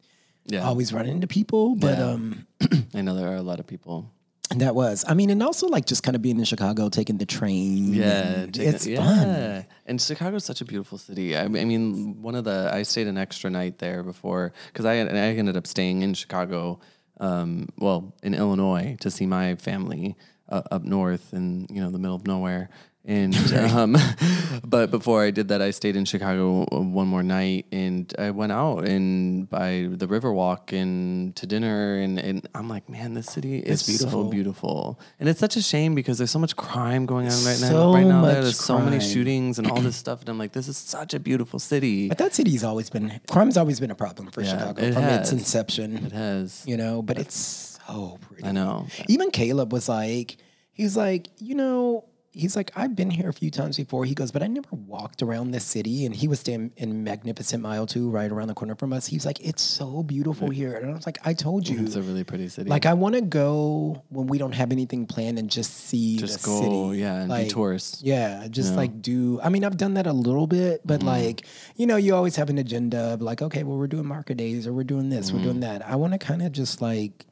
yeah. 0.46 0.64
always 0.68 0.92
run 0.92 1.06
into 1.06 1.28
people, 1.28 1.76
but 1.76 1.98
Yeah. 1.98 2.10
um. 2.12 2.48
I 2.94 3.02
know 3.02 3.16
there 3.16 3.30
are 3.30 3.36
a 3.36 3.42
lot 3.44 3.60
of 3.60 3.68
people. 3.68 4.12
That 4.56 4.76
was. 4.76 5.04
I 5.08 5.14
mean, 5.14 5.30
and 5.30 5.44
also 5.44 5.68
like 5.68 5.86
just 5.86 6.04
kind 6.04 6.16
of 6.16 6.22
being 6.22 6.38
in 6.40 6.46
Chicago, 6.46 6.88
taking 6.90 7.18
the 7.18 7.26
train. 7.26 7.94
Yeah, 7.94 8.46
take 8.46 8.56
it- 8.58 8.76
it's 8.76 8.88
yeah. 8.88 9.04
fun. 9.04 9.66
And 9.86 10.02
Chicago's 10.02 10.46
such 10.46 10.62
a 10.62 10.66
beautiful 10.66 10.98
city. 10.98 11.36
I, 11.36 11.48
mean- 11.50 11.62
I 11.62 11.66
mean, 11.66 12.22
one 12.22 12.36
of 12.36 12.46
the 12.46 12.70
I 12.74 12.84
stayed 12.84 13.08
an 13.08 13.18
extra 13.18 13.50
night 13.50 13.80
there 13.80 14.04
before 14.04 14.54
because 14.68 14.86
I 14.86 14.94
I 14.94 15.36
ended 15.36 15.58
up 15.58 15.68
staying 15.68 16.02
in 16.02 16.14
Chicago, 16.14 16.80
um, 17.20 17.68
well, 17.78 18.14
in 18.24 18.34
Illinois 18.34 18.96
to 19.02 19.12
see 19.12 19.26
my 19.26 19.56
family 19.56 20.16
uh, 20.50 20.62
up 20.72 20.84
north 20.84 21.34
in 21.34 21.68
you 21.70 21.82
know 21.82 21.92
the 21.92 22.00
middle 22.00 22.16
of 22.16 22.26
nowhere. 22.26 22.70
And 23.08 23.34
um, 23.54 23.96
but 24.66 24.92
before 24.92 25.24
I 25.24 25.32
did 25.32 25.48
that, 25.48 25.62
I 25.62 25.72
stayed 25.72 25.96
in 25.96 26.04
Chicago 26.04 26.66
one 26.66 27.08
more 27.08 27.24
night, 27.24 27.66
and 27.72 28.14
I 28.20 28.32
went 28.32 28.52
out 28.52 28.80
and 28.86 29.50
by 29.50 29.88
the 29.90 30.08
Riverwalk 30.08 30.74
and 30.74 31.34
to 31.38 31.48
dinner, 31.48 31.98
and, 32.00 32.20
and 32.20 32.46
I'm 32.54 32.68
like, 32.68 32.90
man, 32.90 33.14
this 33.14 33.28
city 33.28 33.60
is 33.60 33.84
beautiful. 33.84 34.26
so 34.26 34.30
beautiful, 34.30 35.00
and 35.22 35.30
it's 35.30 35.40
such 35.40 35.56
a 35.56 35.62
shame 35.62 35.96
because 35.96 36.18
there's 36.18 36.32
so 36.32 36.40
much 36.40 36.58
crime 36.58 37.06
going 37.06 37.28
on 37.28 37.46
right 37.46 37.62
now. 37.62 37.94
Right 37.94 38.06
now, 38.06 38.26
there's 38.26 38.60
so 38.60 38.78
many 38.80 39.00
shootings 39.00 39.58
and 39.58 39.72
all 39.72 39.80
this 39.80 39.96
stuff, 40.04 40.20
and 40.20 40.28
I'm 40.30 40.38
like, 40.38 40.52
this 40.52 40.68
is 40.68 40.76
such 40.76 41.14
a 41.14 41.20
beautiful 41.20 41.60
city. 41.60 42.10
But 42.10 42.18
that 42.18 42.36
city's 42.36 42.66
always 42.66 42.90
been 42.90 43.22
crime's 43.30 43.56
always 43.56 43.80
been 43.80 43.92
a 43.92 43.96
problem 43.96 44.32
for 44.32 44.42
Yeah, 44.42 44.52
Chicago 44.52 44.82
it 44.82 44.94
from 44.94 45.04
has. 45.04 45.22
its 45.22 45.32
inception. 45.32 46.06
It 46.06 46.12
has, 46.12 46.64
You 46.68 46.76
know, 46.76 47.02
but 47.02 47.18
it's 47.18 47.80
so 47.88 48.18
pretty. 48.20 48.44
I 48.44 48.52
know. 48.52 48.88
Even 49.08 49.32
Caleb 49.32 49.72
was 49.72 49.88
like, 49.88 50.36
he's 50.74 50.98
like, 50.98 51.30
you 51.40 51.56
know, 51.56 52.04
he's 52.38 52.56
like, 52.56 52.72
I've 52.76 52.96
been 52.96 53.10
here 53.10 53.30
a 53.30 53.34
few 53.34 53.50
times 53.52 53.78
before. 53.78 54.06
He 54.06 54.14
goes, 54.14 54.32
but 54.32 54.44
I 54.44 54.48
never 54.48 54.68
walked 54.72 55.22
around 55.22 55.52
this 55.52 55.66
city. 55.66 56.06
And 56.06 56.16
he 56.16 56.28
was 56.28 56.40
staying 56.40 56.72
in 56.78 57.04
Magnificent 57.04 57.64
Mile 57.64 57.88
too, 57.88 58.10
right 58.10 58.32
around 58.32 58.48
the 58.48 58.54
corner 58.54 58.76
from 58.76 58.94
us. 58.94 59.08
He's 59.08 59.26
like, 59.26 59.40
it's 59.40 59.62
so 59.64 60.04
beautiful 60.04 60.50
here. 60.50 60.74
And 60.76 60.92
I 60.92 60.94
was 60.94 61.06
like, 61.06 61.18
I 61.26 61.34
told 61.34 61.68
you. 61.68 61.80
It's 61.80 61.96
a 61.96 62.02
really 62.02 62.24
pretty 62.24 62.48
city. 62.50 62.70
Like 62.70 62.86
I 62.86 62.94
want 62.94 63.16
to 63.16 63.22
go 63.22 64.04
when 64.10 64.28
we 64.28 64.38
don't 64.38 64.52
have 64.54 64.72
anything 64.72 65.06
planned 65.08 65.40
and 65.40 65.50
just 65.50 65.74
see 65.74 66.18
just 66.18 66.42
the 66.42 66.46
go, 66.46 66.62
city. 66.90 67.00
yeah, 67.02 67.22
and 67.22 67.30
like, 67.30 67.48
be 67.48 67.54
tourists. 67.54 68.02
Yeah, 68.04 68.48
just 68.50 68.76
like 68.76 69.02
do. 69.02 69.40
I 69.42 69.50
mean, 69.50 69.64
I've 69.64 69.78
done 69.78 69.96
that 69.96 70.08
a 70.08 70.14
little 70.14 70.48
bit, 70.48 70.82
but 70.86 71.00
Mm-hmm. 71.00 71.08
like 71.08 71.46
you 71.76 71.86
know, 71.88 71.96
you 71.98 72.14
always 72.16 72.36
have 72.36 72.50
an 72.50 72.58
agenda 72.58 73.14
of 73.14 73.22
like, 73.22 73.42
okay, 73.42 73.64
well, 73.64 73.78
we're 73.78 73.88
doing 73.88 74.06
market 74.06 74.38
days 74.38 74.68
or 74.68 74.74
we're 74.74 74.84
doing 74.84 75.10
this, 75.10 75.32
we're 75.32 75.38
Mm-hmm. 75.40 75.46
doing 75.48 75.60
that. 75.62 75.88
I 75.88 75.96
want 75.96 76.14
to 76.14 76.20
kind 76.20 76.42
of 76.42 76.52
just 76.52 76.82
like, 76.82 77.26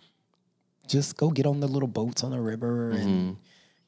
just 0.88 1.18
go 1.18 1.30
get 1.30 1.46
on 1.46 1.60
the 1.60 1.68
little 1.68 1.88
boats 1.88 2.24
on 2.24 2.32
the 2.32 2.40
river 2.40 2.92
Mm-hmm. 2.94 3.08
and 3.08 3.38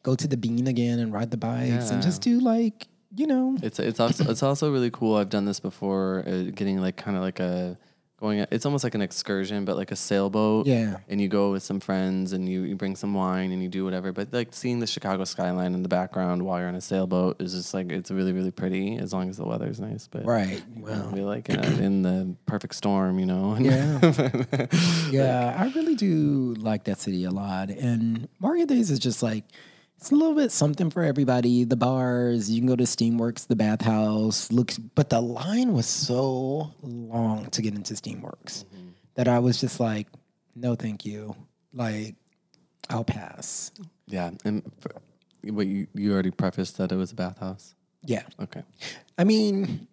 go 0.07 0.15
to 0.15 0.27
the 0.27 0.37
bean 0.37 0.67
again 0.67 0.99
and 0.99 1.11
ride 1.11 1.31
the 1.31 1.37
bikes 1.37 1.89
and 1.89 2.01
just 2.01 2.21
do 2.21 2.39
like 2.39 2.87
you 3.15 3.27
know. 3.27 3.57
It's 3.61 3.79
it's 3.79 3.99
also 3.99 4.29
it's 4.29 4.43
also 4.43 4.71
really 4.71 4.91
cool. 4.91 5.15
I've 5.15 5.29
done 5.29 5.45
this 5.45 5.59
before, 5.59 6.23
uh, 6.25 6.43
getting 6.53 6.79
like 6.79 6.95
kind 6.95 7.17
of 7.17 7.23
like 7.23 7.39
a 7.39 7.77
going. 8.19 8.45
It's 8.51 8.65
almost 8.65 8.83
like 8.83 8.95
an 8.95 9.01
excursion, 9.01 9.65
but 9.65 9.75
like 9.75 9.91
a 9.91 9.95
sailboat. 9.95 10.67
Yeah. 10.67 10.97
And 11.09 11.19
you 11.19 11.27
go 11.27 11.51
with 11.51 11.63
some 11.63 11.79
friends, 11.79 12.33
and 12.33 12.47
you, 12.47 12.63
you 12.63 12.75
bring 12.75 12.95
some 12.95 13.13
wine, 13.13 13.51
and 13.51 13.61
you 13.61 13.69
do 13.69 13.83
whatever. 13.85 14.11
But 14.11 14.31
like 14.33 14.53
seeing 14.53 14.79
the 14.79 14.87
Chicago 14.87 15.23
skyline 15.23 15.73
in 15.73 15.83
the 15.83 15.89
background 15.89 16.43
while 16.43 16.59
you're 16.59 16.67
on 16.67 16.75
a 16.75 16.81
sailboat 16.81 17.41
is 17.41 17.53
just 17.53 17.73
like 17.73 17.91
it's 17.91 18.11
really 18.11 18.33
really 18.33 18.51
pretty 18.51 18.97
as 18.97 19.13
long 19.13 19.29
as 19.29 19.37
the 19.37 19.45
weather's 19.45 19.79
nice. 19.79 20.07
But 20.07 20.25
Right. 20.25 20.61
Well, 20.75 21.11
be 21.11 21.21
like 21.21 21.49
in, 21.49 21.59
a, 21.59 21.67
in 21.81 22.01
the 22.01 22.35
perfect 22.45 22.75
storm, 22.75 23.19
you 23.19 23.25
know. 23.25 23.57
Yeah. 23.59 23.99
yeah, 25.11 25.55
I 25.57 25.71
really 25.75 25.95
do 25.95 26.55
like 26.59 26.83
that 26.85 26.99
city 26.99 27.23
a 27.23 27.31
lot. 27.31 27.69
And 27.69 28.27
Market 28.39 28.67
Days 28.69 28.91
is 28.91 28.99
just 28.99 29.23
like 29.23 29.43
it's 29.97 30.11
a 30.11 30.15
little 30.15 30.35
bit 30.35 30.51
something 30.51 30.89
for 30.89 31.03
everybody. 31.03 31.63
The 31.63 31.75
bars, 31.75 32.49
you 32.51 32.59
can 32.59 32.67
go 32.67 32.75
to 32.75 32.83
Steamworks, 32.83 33.47
the 33.47 33.55
bathhouse. 33.55 34.51
Looks, 34.51 34.77
but 34.77 35.09
the 35.09 35.21
line 35.21 35.73
was 35.73 35.87
so 35.87 36.71
long 36.81 37.49
to 37.51 37.61
get 37.61 37.73
into 37.73 37.93
Steamworks 37.95 38.65
mm-hmm. 38.65 38.89
that 39.15 39.27
I 39.27 39.39
was 39.39 39.59
just 39.59 39.79
like, 39.79 40.07
no, 40.55 40.75
thank 40.75 41.05
you. 41.05 41.35
Like, 41.73 42.15
I'll 42.89 43.03
pass. 43.03 43.71
yeah. 44.05 44.31
And 44.45 44.63
for, 44.79 44.91
what 45.43 45.67
you 45.67 45.87
you 45.93 46.13
already 46.13 46.31
prefaced 46.31 46.77
that 46.77 46.91
it 46.91 46.95
was 46.95 47.11
a 47.11 47.15
bathhouse. 47.15 47.75
Yeah, 48.03 48.23
Okay. 48.39 48.63
I 49.17 49.23
mean, 49.23 49.87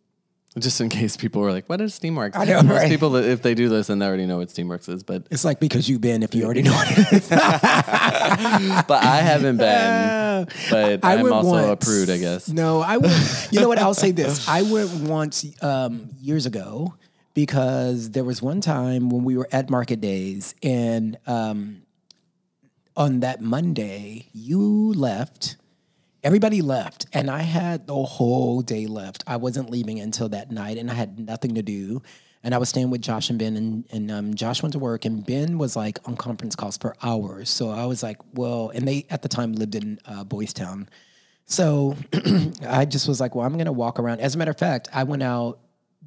Just 0.56 0.80
in 0.80 0.88
case 0.88 1.16
people 1.16 1.42
were 1.42 1.50
like, 1.50 1.68
"What 1.68 1.80
is 1.80 1.98
Steamworks?" 1.98 2.36
I 2.36 2.44
know, 2.44 2.62
Most 2.62 2.78
right? 2.78 2.88
people, 2.88 3.16
if 3.16 3.42
they 3.42 3.54
do 3.54 3.68
listen, 3.68 3.98
they 3.98 4.06
already 4.06 4.24
know 4.24 4.38
what 4.38 4.48
Steamworks 4.48 4.88
is. 4.88 5.02
But 5.02 5.26
it's 5.30 5.44
like 5.44 5.58
because 5.58 5.88
you've 5.88 6.00
been, 6.00 6.22
if 6.22 6.32
you 6.32 6.44
already 6.44 6.62
know 6.66 6.70
what 6.72 6.88
it 6.92 7.12
is. 7.12 7.28
but 7.28 7.40
I 9.02 9.20
haven't 9.22 9.56
been. 9.56 10.46
But 10.70 11.04
I 11.04 11.14
I'm 11.14 11.22
went 11.22 11.34
also 11.34 11.56
a 11.56 11.68
once. 11.68 11.84
prude, 11.84 12.10
I 12.10 12.18
guess. 12.18 12.48
No, 12.48 12.80
I 12.82 12.98
went. 12.98 13.48
You 13.50 13.60
know 13.60 13.68
what? 13.68 13.78
I'll 13.78 13.94
say 13.94 14.10
this. 14.12 14.46
I 14.48 14.62
went 14.62 14.90
once 15.08 15.44
um, 15.62 16.10
years 16.20 16.44
ago 16.46 16.94
because 17.34 18.10
there 18.10 18.24
was 18.24 18.42
one 18.42 18.60
time 18.60 19.10
when 19.10 19.24
we 19.24 19.36
were 19.36 19.48
at 19.52 19.70
Market 19.70 20.00
Days, 20.00 20.54
and 20.62 21.16
um, 21.26 21.82
on 22.96 23.20
that 23.20 23.40
Monday, 23.40 24.28
you 24.32 24.92
left. 24.92 25.56
Everybody 26.24 26.62
left, 26.62 27.04
and 27.12 27.30
I 27.30 27.42
had 27.42 27.86
the 27.86 28.02
whole 28.02 28.62
day 28.62 28.86
left. 28.86 29.22
I 29.26 29.36
wasn't 29.36 29.68
leaving 29.68 30.00
until 30.00 30.30
that 30.30 30.50
night, 30.50 30.78
and 30.78 30.90
I 30.90 30.94
had 30.94 31.18
nothing 31.18 31.54
to 31.56 31.62
do. 31.62 32.00
And 32.42 32.54
I 32.54 32.58
was 32.58 32.70
staying 32.70 32.88
with 32.88 33.02
Josh 33.02 33.28
and 33.28 33.38
Ben, 33.38 33.58
and, 33.58 33.84
and 33.92 34.10
um, 34.10 34.34
Josh 34.34 34.62
went 34.62 34.72
to 34.72 34.78
work, 34.78 35.04
and 35.04 35.24
Ben 35.24 35.58
was 35.58 35.76
like 35.76 35.98
on 36.06 36.16
conference 36.16 36.56
calls 36.56 36.78
for 36.78 36.96
hours. 37.02 37.50
So 37.50 37.68
I 37.68 37.84
was 37.84 38.02
like, 38.02 38.16
well, 38.32 38.70
and 38.70 38.88
they 38.88 39.04
at 39.10 39.20
the 39.20 39.28
time 39.28 39.52
lived 39.52 39.74
in 39.74 39.98
uh, 40.06 40.24
Boys 40.24 40.54
Town. 40.54 40.88
So 41.44 41.94
I 42.66 42.86
just 42.86 43.06
was 43.06 43.20
like, 43.20 43.34
well, 43.34 43.44
I'm 43.44 43.52
going 43.52 43.66
to 43.66 43.72
walk 43.72 43.98
around. 43.98 44.20
As 44.20 44.34
a 44.34 44.38
matter 44.38 44.50
of 44.50 44.58
fact, 44.58 44.88
I 44.94 45.02
went 45.02 45.22
out 45.22 45.58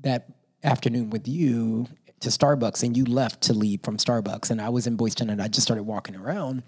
that 0.01 0.30
afternoon 0.63 1.12
with 1.12 1.27
you 1.27 1.88
to 2.21 2.30
Starbucks 2.30 2.84
and 2.84 2.97
you 2.97 3.06
left 3.06 3.41
to 3.43 3.53
leave 3.53 3.82
from 3.84 3.97
Starbucks. 3.97 4.49
And 4.49 4.60
I 4.60 4.69
was 4.69 4.88
in 4.88 4.95
Boys 4.95 5.13
Town 5.15 5.30
and 5.30 5.41
I 5.41 5.47
just 5.47 5.65
started 5.67 5.84
walking 5.84 6.15
around. 6.15 6.63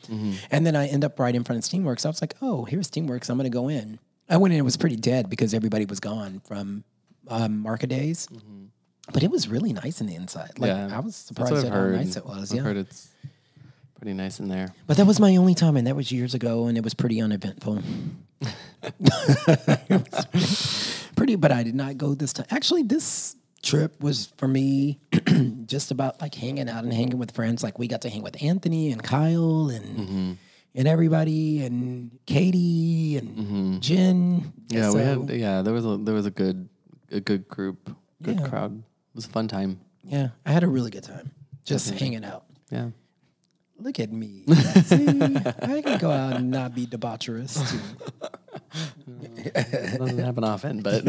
And 0.51 0.65
then 0.65 0.75
I 0.75 0.87
end 0.87 1.03
up 1.03 1.19
right 1.19 1.33
in 1.35 1.43
front 1.43 1.63
of 1.63 1.69
Steamworks. 1.69 2.05
I 2.05 2.09
was 2.09 2.21
like, 2.21 2.35
oh, 2.41 2.65
here's 2.65 2.89
Steamworks. 2.89 3.29
I'm 3.29 3.37
going 3.37 3.49
to 3.49 3.55
go 3.55 3.67
in. 3.67 3.99
I 4.29 4.37
went 4.37 4.53
in. 4.53 4.59
It 4.59 4.63
was 4.63 4.77
pretty 4.77 4.95
dead 4.95 5.27
because 5.29 5.53
everybody 5.55 5.85
was 5.85 5.99
gone 5.99 6.41
from 6.45 6.83
um, 7.29 7.59
market 7.61 7.89
days. 7.89 8.27
But 9.11 9.23
it 9.23 9.31
was 9.31 9.47
really 9.47 9.73
nice 9.73 10.01
in 10.01 10.07
the 10.07 10.13
inside. 10.13 10.59
Like 10.59 10.69
yeah, 10.69 10.95
I 10.95 10.99
was 10.99 11.15
surprised 11.15 11.65
at 11.65 11.73
how 11.73 11.87
nice 11.87 12.15
it 12.15 12.25
was. 12.27 12.51
I've 12.51 12.57
Yeah. 12.57 12.61
heard 12.63 12.77
it's 12.77 13.09
pretty 13.97 14.13
nice 14.13 14.39
in 14.39 14.49
there. 14.49 14.71
But 14.85 14.97
that 14.97 15.07
was 15.07 15.19
my 15.19 15.35
only 15.37 15.55
time, 15.55 15.77
and 15.77 15.87
that 15.87 15.95
was 15.95 16.11
years 16.11 16.35
ago, 16.35 16.67
and 16.67 16.77
it 16.77 16.83
was 16.83 16.93
pretty 16.93 17.19
uneventful. 17.19 17.81
pretty, 21.15 21.35
but 21.35 21.51
I 21.51 21.63
did 21.63 21.75
not 21.75 21.97
go 21.97 22.13
this 22.13 22.33
time. 22.33 22.45
Actually, 22.51 22.83
this 22.83 23.35
trip 23.61 24.01
was 24.01 24.33
for 24.37 24.47
me 24.47 24.99
just 25.65 25.91
about 25.91 26.21
like 26.21 26.35
hanging 26.35 26.69
out 26.69 26.83
and 26.83 26.93
hanging 26.93 27.17
with 27.17 27.31
friends. 27.31 27.63
Like 27.63 27.79
we 27.79 27.87
got 27.87 28.01
to 28.01 28.09
hang 28.09 28.21
with 28.23 28.41
Anthony 28.41 28.91
and 28.91 29.03
Kyle 29.03 29.69
and 29.69 29.85
mm-hmm. 29.85 30.31
and 30.75 30.87
everybody 30.87 31.63
and 31.65 32.17
Katie 32.25 33.17
and 33.17 33.37
mm-hmm. 33.37 33.79
Jen. 33.79 34.53
Yeah, 34.69 34.89
So, 34.91 34.95
we 34.95 35.01
had. 35.01 35.39
Yeah, 35.39 35.61
there 35.61 35.73
was 35.73 35.85
a 35.85 35.97
there 35.97 36.15
was 36.15 36.25
a 36.25 36.31
good 36.31 36.69
a 37.11 37.19
good 37.19 37.47
group, 37.47 37.95
good 38.21 38.39
Yeah. 38.39 38.47
crowd. 38.47 38.77
It 38.79 39.15
was 39.15 39.25
a 39.25 39.29
fun 39.29 39.47
time. 39.47 39.79
yeah, 40.03 40.29
I 40.45 40.51
had 40.51 40.63
a 40.63 40.67
really 40.67 40.91
good 40.91 41.03
time 41.03 41.31
just 41.65 41.89
hanging 41.99 42.25
out. 42.25 42.45
Yeah. 42.71 42.89
Look 43.79 43.99
at 43.99 44.11
me. 44.11 44.43
See, 44.83 45.07
I 45.07 45.81
can 45.81 45.97
go 45.99 46.11
out 46.11 46.35
and 46.37 46.51
not 46.51 46.75
be 46.75 46.85
debaucherous 46.85 47.57
doesn't 49.97 50.17
happen 50.19 50.43
often, 50.43 50.81
but 50.81 51.05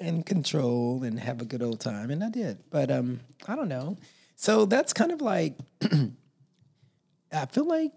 and 0.00 0.24
control 0.24 1.02
and 1.02 1.18
have 1.20 1.40
a 1.40 1.44
good 1.44 1.62
old 1.62 1.80
time 1.80 2.10
and 2.10 2.22
i 2.24 2.30
did. 2.30 2.58
But 2.70 2.90
um 2.90 3.20
i 3.46 3.54
don't 3.56 3.68
know. 3.68 3.96
So 4.36 4.66
that's 4.66 4.92
kind 4.92 5.12
of 5.12 5.20
like 5.20 5.56
i 7.32 7.46
feel 7.46 7.66
like 7.66 7.92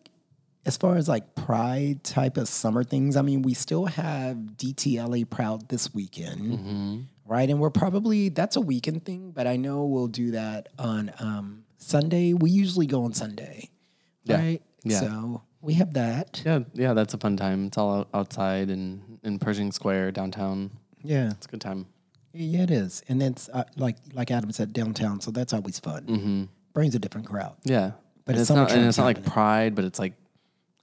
as 0.65 0.77
far 0.77 0.95
as 0.95 1.07
like 1.07 1.35
pride 1.35 2.03
type 2.03 2.37
of 2.37 2.47
summer 2.47 2.83
things 2.83 3.15
i 3.15 3.21
mean 3.21 3.41
we 3.41 3.53
still 3.53 3.85
have 3.85 4.35
dtla 4.57 5.27
proud 5.29 5.69
this 5.69 5.93
weekend 5.93 7.07
right? 7.25 7.49
And 7.49 7.59
we're 7.61 7.69
probably 7.69 8.27
that's 8.29 8.57
a 8.57 8.61
weekend 8.61 9.05
thing 9.05 9.31
but 9.31 9.47
i 9.47 9.55
know 9.55 9.85
we'll 9.85 10.07
do 10.07 10.31
that 10.31 10.67
on 10.77 11.11
um 11.19 11.63
sunday 11.81 12.33
we 12.33 12.49
usually 12.49 12.85
go 12.87 13.03
on 13.03 13.13
sunday 13.13 13.69
Yeah. 14.23 14.37
right? 14.37 14.61
Yeah. 14.83 14.99
So 14.99 15.41
we 15.61 15.73
have 15.75 15.93
that. 15.93 16.41
Yeah, 16.45 16.59
yeah, 16.73 16.93
that's 16.93 17.13
a 17.13 17.17
fun 17.19 17.37
time. 17.37 17.67
It's 17.67 17.77
all 17.77 17.99
out- 17.99 18.09
outside 18.15 18.69
and 18.71 19.19
in 19.23 19.37
Pershing 19.37 19.71
Square 19.71 20.13
downtown. 20.13 20.71
Yeah, 21.03 21.29
It's 21.31 21.45
a 21.45 21.49
good 21.49 21.61
time. 21.61 21.85
yeah, 22.33 22.63
it 22.63 22.71
is, 22.71 23.03
and 23.07 23.21
it's 23.21 23.47
uh, 23.49 23.65
like 23.77 23.97
like 24.13 24.31
Adam 24.31 24.51
said, 24.51 24.73
downtown. 24.73 25.21
So 25.21 25.29
that's 25.29 25.53
always 25.53 25.77
fun. 25.79 26.05
Mm-hmm. 26.05 26.43
Brings 26.73 26.95
a 26.95 26.99
different 26.99 27.27
crowd. 27.27 27.55
Yeah, 27.63 27.91
But 28.25 28.33
And 28.33 28.41
it's 28.41 28.49
it's 28.49 28.55
not, 28.55 28.71
and 28.71 28.85
it's 28.87 28.97
not 28.97 29.03
like. 29.05 29.23
Pride, 29.23 29.75
but 29.75 29.85
it's 29.85 29.99
like 29.99 30.13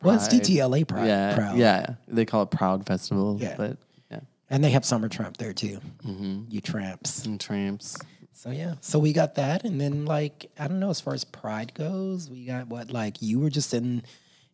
Well, 0.03 0.15
it's 0.15 0.29
Pride. 0.29 0.43
DTLA 0.43 0.87
Pride. 0.87 1.07
yeah, 1.09 1.35
Proud. 1.35 1.57
yeah. 1.59 1.95
They 2.07 2.25
call 2.25 2.43
it 2.43 2.51
Proud 2.53 2.87
Festival. 2.87 3.39
Yeah. 3.41 3.55
but 3.57 3.79
yeah, 4.13 4.21
and 4.51 4.63
they 4.63 4.71
have 4.71 4.85
Summer 4.85 5.09
Tramp 5.09 5.39
there 5.39 5.53
too. 5.55 5.81
mm-hmm. 6.07 6.43
You 6.51 6.61
tramps. 6.61 7.25
and 7.27 7.41
tramps. 7.41 7.97
So 8.39 8.51
yeah, 8.51 8.75
so 8.81 9.01
we 9.01 9.13
got 9.13 9.35
that, 9.35 9.65
and 9.65 9.81
then 9.81 10.05
like 10.05 10.49
I 10.57 10.69
don't 10.69 10.79
know, 10.79 10.91
as 10.91 11.01
far 11.01 11.13
as 11.13 11.25
Pride 11.25 11.75
goes, 11.75 12.31
we 12.31 12.45
got 12.45 12.69
what 12.69 12.93
like 12.93 13.21
you 13.21 13.41
were 13.41 13.51
just 13.51 13.75
in 13.75 14.05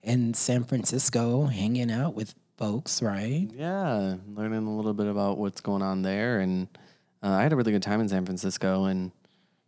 in 0.03 0.33
San 0.33 0.65
Francisco 0.65 1.45
hanging 1.45 1.91
out 1.91 2.15
with 2.15 2.35
folks, 2.57 3.03
right? 3.03 3.47
Yeah, 3.55 4.15
learning 4.35 4.67
a 4.67 4.75
little 4.75 4.95
bit 4.95 5.07
about 5.07 5.37
what's 5.37 5.61
going 5.61 5.83
on 5.83 6.01
there, 6.01 6.41
and 6.41 6.67
uh, 7.23 7.33
I 7.33 7.43
had 7.43 7.53
a 7.53 7.57
really 7.57 7.73
good 7.73 7.83
time 7.83 8.01
in 8.01 8.09
San 8.09 8.25
Francisco, 8.25 8.85
and 8.85 9.13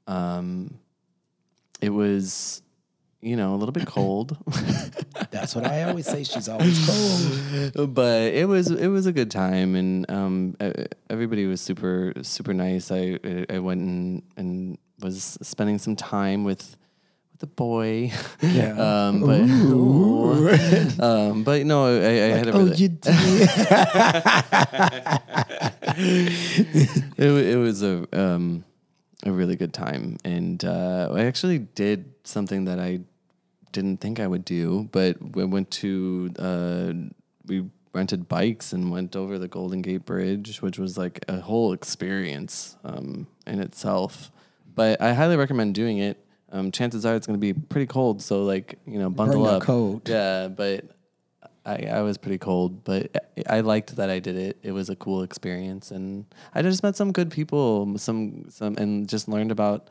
um, 0.06 0.78
it 1.82 1.90
was, 1.90 2.62
you 3.20 3.36
know, 3.36 3.54
a 3.54 3.56
little 3.56 3.72
bit 3.72 3.86
cold, 3.86 4.36
That's 5.30 5.54
what 5.54 5.66
I 5.66 5.84
always 5.84 6.06
say. 6.06 6.24
She's 6.24 6.48
always 6.48 6.86
cold. 6.86 7.94
but 7.94 8.22
it 8.22 8.46
was 8.48 8.70
it 8.70 8.88
was 8.88 9.06
a 9.06 9.12
good 9.12 9.30
time, 9.30 9.74
and 9.74 10.10
um, 10.10 10.56
everybody 11.08 11.46
was 11.46 11.60
super 11.60 12.12
super 12.22 12.52
nice. 12.54 12.90
I 12.90 13.18
I- 13.50 13.58
went 13.58 13.80
and 13.80 14.22
and 14.36 14.78
was 15.00 15.38
spending 15.42 15.78
some 15.78 15.96
time 15.96 16.44
with 16.44 16.76
with 17.32 17.40
the 17.40 17.46
boy. 17.46 18.12
Yeah. 18.42 18.72
um, 19.08 19.20
but 19.20 19.40
um, 21.04 21.44
but 21.44 21.66
no, 21.66 21.86
I, 21.86 22.06
I 22.06 22.36
had 22.36 22.48
a 22.48 22.52
oh, 22.52 22.58
really, 22.58 22.76
you 22.76 22.88
did. 22.88 23.14
it, 27.16 27.46
it 27.54 27.56
was 27.56 27.82
a 27.82 28.06
um, 28.12 28.64
a 29.24 29.32
really 29.32 29.56
good 29.56 29.72
time, 29.72 30.18
and 30.24 30.64
uh, 30.64 31.10
I 31.12 31.24
actually 31.24 31.58
did 31.58 32.15
something 32.26 32.64
that 32.64 32.78
I 32.78 33.00
didn't 33.72 34.00
think 34.00 34.20
I 34.20 34.26
would 34.26 34.44
do, 34.44 34.88
but 34.92 35.36
we 35.36 35.44
went 35.44 35.70
to 35.82 36.30
uh, 36.38 36.92
we 37.46 37.64
rented 37.92 38.28
bikes 38.28 38.72
and 38.72 38.90
went 38.90 39.16
over 39.16 39.38
the 39.38 39.48
Golden 39.48 39.82
Gate 39.82 40.04
Bridge, 40.04 40.60
which 40.60 40.78
was 40.78 40.98
like 40.98 41.24
a 41.28 41.40
whole 41.40 41.72
experience 41.72 42.76
um, 42.84 43.26
in 43.46 43.60
itself. 43.60 44.30
But 44.74 45.00
I 45.00 45.14
highly 45.14 45.36
recommend 45.36 45.74
doing 45.74 45.98
it. 45.98 46.22
Um, 46.52 46.70
chances 46.70 47.04
are 47.04 47.16
it's 47.16 47.26
going 47.26 47.38
to 47.38 47.40
be 47.40 47.52
pretty 47.52 47.86
cold, 47.86 48.22
so 48.22 48.44
like 48.44 48.78
you 48.86 48.98
know, 48.98 49.10
bundle 49.10 49.42
Bring 49.42 49.54
up. 49.54 49.62
coat. 49.62 50.08
Yeah, 50.08 50.48
but 50.48 50.84
I, 51.64 51.86
I 51.86 52.02
was 52.02 52.18
pretty 52.18 52.38
cold, 52.38 52.84
but 52.84 53.10
I 53.48 53.58
I 53.58 53.60
liked 53.60 53.96
that 53.96 54.10
I 54.10 54.18
did 54.20 54.36
it. 54.36 54.58
It 54.62 54.72
was 54.72 54.88
a 54.88 54.96
cool 54.96 55.22
experience, 55.22 55.90
and 55.90 56.24
I 56.54 56.62
just 56.62 56.82
met 56.82 56.96
some 56.96 57.12
good 57.12 57.30
people, 57.30 57.98
some 57.98 58.46
some, 58.50 58.76
and 58.76 59.08
just 59.08 59.28
learned 59.28 59.50
about 59.50 59.88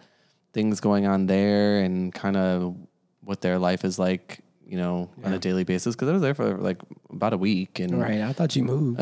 things 0.55 0.79
going 0.79 1.05
on 1.05 1.27
there 1.27 1.81
and 1.81 2.13
kind 2.13 2.37
of 2.37 2.75
what 3.19 3.41
their 3.41 3.59
life 3.59 3.83
is 3.83 3.99
like, 3.99 4.39
you 4.65 4.77
know, 4.77 5.11
on 5.23 5.33
a 5.33 5.37
daily 5.37 5.65
basis. 5.65 5.93
Because 5.93 6.07
I 6.07 6.13
was 6.13 6.21
there 6.21 6.33
for 6.33 6.57
like 6.57 6.77
about 7.11 7.33
a 7.33 7.37
week, 7.37 7.79
and 7.79 8.01
right. 8.01 8.21
I 8.21 8.31
thought 8.33 8.55
you 8.55 8.63
moved. 8.63 8.99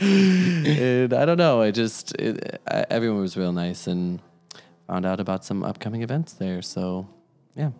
and 0.00 1.12
I 1.12 1.24
don't 1.26 1.36
know. 1.36 1.60
I 1.60 1.70
just 1.70 2.16
it, 2.16 2.60
I, 2.66 2.86
everyone 2.90 3.20
was 3.20 3.36
real 3.36 3.52
nice, 3.52 3.86
and 3.86 4.18
found 4.88 5.04
out 5.06 5.20
about 5.20 5.44
some 5.44 5.62
upcoming 5.62 6.02
events 6.02 6.32
there. 6.32 6.62
So 6.62 7.06
yeah. 7.54 7.70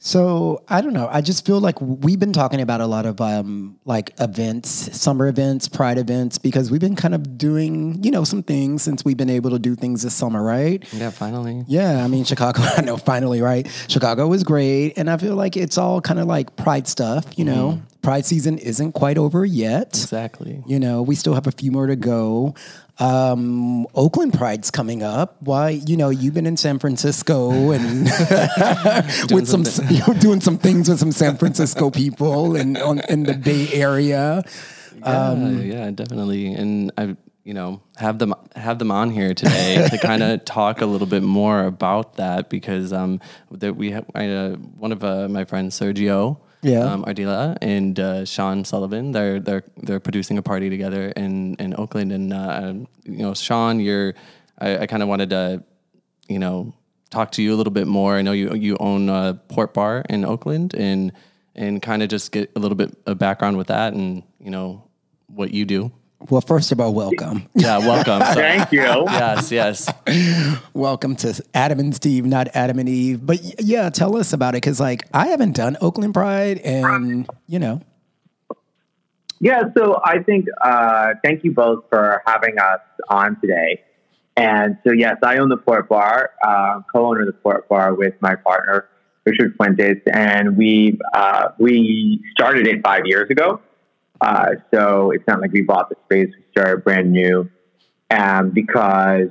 So 0.00 0.62
I 0.68 0.80
don't 0.80 0.92
know. 0.92 1.08
I 1.10 1.20
just 1.20 1.44
feel 1.44 1.60
like 1.60 1.80
we've 1.80 2.20
been 2.20 2.32
talking 2.32 2.60
about 2.60 2.80
a 2.80 2.86
lot 2.86 3.04
of 3.04 3.20
um, 3.20 3.78
like 3.84 4.12
events, 4.20 4.70
summer 4.98 5.26
events, 5.26 5.68
pride 5.68 5.98
events, 5.98 6.38
because 6.38 6.70
we've 6.70 6.80
been 6.80 6.94
kind 6.96 7.14
of 7.14 7.36
doing, 7.36 8.02
you 8.04 8.10
know, 8.10 8.22
some 8.22 8.42
things 8.42 8.82
since 8.82 9.04
we've 9.04 9.16
been 9.16 9.30
able 9.30 9.50
to 9.50 9.58
do 9.58 9.74
things 9.74 10.02
this 10.02 10.14
summer, 10.14 10.42
right? 10.42 10.84
Yeah, 10.92 11.10
finally. 11.10 11.64
Yeah, 11.66 12.04
I 12.04 12.08
mean 12.08 12.24
Chicago. 12.24 12.62
I 12.76 12.82
know 12.82 12.96
finally, 12.96 13.42
right? 13.42 13.66
Chicago 13.88 14.28
was 14.28 14.44
great, 14.44 14.96
and 14.96 15.10
I 15.10 15.16
feel 15.16 15.34
like 15.34 15.56
it's 15.56 15.76
all 15.76 16.00
kind 16.00 16.20
of 16.20 16.26
like 16.26 16.54
pride 16.56 16.86
stuff. 16.86 17.36
You 17.36 17.44
know, 17.44 17.82
pride 18.02 18.24
season 18.24 18.58
isn't 18.58 18.92
quite 18.92 19.18
over 19.18 19.44
yet. 19.44 19.88
Exactly. 19.88 20.62
You 20.66 20.78
know, 20.78 21.02
we 21.02 21.16
still 21.16 21.34
have 21.34 21.46
a 21.46 21.52
few 21.52 21.72
more 21.72 21.86
to 21.86 21.96
go. 21.96 22.54
Um, 23.00 23.86
Oakland 23.94 24.34
Pride's 24.34 24.70
coming 24.70 25.02
up. 25.02 25.36
Why? 25.40 25.70
You 25.70 25.96
know, 25.96 26.10
you've 26.10 26.34
been 26.34 26.46
in 26.46 26.56
San 26.56 26.78
Francisco 26.78 27.70
and 27.70 28.04
with 29.30 29.46
some, 29.46 29.64
you 29.88 30.00
know, 30.00 30.14
doing 30.14 30.40
some 30.40 30.58
things 30.58 30.88
with 30.88 30.98
some 30.98 31.12
San 31.12 31.36
Francisco 31.36 31.90
people 31.90 32.56
and 32.56 32.76
on 32.76 33.00
in 33.08 33.22
the 33.22 33.34
Bay 33.34 33.72
Area. 33.72 34.42
Yeah, 35.62 35.84
yeah, 35.84 35.90
definitely. 35.92 36.52
And 36.54 36.90
I, 36.98 37.16
you 37.44 37.54
know, 37.54 37.80
have 37.96 38.18
them 38.18 38.34
have 38.56 38.78
them 38.78 38.90
on 38.90 39.10
here 39.10 39.32
today 39.32 39.86
to 39.88 39.98
kind 40.02 40.22
of 40.22 40.44
talk 40.44 40.80
a 40.80 40.86
little 40.86 41.06
bit 41.06 41.22
more 41.22 41.64
about 41.64 42.16
that 42.16 42.50
because 42.50 42.92
um, 42.92 43.20
that 43.52 43.76
we 43.76 43.92
have 43.92 44.04
I, 44.14 44.28
uh, 44.28 44.56
one 44.56 44.92
of 44.92 45.04
uh, 45.04 45.28
my 45.28 45.44
friends 45.44 45.78
Sergio. 45.78 46.38
Yeah. 46.62 46.80
um, 46.80 47.04
Ardila 47.04 47.56
and 47.62 47.98
uh, 47.98 48.24
Sean 48.24 48.64
Sullivan. 48.64 49.12
They're 49.12 49.40
they're 49.40 49.64
they're 49.76 50.00
producing 50.00 50.38
a 50.38 50.42
party 50.42 50.70
together 50.70 51.10
in 51.10 51.54
in 51.56 51.74
Oakland, 51.78 52.12
and 52.12 52.32
uh, 52.32 52.60
um, 52.62 52.88
you 53.04 53.18
know, 53.18 53.34
Sean, 53.34 53.80
you're 53.80 54.14
I, 54.58 54.78
I 54.78 54.86
kind 54.86 55.02
of 55.02 55.08
wanted 55.08 55.30
to, 55.30 55.62
you 56.28 56.38
know, 56.38 56.74
talk 57.10 57.32
to 57.32 57.42
you 57.42 57.54
a 57.54 57.56
little 57.56 57.72
bit 57.72 57.86
more. 57.86 58.16
I 58.16 58.22
know 58.22 58.32
you 58.32 58.54
you 58.54 58.76
own 58.80 59.08
a 59.08 59.40
port 59.48 59.72
bar 59.74 60.04
in 60.08 60.24
Oakland, 60.24 60.74
and 60.74 61.12
and 61.54 61.80
kind 61.80 62.02
of 62.02 62.08
just 62.08 62.32
get 62.32 62.50
a 62.56 62.58
little 62.58 62.76
bit 62.76 62.96
of 63.06 63.18
background 63.18 63.56
with 63.56 63.68
that, 63.68 63.92
and 63.92 64.22
you 64.40 64.50
know 64.50 64.88
what 65.26 65.52
you 65.52 65.64
do. 65.64 65.92
Well, 66.30 66.40
first 66.40 66.72
of 66.72 66.80
all, 66.80 66.92
welcome. 66.92 67.48
Yeah, 67.54 67.78
welcome. 67.78 68.20
So- 68.26 68.34
Thank 68.34 68.72
you. 68.72 68.80
yes, 68.82 69.52
yes. 69.52 69.88
welcome 70.74 71.14
to 71.16 71.40
Adam 71.54 71.78
and 71.78 71.94
Steve, 71.94 72.26
not 72.26 72.48
Adam 72.54 72.78
and 72.78 72.88
Eve. 72.88 73.24
But 73.24 73.38
yeah, 73.62 73.88
tell 73.90 74.16
us 74.16 74.32
about 74.32 74.54
it 74.54 74.62
because, 74.62 74.80
like, 74.80 75.06
I 75.14 75.28
haven't 75.28 75.52
done 75.54 75.76
Oakland 75.80 76.14
Pride, 76.14 76.58
and 76.58 77.28
you 77.46 77.58
know, 77.60 77.80
Yeah, 79.40 79.62
so 79.76 80.00
I 80.04 80.22
think 80.22 80.46
uh, 80.60 81.14
thank 81.24 81.44
you 81.44 81.52
both 81.52 81.84
for 81.88 82.22
having 82.26 82.58
us 82.58 82.80
on 83.08 83.40
today. 83.40 83.82
And 84.36 84.78
so, 84.84 84.92
yes, 84.92 85.16
I 85.22 85.38
own 85.38 85.48
the 85.48 85.56
Port 85.56 85.88
Bar, 85.88 86.30
uh, 86.44 86.80
co-owner 86.92 87.20
of 87.22 87.26
the 87.26 87.32
Port 87.32 87.68
Bar 87.68 87.94
with 87.94 88.14
my 88.20 88.34
partner 88.36 88.88
Richard 89.24 89.54
Fuentes, 89.56 89.98
and 90.12 90.56
we 90.56 90.98
uh, 91.14 91.50
we 91.58 92.20
started 92.34 92.66
it 92.66 92.82
five 92.82 93.02
years 93.04 93.30
ago. 93.30 93.60
Uh, 94.20 94.50
so 94.72 95.10
it's 95.12 95.24
not 95.28 95.40
like 95.40 95.52
we 95.52 95.62
bought 95.62 95.88
the 95.88 95.96
space; 96.04 96.32
we 96.36 96.44
started 96.50 96.84
brand 96.84 97.12
new, 97.12 97.48
um, 98.10 98.50
because 98.50 99.28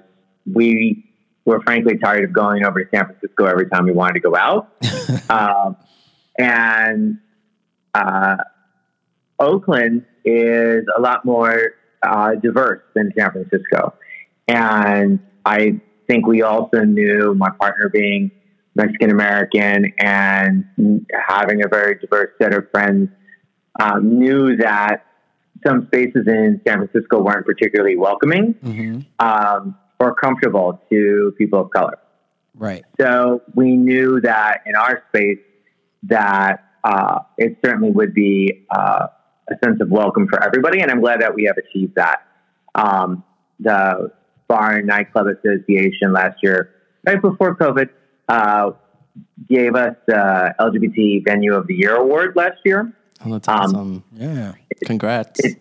we 0.51 1.03
were 1.45 1.61
frankly 1.61 1.97
tired 1.97 2.23
of 2.23 2.33
going 2.33 2.65
over 2.65 2.83
to 2.83 2.89
San 2.93 3.05
Francisco 3.05 3.45
every 3.45 3.69
time 3.69 3.85
we 3.85 3.91
wanted 3.91 4.13
to 4.15 4.19
go 4.21 4.35
out, 4.35 4.69
um, 5.29 5.77
and. 6.37 7.19
Uh, 7.93 8.37
Oakland 9.39 10.05
is 10.25 10.83
a 10.95 11.01
lot 11.01 11.25
more 11.25 11.73
uh, 12.03 12.35
diverse 12.35 12.81
than 12.95 13.11
San 13.17 13.31
Francisco. 13.31 13.93
And 14.47 15.19
I 15.45 15.79
think 16.07 16.25
we 16.25 16.41
also 16.41 16.81
knew, 16.81 17.33
my 17.35 17.49
partner 17.59 17.89
being 17.89 18.31
Mexican 18.75 19.11
American 19.11 19.93
and 19.99 20.65
having 21.27 21.63
a 21.63 21.67
very 21.67 21.99
diverse 21.99 22.31
set 22.41 22.53
of 22.53 22.69
friends, 22.71 23.09
um, 23.79 24.19
knew 24.19 24.55
that 24.57 25.05
some 25.65 25.87
spaces 25.87 26.27
in 26.27 26.61
San 26.67 26.87
Francisco 26.87 27.21
weren't 27.21 27.45
particularly 27.45 27.95
welcoming 27.95 28.55
um, 29.19 29.75
or 29.99 30.13
comfortable 30.15 30.79
to 30.89 31.33
people 31.37 31.61
of 31.61 31.71
color. 31.71 31.97
right? 32.55 32.83
So 32.99 33.41
we 33.55 33.75
knew 33.75 34.21
that 34.21 34.61
in 34.65 34.75
our 34.75 35.03
space 35.09 35.39
that 36.03 36.63
uh, 36.83 37.19
it 37.37 37.57
certainly 37.63 37.91
would 37.91 38.13
be 38.13 38.65
uh, 38.69 39.07
a 39.49 39.55
sense 39.63 39.81
of 39.81 39.89
welcome 39.89 40.27
for 40.27 40.43
everybody, 40.43 40.81
and 40.81 40.91
I'm 40.91 41.01
glad 41.01 41.21
that 41.21 41.33
we 41.33 41.45
have 41.45 41.57
achieved 41.57 41.95
that. 41.95 42.21
Um, 42.75 43.23
the 43.59 44.11
Bar 44.47 44.77
and 44.77 44.87
Nightclub 44.87 45.27
Association 45.27 46.13
last 46.13 46.37
year, 46.43 46.69
right 47.05 47.21
before 47.21 47.55
COVID, 47.55 47.89
uh, 48.29 48.71
gave 49.49 49.75
us 49.75 49.95
the 50.05 50.53
LGBT 50.59 51.25
Venue 51.25 51.55
of 51.55 51.67
the 51.67 51.75
Year 51.75 51.95
award 51.95 52.35
last 52.35 52.59
year. 52.63 52.93
Oh, 53.25 53.31
that's 53.31 53.47
Um, 53.47 53.55
awesome. 53.57 54.03
Yeah. 54.13 54.53
Congrats. 54.85 55.39
it- 55.43 55.57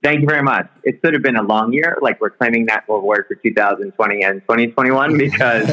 Thank 0.00 0.20
you 0.20 0.28
very 0.28 0.44
much. 0.44 0.68
It 0.84 1.00
should 1.04 1.12
have 1.12 1.24
been 1.24 1.34
a 1.34 1.42
long 1.42 1.72
year, 1.72 1.98
like 2.00 2.20
we're 2.20 2.30
claiming 2.30 2.66
that 2.66 2.84
award 2.88 3.24
for 3.26 3.34
2020 3.34 4.22
and 4.22 4.40
2021 4.42 5.18
because 5.18 5.66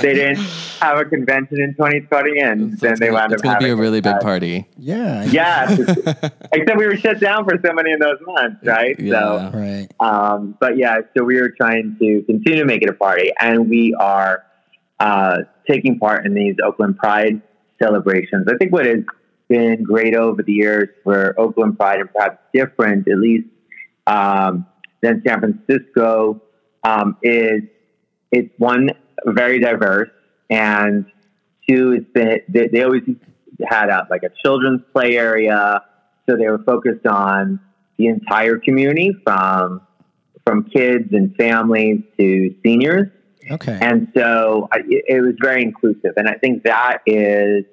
they 0.00 0.14
didn't 0.14 0.38
have 0.80 0.96
a 0.98 1.04
convention 1.04 1.60
in 1.60 1.74
2020 1.74 2.38
and 2.38 2.78
So 2.78 2.86
then 2.86 2.94
they 3.00 3.06
gonna, 3.06 3.18
wound 3.18 3.32
it's 3.32 3.42
up 3.42 3.44
gonna 3.44 3.58
be 3.58 3.70
a 3.70 3.74
really 3.76 4.00
big 4.00 4.14
uh, 4.14 4.20
party. 4.20 4.68
Yeah. 4.78 5.24
Yeah, 5.24 5.68
except 6.52 6.78
we 6.78 6.86
were 6.86 6.96
shut 6.96 7.18
down 7.18 7.44
for 7.44 7.54
so 7.66 7.72
many 7.72 7.92
of 7.92 7.98
those 7.98 8.18
months, 8.24 8.64
right? 8.64 8.94
Yeah. 9.00 9.50
Right. 9.52 9.88
Um, 9.98 10.56
but 10.60 10.76
yeah, 10.76 10.98
so 11.18 11.24
we 11.24 11.40
were 11.40 11.50
trying 11.50 11.96
to 11.98 12.22
continue 12.28 12.60
to 12.60 12.64
make 12.64 12.82
it 12.82 12.90
a 12.90 12.94
party, 12.94 13.32
and 13.40 13.68
we 13.68 13.92
are 13.98 14.44
uh, 15.00 15.38
taking 15.68 15.98
part 15.98 16.26
in 16.26 16.34
these 16.34 16.54
Oakland 16.64 16.96
Pride 16.96 17.42
celebrations. 17.82 18.46
I 18.48 18.56
think 18.56 18.70
what 18.72 18.86
has 18.86 18.98
been 19.52 19.82
great 19.82 20.14
over 20.14 20.42
the 20.42 20.52
years 20.52 20.88
for 21.04 21.38
Oakland 21.38 21.78
Pride 21.78 22.00
and 22.00 22.10
perhaps 22.10 22.38
different, 22.54 23.06
at 23.06 23.18
least 23.18 23.48
um, 24.06 24.66
than 25.02 25.22
San 25.26 25.40
Francisco, 25.40 26.40
um, 26.84 27.16
is 27.22 27.62
it's 28.30 28.50
one 28.56 28.90
very 29.26 29.60
diverse 29.60 30.08
and 30.48 31.04
two, 31.68 31.92
it's 31.92 32.10
been 32.12 32.40
they, 32.48 32.68
they 32.68 32.82
always 32.82 33.02
had 33.68 33.90
a, 33.90 34.06
like 34.10 34.22
a 34.22 34.30
children's 34.42 34.80
play 34.92 35.18
area, 35.18 35.84
so 36.28 36.36
they 36.36 36.48
were 36.48 36.62
focused 36.64 37.06
on 37.06 37.60
the 37.98 38.06
entire 38.06 38.56
community 38.58 39.14
from 39.22 39.82
from 40.46 40.64
kids 40.64 41.12
and 41.12 41.36
families 41.36 42.00
to 42.18 42.54
seniors. 42.64 43.08
Okay. 43.50 43.78
And 43.80 44.08
so 44.16 44.68
I, 44.72 44.78
it 44.88 45.20
was 45.22 45.34
very 45.40 45.62
inclusive. 45.62 46.14
And 46.16 46.26
I 46.28 46.34
think 46.34 46.62
that 46.64 46.98
is 47.06 47.64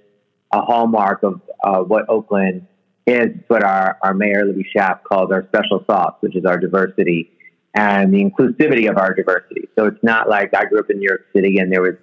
a 0.52 0.62
hallmark 0.62 1.24
of 1.24 1.42
uh, 1.64 1.80
what 1.80 2.10
Oakland 2.10 2.68
is, 3.06 3.28
what 3.48 3.64
our, 3.64 3.98
our 4.04 4.14
mayor, 4.14 4.46
Libby 4.46 4.66
Schaaf, 4.76 5.04
calls 5.04 5.32
our 5.32 5.48
special 5.48 5.84
sauce, 5.86 6.16
which 6.22 6.36
is 6.36 6.46
our 6.46 6.58
diversity 6.58 7.32
and 7.74 8.14
the 8.14 8.24
inclusivity 8.24 8.90
of 8.90 8.98
our 8.98 9.14
diversity. 9.14 9.70
So 9.78 9.86
it's 9.86 10.04
not 10.04 10.28
like 10.28 10.54
I 10.56 10.66
grew 10.66 10.80
up 10.80 10.90
in 10.90 11.00
New 11.00 11.08
York 11.08 11.26
City 11.36 11.60
and 11.60 11.72
there 11.72 11.82
was, 11.82 11.96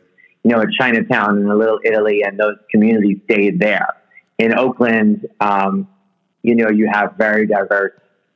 you 0.44 0.52
know, 0.52 0.60
a 0.60 0.66
Chinatown 0.78 1.38
and 1.38 1.50
a 1.50 1.56
little 1.56 1.80
Italy 1.84 2.22
and 2.22 2.38
those 2.38 2.56
communities 2.70 3.18
stayed 3.24 3.58
there. 3.58 3.88
In 4.38 4.56
Oakland, 4.56 5.26
um, 5.40 5.88
you 6.42 6.54
know, 6.54 6.70
you 6.70 6.88
have 6.92 7.14
very 7.16 7.46
diverse 7.46 7.92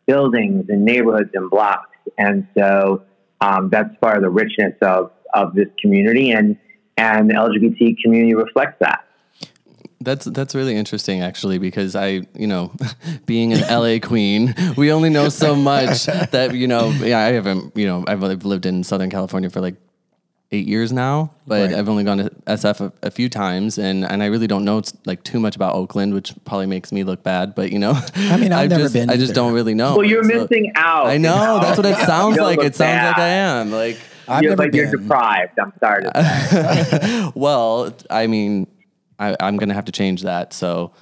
buildings 0.07 0.67
and 0.69 0.85
neighborhoods 0.85 1.31
and 1.35 1.49
blocks. 1.51 1.97
And 2.19 2.49
so 2.59 3.05
um, 3.41 3.69
that's 3.71 3.95
part 4.01 4.17
of 4.17 4.23
the 4.23 4.31
richness 4.31 4.75
of, 4.83 5.13
of 5.33 5.55
this 5.55 5.69
community 5.81 6.33
and, 6.33 6.59
and 6.97 7.31
the 7.31 7.35
LGBT 7.35 7.97
community 8.03 8.35
reflects 8.35 8.77
that. 8.81 9.05
That's 10.03 10.25
that's 10.25 10.55
really 10.55 10.77
interesting 10.77 11.21
actually 11.21 11.59
because 11.59 11.95
I 11.95 12.23
you 12.35 12.47
know 12.47 12.73
being 13.27 13.53
an 13.53 13.61
LA 13.69 13.99
queen 14.01 14.55
we 14.77 14.91
only 14.93 15.11
know 15.11 15.29
so 15.29 15.55
much 15.55 16.07
that 16.07 16.55
you 16.55 16.67
know 16.67 16.89
yeah 16.91 17.19
I 17.19 17.33
haven't 17.33 17.77
you 17.77 17.87
know 17.87 18.05
I've 18.07 18.23
lived 18.23 18.65
in 18.65 18.83
Southern 18.83 19.11
California 19.11 19.51
for 19.51 19.61
like 19.61 19.75
eight 20.53 20.67
years 20.67 20.91
now 20.91 21.33
but 21.47 21.69
Right. 21.71 21.79
I've 21.79 21.89
only 21.91 22.03
gone 22.05 22.17
to 22.19 22.31
SF 22.47 22.81
a, 22.81 22.93
a 23.09 23.11
few 23.11 23.29
times 23.29 23.77
and 23.77 24.05
and 24.05 24.23
I 24.23 24.27
really 24.27 24.47
don't 24.47 24.65
know 24.65 24.81
like 25.05 25.23
too 25.23 25.39
much 25.39 25.55
about 25.55 25.75
Oakland 25.75 26.15
which 26.15 26.33
probably 26.47 26.67
makes 26.67 26.93
me 26.93 27.05
look 27.05 27.23
bad 27.23 27.55
but 27.55 27.71
you 27.71 27.79
know 27.79 27.93
I 28.17 28.37
mean, 28.39 28.53
I've 28.59 28.71
never 28.71 28.85
just, 28.85 28.95
been 28.95 29.11
I 29.11 29.15
just 29.17 29.25
either. 29.27 29.35
don't 29.35 29.53
really 29.53 29.75
know 29.75 29.97
Well, 29.99 30.07
you're 30.07 30.25
So- 30.25 30.29
missing 30.41 30.73
out. 30.77 31.09
I 31.09 31.13
you 31.15 31.19
know 31.19 31.59
that's 31.61 31.77
what 31.77 31.85
it 31.87 31.97
sounds 32.07 32.37
You 32.37 32.41
don't 32.43 32.47
like 32.57 32.61
it 32.67 32.75
sounds 32.75 33.05
like 33.05 33.19
I 33.19 33.29
am 33.29 33.71
like 33.71 33.99
I've 34.27 34.43
You're, 34.43 34.53
never 34.57 34.63
but 34.69 34.75
you're 34.75 34.91
deprived. 34.91 35.59
I'm 35.59 35.73
sorry 35.79 36.05
to 36.05 36.11
say. 36.15 37.33
well, 37.35 37.93
I 38.09 38.29
mean, 38.29 38.69
I, 39.21 39.37
I'm 39.39 39.57
gonna 39.57 39.75
have 39.75 39.85
to 39.85 39.93
change 39.93 40.23
that. 40.23 40.53
So, 40.53 40.93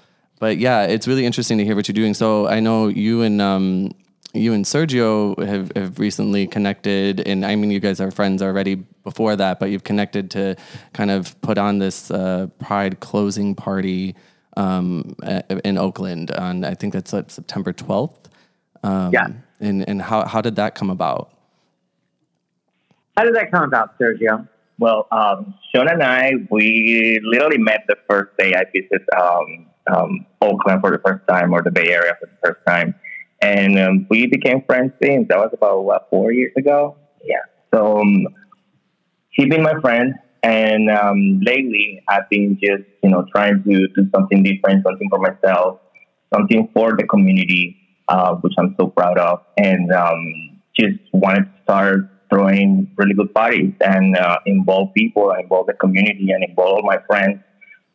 but 0.40 0.58
yeah, 0.58 0.82
it's 0.82 1.06
really 1.08 1.24
interesting 1.24 1.56
to 1.58 1.64
hear 1.64 1.76
what 1.76 1.88
you're 1.88 1.94
doing. 1.94 2.14
So 2.14 2.46
I 2.46 2.60
know 2.60 2.88
you 2.88 3.22
and 3.22 3.40
um, 3.40 3.92
you 4.34 4.52
and 4.52 4.64
Sergio 4.64 5.38
have, 5.46 5.72
have 5.74 5.98
recently 5.98 6.46
connected, 6.46 7.26
and 7.26 7.46
I 7.46 7.56
mean, 7.56 7.70
you 7.70 7.80
guys 7.80 8.00
are 8.00 8.10
friends 8.10 8.42
already 8.42 8.74
before 9.04 9.36
that, 9.36 9.58
but 9.58 9.70
you've 9.70 9.84
connected 9.84 10.30
to 10.32 10.56
kind 10.92 11.10
of 11.10 11.40
put 11.40 11.56
on 11.56 11.78
this 11.78 12.10
uh, 12.10 12.48
Pride 12.58 13.00
closing 13.00 13.54
party 13.54 14.14
um, 14.56 15.14
in 15.64 15.78
Oakland 15.78 16.32
on 16.32 16.64
I 16.64 16.74
think 16.74 16.92
that's 16.92 17.12
like 17.12 17.30
September 17.30 17.72
12th. 17.72 18.26
Um, 18.82 19.12
Yeah. 19.12 19.28
And 19.60 19.88
and 19.88 20.00
how 20.02 20.24
how 20.26 20.40
did 20.40 20.56
that 20.56 20.74
come 20.76 20.90
about? 20.90 21.32
How 23.16 23.24
did 23.24 23.34
that 23.34 23.50
come 23.50 23.64
about, 23.64 23.98
Sergio? 23.98 24.46
Well, 24.78 25.08
um, 25.10 25.54
Sean 25.74 25.88
and 25.88 26.02
I, 26.02 26.32
we 26.50 27.20
literally 27.24 27.58
met 27.58 27.84
the 27.88 27.96
first 28.08 28.36
day 28.38 28.54
I 28.54 28.64
visited 28.64 29.02
um, 29.18 29.66
um, 29.92 30.26
Oakland 30.40 30.80
for 30.80 30.90
the 30.92 31.00
first 31.04 31.26
time 31.28 31.52
or 31.52 31.62
the 31.62 31.70
Bay 31.70 31.88
Area 31.90 32.12
for 32.20 32.26
the 32.26 32.36
first 32.44 32.60
time. 32.66 32.94
And 33.42 33.78
um, 33.78 34.06
we 34.08 34.26
became 34.26 34.62
friends 34.66 34.92
since. 35.02 35.28
That 35.28 35.38
was 35.38 35.50
about, 35.52 35.84
what, 35.84 36.06
four 36.10 36.32
years 36.32 36.52
ago? 36.56 36.96
Yeah. 37.24 37.42
So 37.74 38.00
um, 38.00 38.26
he's 39.30 39.48
been 39.48 39.62
my 39.62 39.80
friend. 39.80 40.14
And 40.44 40.88
um, 40.88 41.40
lately, 41.40 42.00
I've 42.08 42.28
been 42.30 42.58
just, 42.62 42.84
you 43.02 43.10
know, 43.10 43.26
trying 43.34 43.62
to 43.64 43.88
do 43.88 44.10
something 44.14 44.44
different, 44.44 44.84
something 44.84 45.08
for 45.10 45.18
myself, 45.18 45.80
something 46.32 46.68
for 46.72 46.96
the 46.96 47.04
community, 47.04 47.76
uh, 48.06 48.36
which 48.36 48.52
I'm 48.58 48.76
so 48.78 48.86
proud 48.86 49.18
of. 49.18 49.40
And 49.56 49.92
um, 49.92 50.60
just 50.78 51.00
wanted 51.12 51.44
to 51.44 51.50
start 51.64 52.10
throwing 52.30 52.90
really 52.96 53.14
good 53.14 53.32
parties 53.34 53.72
and 53.80 54.16
uh, 54.16 54.38
involve 54.46 54.92
people, 54.94 55.30
involve 55.32 55.66
the 55.66 55.74
community, 55.74 56.30
and 56.30 56.44
involve 56.44 56.78
all 56.78 56.82
my 56.82 56.98
friends, 57.06 57.40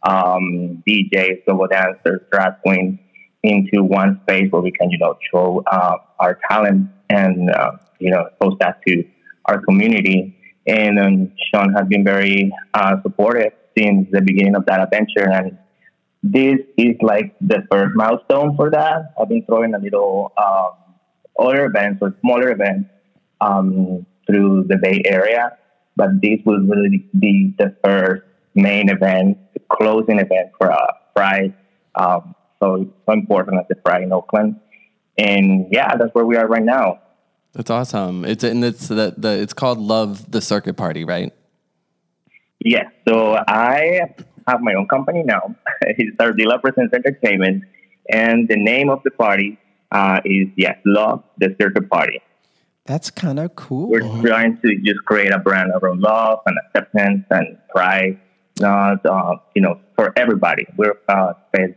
um, 0.03 0.83
DJs, 0.87 1.45
solo 1.47 1.67
dancers, 1.67 2.21
drag 2.31 2.53
queens, 2.61 2.99
into 3.43 3.83
one 3.83 4.19
space 4.23 4.51
where 4.51 4.61
we 4.61 4.71
can, 4.71 4.89
you 4.89 4.97
know, 4.97 5.17
show 5.31 5.63
uh, 5.67 5.97
our 6.19 6.39
talent 6.49 6.89
and, 7.09 7.49
uh, 7.49 7.71
you 7.99 8.09
know, 8.09 8.29
post 8.41 8.55
that 8.59 8.79
to 8.87 9.03
our 9.45 9.61
community. 9.61 10.37
And 10.65 10.97
um, 10.97 11.31
Sean 11.53 11.73
has 11.73 11.87
been 11.87 12.05
very 12.05 12.53
uh, 12.73 13.01
supportive 13.01 13.51
since 13.77 14.07
the 14.11 14.21
beginning 14.21 14.55
of 14.55 14.65
that 14.67 14.81
adventure. 14.81 15.29
And 15.29 15.57
this 16.23 16.59
is 16.77 16.95
like 17.01 17.35
the 17.41 17.63
first 17.69 17.95
milestone 17.95 18.55
for 18.55 18.71
that. 18.71 19.13
I've 19.19 19.27
been 19.27 19.45
throwing 19.45 19.73
a 19.73 19.79
little 19.79 20.31
um, 20.37 20.71
other 21.37 21.65
events 21.65 21.99
or 22.01 22.15
smaller 22.21 22.51
events 22.51 22.89
um, 23.41 24.05
through 24.25 24.65
the 24.67 24.77
Bay 24.77 25.01
Area, 25.05 25.57
but 25.95 26.21
this 26.21 26.39
will 26.45 26.59
really 26.61 27.05
be 27.19 27.53
the 27.57 27.75
first 27.83 28.23
main 28.55 28.89
event, 28.89 29.37
the 29.53 29.59
closing 29.69 30.19
event 30.19 30.51
for 30.57 30.71
uh, 30.71 30.93
Pride. 31.15 31.53
Um, 31.95 32.35
so 32.61 32.75
it's 32.75 32.91
so 33.05 33.13
important 33.13 33.59
as 33.59 33.65
the 33.69 33.75
Pride 33.75 34.03
in 34.03 34.13
Oakland. 34.13 34.59
And 35.17 35.67
yeah, 35.71 35.95
that's 35.95 36.13
where 36.13 36.25
we 36.25 36.37
are 36.37 36.47
right 36.47 36.63
now. 36.63 36.99
That's 37.53 37.69
awesome. 37.69 38.25
It's 38.25 38.43
and 38.43 38.65
it's 38.65 38.87
the, 38.87 39.13
the 39.15 39.39
it's 39.39 39.53
called 39.53 39.77
Love 39.77 40.31
the 40.31 40.41
Circuit 40.41 40.75
Party, 40.75 41.03
right? 41.05 41.31
Yes. 42.59 42.85
So 43.07 43.37
I 43.47 44.13
have 44.47 44.61
my 44.61 44.73
own 44.73 44.87
company 44.87 45.23
now. 45.23 45.55
it's 45.81 46.17
Ardilla 46.17 46.61
Presents 46.61 46.93
Entertainment. 46.93 47.63
And 48.09 48.47
the 48.47 48.55
name 48.55 48.89
of 48.89 49.01
the 49.03 49.11
party 49.11 49.57
uh, 49.91 50.19
is, 50.25 50.47
yes, 50.55 50.77
Love 50.85 51.23
the 51.37 51.55
Circuit 51.61 51.89
Party. 51.89 52.21
That's 52.85 53.09
kind 53.09 53.39
of 53.39 53.55
cool. 53.55 53.89
We're 53.89 54.21
trying 54.21 54.59
to 54.61 54.75
just 54.83 55.05
create 55.05 55.31
a 55.31 55.39
brand 55.39 55.71
around 55.81 56.01
love 56.01 56.39
and 56.45 56.57
acceptance 56.65 57.25
and 57.29 57.57
pride, 57.69 58.19
not, 58.59 59.05
uh, 59.05 59.37
you 59.55 59.61
know, 59.61 59.79
for 59.95 60.11
everybody. 60.17 60.67
We're 60.75 60.97
a 61.07 61.35
space 61.47 61.75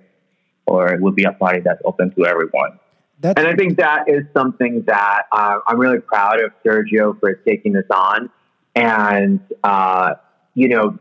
or 0.66 0.92
it 0.94 1.00
will 1.00 1.12
be 1.12 1.24
a 1.24 1.32
party 1.32 1.60
that's 1.60 1.80
open 1.84 2.12
to 2.16 2.26
everyone. 2.26 2.78
That's 3.20 3.38
And 3.38 3.48
I 3.48 3.54
think 3.54 3.78
that 3.78 4.08
is 4.08 4.24
something 4.36 4.82
that 4.86 5.22
uh, 5.32 5.60
I'm 5.66 5.78
really 5.78 6.00
proud 6.00 6.40
of 6.40 6.50
Sergio 6.64 7.18
for 7.20 7.34
taking 7.34 7.72
this 7.72 7.86
on. 7.90 8.30
And, 8.74 9.40
uh, 9.62 10.14
you 10.54 10.68
know, 10.68 10.98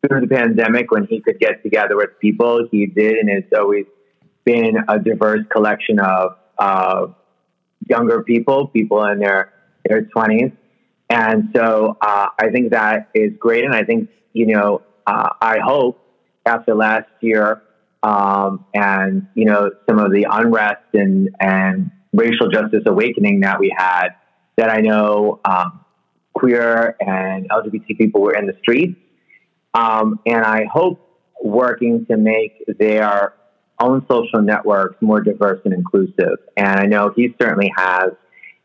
through 0.00 0.22
the 0.22 0.26
pandemic, 0.26 0.90
when 0.90 1.06
he 1.06 1.20
could 1.20 1.38
get 1.38 1.62
together 1.62 1.96
with 1.96 2.18
people, 2.18 2.66
he 2.70 2.86
did. 2.86 3.18
And 3.18 3.28
it's 3.28 3.52
always 3.56 3.84
been 4.44 4.78
a 4.88 4.98
diverse 4.98 5.44
collection 5.50 6.00
of 6.00 6.36
uh, 6.58 7.06
younger 7.88 8.22
people, 8.22 8.68
people 8.68 9.04
in 9.04 9.18
their, 9.18 9.52
their 9.84 10.02
20s. 10.02 10.52
And 11.10 11.50
so 11.54 11.96
uh, 12.00 12.28
I 12.38 12.50
think 12.50 12.70
that 12.72 13.10
is 13.14 13.32
great. 13.38 13.64
And 13.64 13.74
I 13.74 13.84
think, 13.84 14.10
you 14.32 14.46
know, 14.46 14.82
uh, 15.06 15.30
I 15.40 15.58
hope 15.58 15.98
after 16.46 16.74
last 16.74 17.08
year, 17.20 17.62
um, 18.02 18.64
and 18.74 19.28
you 19.34 19.44
know 19.44 19.70
some 19.88 19.98
of 19.98 20.10
the 20.10 20.26
unrest 20.30 20.82
and 20.92 21.30
and 21.40 21.90
racial 22.12 22.48
justice 22.50 22.82
awakening 22.86 23.40
that 23.40 23.58
we 23.58 23.72
had. 23.76 24.10
That 24.56 24.70
I 24.70 24.80
know 24.80 25.40
um, 25.44 25.84
queer 26.34 26.96
and 27.00 27.48
LGBT 27.48 27.96
people 27.96 28.20
were 28.20 28.34
in 28.34 28.46
the 28.46 28.56
streets, 28.60 28.98
um, 29.74 30.20
and 30.26 30.44
I 30.44 30.64
hope 30.64 31.08
working 31.42 32.06
to 32.06 32.16
make 32.16 32.64
their 32.78 33.34
own 33.82 34.06
social 34.10 34.42
networks 34.42 34.96
more 35.00 35.20
diverse 35.20 35.60
and 35.64 35.74
inclusive. 35.74 36.38
And 36.56 36.80
I 36.80 36.86
know 36.86 37.12
he 37.14 37.34
certainly 37.40 37.72
has. 37.76 38.12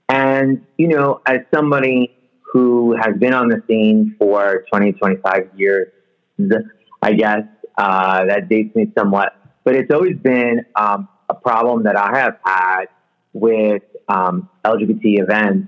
And 0.10 0.66
you 0.78 0.88
know, 0.88 1.22
as 1.26 1.40
somebody 1.54 2.16
who 2.54 2.96
has 2.96 3.18
been 3.20 3.34
on 3.34 3.50
the 3.50 3.62
scene 3.68 4.16
for 4.18 4.64
20, 4.72 4.94
25 4.94 5.50
years, 5.56 5.90
I 7.02 7.14
guess 7.14 7.42
uh, 7.78 8.26
that 8.26 8.48
dates 8.50 8.76
me 8.76 8.92
somewhat. 8.98 9.34
But 9.64 9.76
it's 9.76 9.92
always 9.94 10.18
been 10.18 10.66
um, 10.76 11.10
a 11.30 11.34
problem 11.34 11.84
that 11.84 11.98
I 11.98 12.18
have 12.20 12.38
had 12.46 12.86
with 13.34 13.84
um, 14.08 14.50
LGBT 14.66 15.22
events 15.22 15.68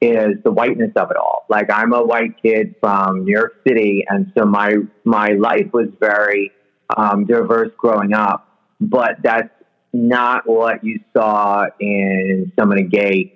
is 0.00 0.42
the 0.44 0.50
whiteness 0.50 0.92
of 0.96 1.10
it 1.10 1.16
all. 1.16 1.44
Like 1.48 1.70
I'm 1.70 1.92
a 1.92 2.02
white 2.02 2.40
kid 2.42 2.76
from 2.80 3.24
New 3.24 3.32
York 3.32 3.56
City, 3.66 4.04
and 4.08 4.32
so 4.36 4.46
my 4.46 4.76
my 5.04 5.30
life 5.38 5.66
was 5.72 5.88
very 5.98 6.52
um, 6.96 7.26
diverse 7.26 7.70
growing 7.76 8.14
up. 8.14 8.49
But 8.80 9.16
that's 9.22 9.50
not 9.92 10.48
what 10.48 10.84
you 10.84 11.00
saw 11.12 11.66
in 11.80 12.52
some 12.58 12.70
of 12.70 12.78
the 12.78 12.84
gay 12.84 13.34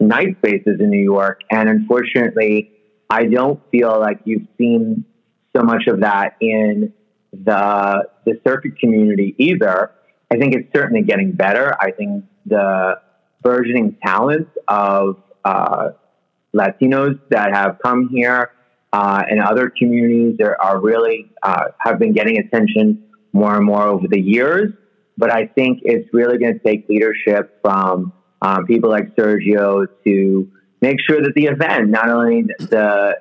night 0.00 0.36
spaces 0.38 0.80
in 0.80 0.90
New 0.90 1.02
York. 1.02 1.40
And 1.50 1.68
unfortunately, 1.68 2.72
I 3.10 3.24
don't 3.24 3.60
feel 3.70 3.98
like 3.98 4.20
you've 4.24 4.46
seen 4.56 5.04
so 5.56 5.62
much 5.62 5.86
of 5.86 6.00
that 6.00 6.36
in 6.40 6.92
the 7.32 8.08
the 8.24 8.40
circuit 8.46 8.78
community 8.78 9.34
either. 9.38 9.90
I 10.30 10.36
think 10.36 10.54
it's 10.54 10.72
certainly 10.74 11.02
getting 11.02 11.32
better. 11.32 11.74
I 11.80 11.90
think 11.90 12.24
the 12.46 13.00
burgeoning 13.42 13.96
talents 14.04 14.50
of 14.66 15.16
uh, 15.44 15.90
Latinos 16.54 17.18
that 17.30 17.52
have 17.54 17.78
come 17.82 18.08
here 18.10 18.52
uh, 18.92 19.22
and 19.28 19.40
other 19.40 19.70
communities 19.70 20.38
are, 20.40 20.56
are 20.60 20.80
really 20.80 21.30
uh, 21.42 21.64
have 21.78 21.98
been 21.98 22.12
getting 22.12 22.38
attention 22.38 23.04
more 23.38 23.54
and 23.56 23.64
more 23.64 23.86
over 23.86 24.06
the 24.08 24.20
years. 24.20 24.72
But 25.16 25.32
I 25.32 25.46
think 25.46 25.80
it's 25.84 26.08
really 26.12 26.38
going 26.38 26.54
to 26.54 26.60
take 26.60 26.88
leadership 26.88 27.58
from 27.62 28.12
um, 28.40 28.66
people 28.66 28.90
like 28.90 29.16
Sergio 29.16 29.86
to 30.04 30.50
make 30.80 30.98
sure 31.00 31.20
that 31.20 31.32
the 31.34 31.46
event, 31.46 31.90
not 31.90 32.08
only 32.08 32.42
the 32.58 33.16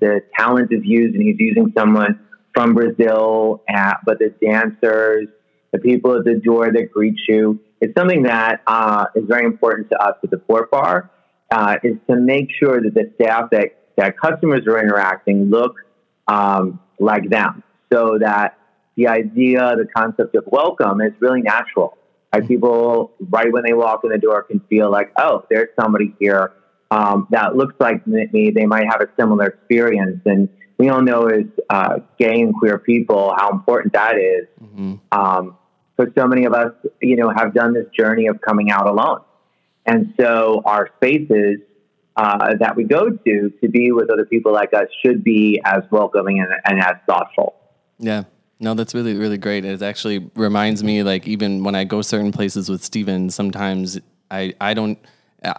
the 0.00 0.20
talent 0.36 0.72
is 0.72 0.80
used, 0.82 1.14
and 1.14 1.22
he's 1.22 1.36
using 1.38 1.72
someone 1.78 2.18
from 2.54 2.74
Brazil, 2.74 3.62
at, 3.68 3.98
but 4.04 4.18
the 4.18 4.34
dancers, 4.44 5.28
the 5.72 5.78
people 5.78 6.16
at 6.18 6.24
the 6.24 6.40
door 6.44 6.72
that 6.72 6.90
greet 6.92 7.14
you. 7.28 7.60
It's 7.80 7.94
something 7.96 8.24
that 8.24 8.62
uh, 8.66 9.06
is 9.14 9.24
very 9.26 9.44
important 9.44 9.90
to 9.90 9.96
us 10.02 10.14
at 10.24 10.30
the 10.30 10.38
Port 10.38 10.70
Bar, 10.70 11.10
uh, 11.52 11.76
is 11.84 11.96
to 12.10 12.16
make 12.16 12.48
sure 12.58 12.80
that 12.80 12.94
the 12.94 13.12
staff 13.14 13.50
that, 13.52 13.68
that 13.96 14.18
customers 14.18 14.66
are 14.66 14.78
interacting 14.80 15.50
look 15.50 15.76
um, 16.26 16.80
like 16.98 17.28
them, 17.30 17.62
so 17.92 18.18
that 18.20 18.58
the 18.96 19.08
idea, 19.08 19.74
the 19.76 19.86
concept 19.94 20.34
of 20.34 20.44
welcome 20.46 21.00
is 21.00 21.12
really 21.20 21.42
natural. 21.42 21.96
Like 22.32 22.48
people, 22.48 23.12
right 23.20 23.52
when 23.52 23.62
they 23.64 23.74
walk 23.74 24.04
in 24.04 24.10
the 24.10 24.18
door, 24.18 24.42
can 24.42 24.60
feel 24.60 24.90
like, 24.90 25.12
oh, 25.18 25.44
there's 25.50 25.68
somebody 25.78 26.14
here 26.18 26.52
um, 26.90 27.26
that 27.30 27.56
looks 27.56 27.74
like 27.78 28.06
me. 28.06 28.50
They 28.54 28.66
might 28.66 28.86
have 28.90 29.00
a 29.00 29.08
similar 29.18 29.46
experience. 29.46 30.20
And 30.24 30.48
we 30.78 30.88
all 30.88 31.02
know 31.02 31.26
as 31.26 31.44
uh, 31.68 31.98
gay 32.18 32.40
and 32.40 32.54
queer 32.54 32.78
people 32.78 33.34
how 33.36 33.50
important 33.50 33.92
that 33.94 34.16
is. 34.16 34.46
Mm-hmm. 34.62 34.94
Um, 35.12 35.56
for 35.96 36.10
so 36.16 36.26
many 36.26 36.44
of 36.44 36.54
us, 36.54 36.72
you 37.00 37.16
know, 37.16 37.30
have 37.30 37.54
done 37.54 37.74
this 37.74 37.86
journey 37.96 38.26
of 38.26 38.40
coming 38.40 38.70
out 38.70 38.86
alone. 38.86 39.20
And 39.84 40.14
so 40.18 40.62
our 40.64 40.88
spaces 40.96 41.58
uh, 42.16 42.54
that 42.60 42.76
we 42.76 42.84
go 42.84 43.10
to 43.10 43.50
to 43.62 43.68
be 43.68 43.92
with 43.92 44.10
other 44.10 44.24
people 44.24 44.52
like 44.52 44.72
us 44.74 44.86
should 45.04 45.24
be 45.24 45.60
as 45.64 45.82
welcoming 45.90 46.40
and, 46.40 46.50
and 46.64 46.80
as 46.80 46.96
thoughtful. 47.06 47.54
Yeah. 47.98 48.24
No, 48.62 48.74
that's 48.74 48.94
really, 48.94 49.14
really 49.14 49.38
great. 49.38 49.64
It 49.64 49.82
actually 49.82 50.30
reminds 50.36 50.84
me, 50.84 51.02
like, 51.02 51.26
even 51.26 51.64
when 51.64 51.74
I 51.74 51.82
go 51.82 52.00
certain 52.00 52.30
places 52.30 52.68
with 52.68 52.84
Steven, 52.84 53.28
sometimes 53.28 53.98
I, 54.30 54.54
I 54.60 54.72
don't, 54.72 54.98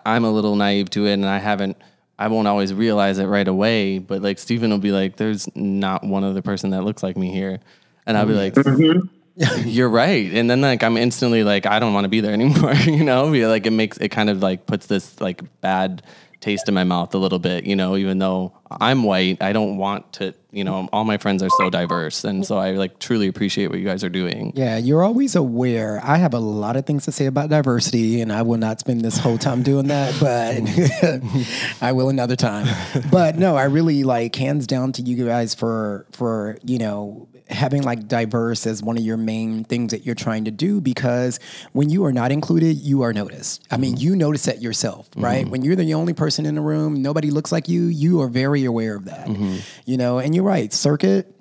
I'm 0.06 0.24
a 0.24 0.32
little 0.32 0.56
naive 0.56 0.90
to 0.92 1.06
it 1.06 1.14
and 1.14 1.26
I 1.26 1.40
haven't, 1.40 1.76
I 2.18 2.30
won't 2.30 2.48
always 2.48 2.74
realize 2.74 3.20
it 3.20 3.26
right 3.26 3.48
away. 3.48 4.00
But 4.00 4.22
like, 4.22 4.40
Steven 4.40 4.72
will 4.72 4.78
be 4.78 4.94
like, 4.94 5.18
there's 5.18 5.54
not 5.54 6.06
one 6.06 6.24
other 6.24 6.42
person 6.42 6.70
that 6.70 6.86
looks 6.86 7.04
like 7.04 7.18
me 7.18 7.30
here. 7.30 7.60
And 8.06 8.18
I'll 8.18 8.26
be 8.26 8.36
like, 8.36 8.54
mm-hmm. 8.54 9.68
you're 9.68 9.90
right. 9.90 10.32
And 10.34 10.50
then 10.50 10.62
like, 10.62 10.82
I'm 10.82 10.96
instantly 10.96 11.44
like, 11.44 11.66
I 11.66 11.80
don't 11.80 11.94
want 11.94 12.06
to 12.06 12.10
be 12.10 12.22
there 12.22 12.32
anymore. 12.32 12.74
you 12.86 13.04
know, 13.04 13.26
like 13.26 13.66
it 13.66 13.72
makes, 13.72 13.98
it 13.98 14.10
kind 14.10 14.30
of 14.30 14.42
like 14.42 14.66
puts 14.66 14.88
this 14.88 15.20
like 15.20 15.42
bad 15.60 16.04
taste 16.44 16.68
in 16.68 16.74
my 16.74 16.84
mouth 16.84 17.16
a 17.16 17.18
little 17.18 17.40
bit, 17.40 17.64
you 17.64 17.76
know, 17.76 17.96
even 17.96 18.20
though 18.20 18.52
I'm 18.70 19.04
white, 19.04 19.42
I 19.42 19.54
don't 19.54 19.78
want 19.78 20.12
to, 20.14 20.34
you 20.52 20.66
know, 20.66 20.90
all 20.92 21.06
my 21.06 21.18
friends 21.18 21.42
are 21.42 21.50
so 21.58 21.70
diverse. 21.70 22.26
And 22.26 22.46
so 22.46 22.58
I 22.58 22.72
like 22.72 23.00
truly 23.00 23.28
appreciate 23.28 23.68
what 23.68 23.80
you 23.80 23.86
guys 23.86 24.04
are 24.04 24.10
doing. 24.10 24.52
Yeah, 24.54 24.78
you're 24.78 25.04
always 25.04 25.36
aware. 25.36 26.02
I 26.04 26.18
have 26.18 26.34
a 26.34 26.40
lot 26.40 26.76
of 26.76 26.86
things 26.86 27.06
to 27.06 27.14
say 27.14 27.28
about 27.28 27.50
diversity, 27.50 28.20
and 28.20 28.32
I 28.32 28.42
will 28.42 28.58
not 28.58 28.82
spend 28.82 29.02
this 29.02 29.18
whole 29.18 29.38
time 29.38 29.64
doing 29.64 29.88
that, 29.88 30.14
but 31.80 31.82
I 31.82 31.94
will 31.94 32.10
another 32.10 32.36
time. 32.36 32.68
But 33.10 33.38
no, 33.38 33.56
I 33.56 33.64
really 33.64 34.04
like 34.04 34.36
hands 34.36 34.68
down 34.68 34.92
to 34.94 35.02
you 35.02 35.26
guys 35.26 35.56
for 35.56 36.06
for, 36.12 36.58
you 36.64 36.78
know, 36.78 37.30
having 37.50 37.84
like 37.84 38.08
diverse 38.08 38.66
as 38.66 38.82
one 38.82 38.98
of 38.98 39.04
your 39.04 39.18
main 39.18 39.64
things 39.64 39.92
that 39.92 40.06
you're 40.06 40.16
trying 40.16 40.46
to 40.46 40.52
do 40.52 40.82
because 40.82 41.40
when 41.74 41.90
you 41.90 42.06
are 42.06 42.14
not 42.14 42.32
included, 42.32 42.78
you 42.78 43.02
are 43.02 43.14
noticed. 43.14 43.66
I 43.70 43.78
mean, 43.78 43.96
mm-hmm. 43.96 44.04
you 44.04 44.16
notice 44.16 44.44
that 44.46 44.62
yourself, 44.62 45.10
right? 45.16 45.44
Mm-hmm. 45.44 45.52
When 45.52 45.62
you're 45.64 45.76
the 45.76 45.94
only 45.94 46.14
person 46.14 46.46
in 46.46 46.56
the 46.56 46.62
room, 46.62 47.02
nobody 47.02 47.32
looks 47.32 47.52
like 47.52 47.68
you, 47.68 47.84
you 47.86 48.22
are 48.22 48.28
very 48.28 48.66
aware 48.66 48.96
of 48.96 49.06
that. 49.06 49.28
Mm-hmm. 49.28 49.58
You 49.86 49.98
know, 49.98 50.20
and 50.20 50.34
you're 50.34 50.44
right, 50.44 50.72
circuit 50.72 51.34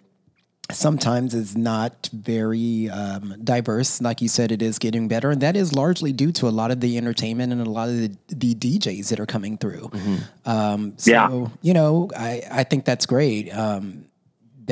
sometimes 0.71 1.35
is 1.35 1.57
not 1.57 2.09
very 2.13 2.89
um, 2.89 3.37
diverse. 3.43 4.01
Like 4.01 4.21
you 4.21 4.29
said, 4.29 4.53
it 4.53 4.63
is 4.63 4.79
getting 4.79 5.09
better. 5.09 5.31
And 5.31 5.41
that 5.43 5.57
is 5.57 5.75
largely 5.75 6.13
due 6.13 6.33
to 6.33 6.49
a 6.49 6.51
lot 6.51 6.71
of 6.71 6.81
the 6.81 6.97
entertainment 6.97 7.53
and 7.53 7.61
a 7.61 7.69
lot 7.71 7.89
of 7.89 7.97
the, 7.97 8.17
the 8.29 8.55
DJs 8.55 9.09
that 9.09 9.21
are 9.21 9.27
coming 9.27 9.59
through. 9.59 9.89
Mm-hmm. 9.89 10.49
Um, 10.49 10.95
so, 10.97 11.11
yeah. 11.11 11.49
you 11.61 11.75
know, 11.75 12.11
I, 12.17 12.43
I 12.51 12.65
think 12.65 12.85
that's 12.85 13.07
great. 13.07 13.51
Um, 13.51 14.07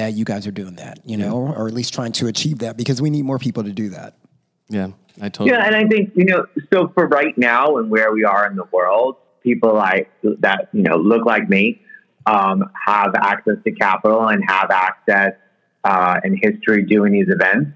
that 0.01 0.15
you 0.15 0.25
guys 0.25 0.47
are 0.47 0.51
doing 0.51 0.77
that, 0.77 0.99
you 1.05 1.17
know, 1.17 1.47
yeah. 1.47 1.53
or 1.53 1.69
at 1.69 1.75
least 1.75 1.93
trying 1.93 2.13
to 2.13 2.27
achieve 2.27 2.61
that 2.61 2.77
because 2.77 3.03
we 3.03 3.11
need 3.11 3.25
more 3.25 3.39
people 3.39 3.63
to 3.63 3.73
do 3.73 3.91
that. 3.91 4.15
Yeah, 4.69 4.89
I 5.21 5.29
totally. 5.29 5.51
Yeah, 5.51 5.67
and 5.67 5.77
I 5.77 5.87
think 5.87 6.13
you 6.15 6.25
know, 6.25 6.47
so 6.73 6.89
for 6.95 7.07
right 7.07 7.37
now 7.37 7.77
and 7.77 7.91
where 7.91 8.11
we 8.13 8.25
are 8.25 8.47
in 8.47 8.57
the 8.57 8.65
world, 8.73 9.17
people 9.43 9.75
like 9.75 10.11
that, 10.23 10.69
you 10.73 10.83
know, 10.83 10.97
look 10.97 11.27
like 11.27 11.49
me, 11.51 11.83
um, 12.27 12.71
have 12.87 13.15
access 13.15 13.57
to 13.65 13.73
capital 13.73 14.29
and 14.29 14.43
have 14.49 14.71
access 14.71 15.35
uh, 15.85 16.19
and 16.23 16.39
history 16.41 16.85
doing 16.85 17.13
these 17.13 17.29
events. 17.29 17.73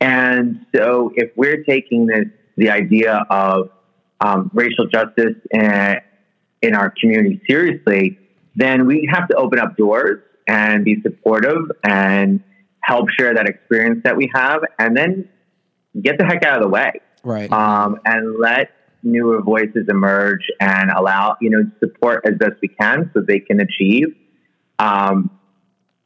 And 0.00 0.64
so, 0.74 1.12
if 1.16 1.30
we're 1.34 1.64
taking 1.64 2.06
this, 2.06 2.26
the 2.56 2.70
idea 2.70 3.24
of 3.30 3.70
um, 4.20 4.50
racial 4.54 4.86
justice 4.86 5.34
in, 5.50 5.96
in 6.62 6.74
our 6.74 6.90
community 7.00 7.40
seriously, 7.48 8.18
then 8.54 8.86
we 8.86 9.08
have 9.12 9.26
to 9.28 9.34
open 9.36 9.58
up 9.58 9.76
doors 9.76 10.20
and 10.46 10.84
be 10.84 11.00
supportive 11.02 11.70
and 11.82 12.42
help 12.80 13.08
share 13.10 13.34
that 13.34 13.48
experience 13.48 14.00
that 14.04 14.16
we 14.16 14.30
have 14.34 14.62
and 14.78 14.96
then 14.96 15.28
get 16.00 16.18
the 16.18 16.24
heck 16.24 16.44
out 16.44 16.56
of 16.56 16.62
the 16.62 16.68
way. 16.68 16.92
Right. 17.22 17.50
Um, 17.50 17.98
and 18.04 18.38
let 18.38 18.70
newer 19.02 19.42
voices 19.42 19.86
emerge 19.88 20.50
and 20.60 20.90
allow, 20.90 21.36
you 21.40 21.50
know, 21.50 21.70
support 21.80 22.26
as 22.26 22.34
best 22.38 22.54
we 22.60 22.68
can 22.68 23.10
so 23.14 23.20
they 23.20 23.40
can 23.40 23.60
achieve. 23.60 24.14
Um, 24.78 25.30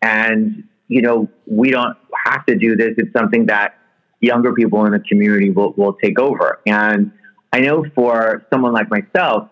and, 0.02 0.64
you 0.88 1.02
know, 1.02 1.28
we 1.46 1.70
don't 1.70 1.96
have 2.26 2.46
to 2.46 2.56
do 2.56 2.76
this. 2.76 2.94
It's 2.98 3.12
something 3.12 3.46
that 3.46 3.74
younger 4.20 4.52
people 4.52 4.84
in 4.84 4.92
the 4.92 5.00
community 5.00 5.50
will, 5.50 5.72
will 5.76 5.94
take 5.94 6.18
over. 6.18 6.60
And 6.66 7.12
I 7.52 7.60
know 7.60 7.84
for 7.94 8.46
someone 8.52 8.72
like 8.72 8.88
myself, 8.90 9.48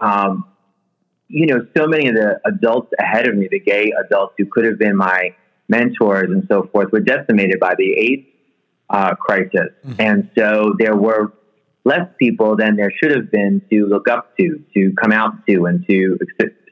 um, 0.00 0.44
you 1.28 1.46
know, 1.46 1.66
so 1.76 1.86
many 1.86 2.08
of 2.08 2.14
the 2.14 2.40
adults 2.46 2.90
ahead 2.98 3.28
of 3.28 3.36
me, 3.36 3.48
the 3.50 3.60
gay 3.60 3.92
adults 4.04 4.34
who 4.38 4.46
could 4.46 4.64
have 4.64 4.78
been 4.78 4.96
my 4.96 5.34
mentors 5.68 6.30
and 6.30 6.46
so 6.50 6.68
forth, 6.72 6.90
were 6.90 7.00
decimated 7.00 7.60
by 7.60 7.74
the 7.76 7.92
AIDS 7.92 8.26
uh, 8.90 9.14
crisis. 9.14 9.70
Mm-hmm. 9.86 10.00
And 10.00 10.30
so 10.36 10.74
there 10.78 10.96
were 10.96 11.32
less 11.84 12.08
people 12.18 12.56
than 12.56 12.76
there 12.76 12.90
should 12.90 13.14
have 13.14 13.30
been 13.30 13.62
to 13.70 13.86
look 13.86 14.08
up 14.08 14.36
to, 14.38 14.62
to 14.74 14.92
come 15.00 15.12
out 15.12 15.46
to, 15.46 15.66
and 15.66 15.86
to 15.86 16.18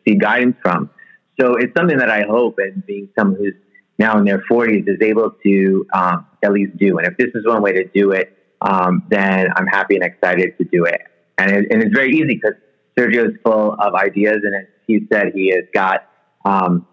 see 0.06 0.14
guidance 0.14 0.56
from. 0.62 0.90
So 1.38 1.56
it's 1.56 1.74
something 1.76 1.98
that 1.98 2.10
I 2.10 2.22
hope, 2.22 2.58
and 2.58 2.84
being 2.86 3.10
someone 3.18 3.38
who's 3.38 3.54
now 3.98 4.18
in 4.18 4.24
their 4.24 4.42
40s, 4.50 4.88
is 4.88 5.00
able 5.02 5.32
to 5.44 5.86
um, 5.92 6.26
at 6.42 6.52
least 6.52 6.76
do. 6.78 6.98
And 6.98 7.06
if 7.06 7.16
this 7.18 7.28
is 7.34 7.46
one 7.46 7.62
way 7.62 7.72
to 7.72 7.84
do 7.84 8.12
it, 8.12 8.32
um, 8.62 9.04
then 9.10 9.48
I'm 9.54 9.66
happy 9.66 9.96
and 9.96 10.04
excited 10.04 10.56
to 10.58 10.64
do 10.64 10.84
it. 10.84 11.02
And, 11.36 11.50
it, 11.50 11.66
and 11.70 11.82
it's 11.82 11.94
very 11.94 12.14
easy 12.14 12.40
because 12.40 12.54
Sergio 12.98 13.28
is 13.28 13.34
full 13.44 13.74
of 13.78 13.94
ideas, 13.94 14.38
and 14.42 14.54
as 14.54 14.66
he 14.86 15.06
said, 15.12 15.32
he 15.34 15.52
has 15.54 15.64
got 15.74 16.08
um, 16.44 16.86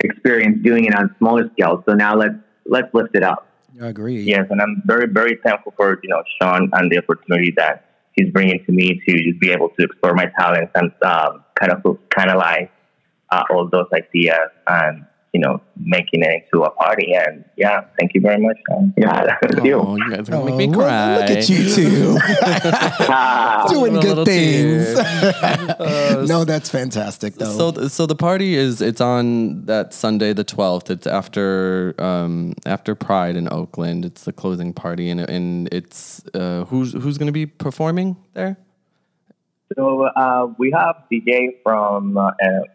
experience 0.00 0.58
doing 0.62 0.84
it 0.84 0.94
on 0.94 1.14
smaller 1.18 1.50
scales. 1.52 1.82
So 1.88 1.94
now 1.94 2.14
let's 2.16 2.34
let's 2.66 2.88
lift 2.94 3.14
it 3.14 3.22
up. 3.22 3.48
I 3.80 3.88
agree. 3.88 4.22
Yes, 4.22 4.46
and 4.50 4.60
I'm 4.60 4.82
very 4.86 5.06
very 5.08 5.38
thankful 5.44 5.74
for 5.76 5.98
you 6.02 6.08
know 6.08 6.22
Sean 6.40 6.70
and 6.72 6.90
the 6.90 6.98
opportunity 6.98 7.52
that 7.56 7.88
he's 8.12 8.30
bringing 8.30 8.64
to 8.64 8.72
me 8.72 9.00
to 9.06 9.24
just 9.24 9.40
be 9.40 9.50
able 9.50 9.70
to 9.70 9.84
explore 9.84 10.14
my 10.14 10.26
talents 10.38 10.72
and 10.74 10.92
um, 11.02 11.44
kind 11.58 11.72
of 11.72 11.98
kind 12.10 12.30
of 12.30 12.38
like 12.38 12.70
uh, 13.30 13.44
all 13.50 13.68
those 13.68 13.86
ideas 13.92 14.50
and 14.66 15.04
you 15.32 15.40
know, 15.40 15.60
making 15.76 16.22
it 16.22 16.44
into 16.44 16.64
a 16.64 16.70
party. 16.70 17.12
And 17.14 17.44
yeah, 17.56 17.84
thank 17.98 18.14
you 18.14 18.20
very 18.20 18.40
much. 18.40 18.56
Um, 18.72 18.94
yeah, 18.96 19.36
thank 19.42 19.64
you. 19.64 19.74
Oh, 19.74 19.96
you 19.96 20.10
guys 20.10 20.28
are 20.28 20.32
gonna 20.32 20.44
make 20.46 20.68
me 20.68 20.72
cry. 20.72 21.18
Look 21.18 21.30
at 21.30 21.48
you 21.48 21.68
two 21.68 22.18
doing 23.68 24.00
good 24.00 24.24
things. 24.26 24.98
uh, 24.98 26.24
no, 26.28 26.44
that's 26.44 26.70
fantastic. 26.70 27.34
Though. 27.34 27.72
So, 27.72 27.88
so 27.88 28.06
the 28.06 28.16
party 28.16 28.54
is 28.54 28.80
it's 28.80 29.00
on 29.00 29.66
that 29.66 29.92
Sunday, 29.92 30.32
the 30.32 30.44
twelfth. 30.44 30.90
It's 30.90 31.06
after 31.06 31.94
um, 31.98 32.54
after 32.64 32.94
Pride 32.94 33.36
in 33.36 33.52
Oakland. 33.52 34.04
It's 34.04 34.24
the 34.24 34.32
closing 34.32 34.72
party, 34.72 35.10
and 35.10 35.20
and 35.20 35.68
it's 35.72 36.22
uh, 36.34 36.64
who's 36.64 36.92
who's 36.92 37.18
going 37.18 37.26
to 37.26 37.32
be 37.32 37.46
performing 37.46 38.16
there. 38.34 38.56
So 39.76 40.04
uh, 40.04 40.46
we 40.56 40.70
have 40.70 40.96
DJ 41.12 41.62
from 41.62 42.16
uh, 42.16 42.30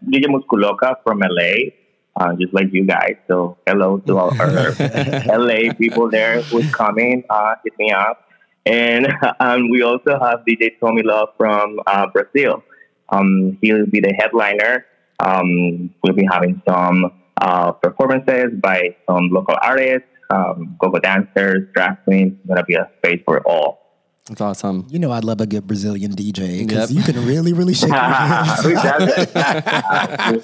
DJ 0.08 0.26
Musculoca 0.26 0.98
from 1.04 1.20
LA 1.20 1.72
uh, 2.16 2.34
just 2.40 2.54
like 2.54 2.68
you 2.72 2.86
guys. 2.86 3.16
So 3.28 3.58
hello 3.68 4.00
to 4.00 4.18
all 4.18 4.42
our 4.42 4.72
LA 5.26 5.74
people 5.74 6.10
there 6.10 6.42
who's 6.42 6.72
coming. 6.74 7.24
Uh, 7.30 7.56
hit 7.64 7.74
me 7.78 7.92
up. 7.92 8.26
And 8.66 9.08
um, 9.40 9.70
we 9.70 9.82
also 9.82 10.20
have 10.20 10.40
DJ 10.48 10.80
Tommy 10.80 11.04
Love 11.04 11.30
from 11.38 11.80
uh, 11.88 12.08
Brazil. 12.08 12.64
Um, 13.10 13.58
he'll 13.62 13.86
be 13.86 14.00
the 14.00 14.14
headliner. 14.18 14.86
Um, 15.20 15.94
we'll 16.04 16.14
be 16.14 16.26
having 16.30 16.62
some 16.68 17.12
uh, 17.42 17.72
performances 17.74 18.52
by 18.62 18.96
some 19.08 19.30
local 19.30 19.56
artists, 19.62 20.08
um, 20.30 20.76
go-go 20.80 21.00
dancers, 21.00 21.68
drag 21.74 22.04
queens. 22.04 22.34
It's 22.40 22.48
gonna 22.48 22.64
be 22.64 22.76
a 22.76 22.90
space 22.98 23.22
for 23.26 23.42
all. 23.48 23.83
That's 24.30 24.40
awesome. 24.40 24.88
You 24.90 25.00
know, 25.00 25.12
I'd 25.12 25.26
love 25.26 25.42
a 25.42 25.46
good 25.46 25.68
Brazilian 25.68 26.14
DJ 26.14 26.66
because 26.66 26.90
Yep. 26.90 26.98
you 27.08 27.14
can 27.14 27.26
really, 27.28 27.52
really 27.52 27.74
shake 27.74 27.90
your 27.90 28.00
hands. 28.00 28.64
Who 28.64 28.74
doesn't? 28.74 29.36
I 29.36 30.38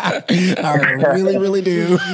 really, 1.13 1.37
really 1.37 1.61
do. 1.61 1.97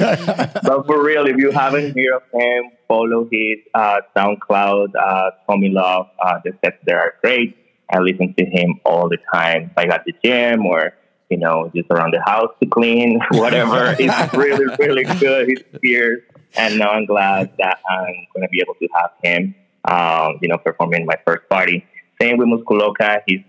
but 0.62 0.86
for 0.86 1.02
real, 1.04 1.26
if 1.26 1.36
you 1.36 1.50
haven't 1.50 1.96
heard 1.98 2.14
of 2.16 2.22
him, 2.32 2.70
follow 2.86 3.28
his 3.30 3.58
uh, 3.74 4.00
SoundCloud, 4.16 4.94
uh, 4.94 5.30
Tommy 5.48 5.70
Love. 5.70 6.06
Uh, 6.24 6.38
the 6.44 6.52
sets 6.64 6.76
there 6.84 7.00
are 7.00 7.14
great. 7.20 7.56
I 7.92 7.98
listen 7.98 8.32
to 8.38 8.44
him 8.44 8.80
all 8.84 9.08
the 9.08 9.18
time. 9.32 9.72
Like 9.76 9.90
at 9.90 10.04
the 10.04 10.14
gym 10.24 10.66
or, 10.66 10.92
you 11.30 11.38
know, 11.38 11.70
just 11.74 11.90
around 11.90 12.12
the 12.14 12.22
house 12.24 12.52
to 12.62 12.68
clean, 12.68 13.20
whatever. 13.32 13.96
it's 13.98 14.34
really, 14.34 14.66
really 14.78 15.04
good. 15.18 15.48
He's 15.48 15.62
fierce. 15.80 16.20
And 16.56 16.78
now 16.78 16.90
I'm 16.90 17.06
glad 17.06 17.50
that 17.58 17.80
I'm 17.90 18.14
going 18.34 18.46
to 18.46 18.48
be 18.50 18.60
able 18.60 18.74
to 18.74 18.88
have 18.94 19.10
him, 19.22 19.54
um, 19.86 20.38
you 20.42 20.48
know, 20.48 20.58
performing 20.58 21.06
my 21.06 21.16
first 21.26 21.48
party. 21.48 21.84
Same 22.20 22.38
with 22.38 22.48
Musculoca. 22.48 23.20
He's 23.26 23.40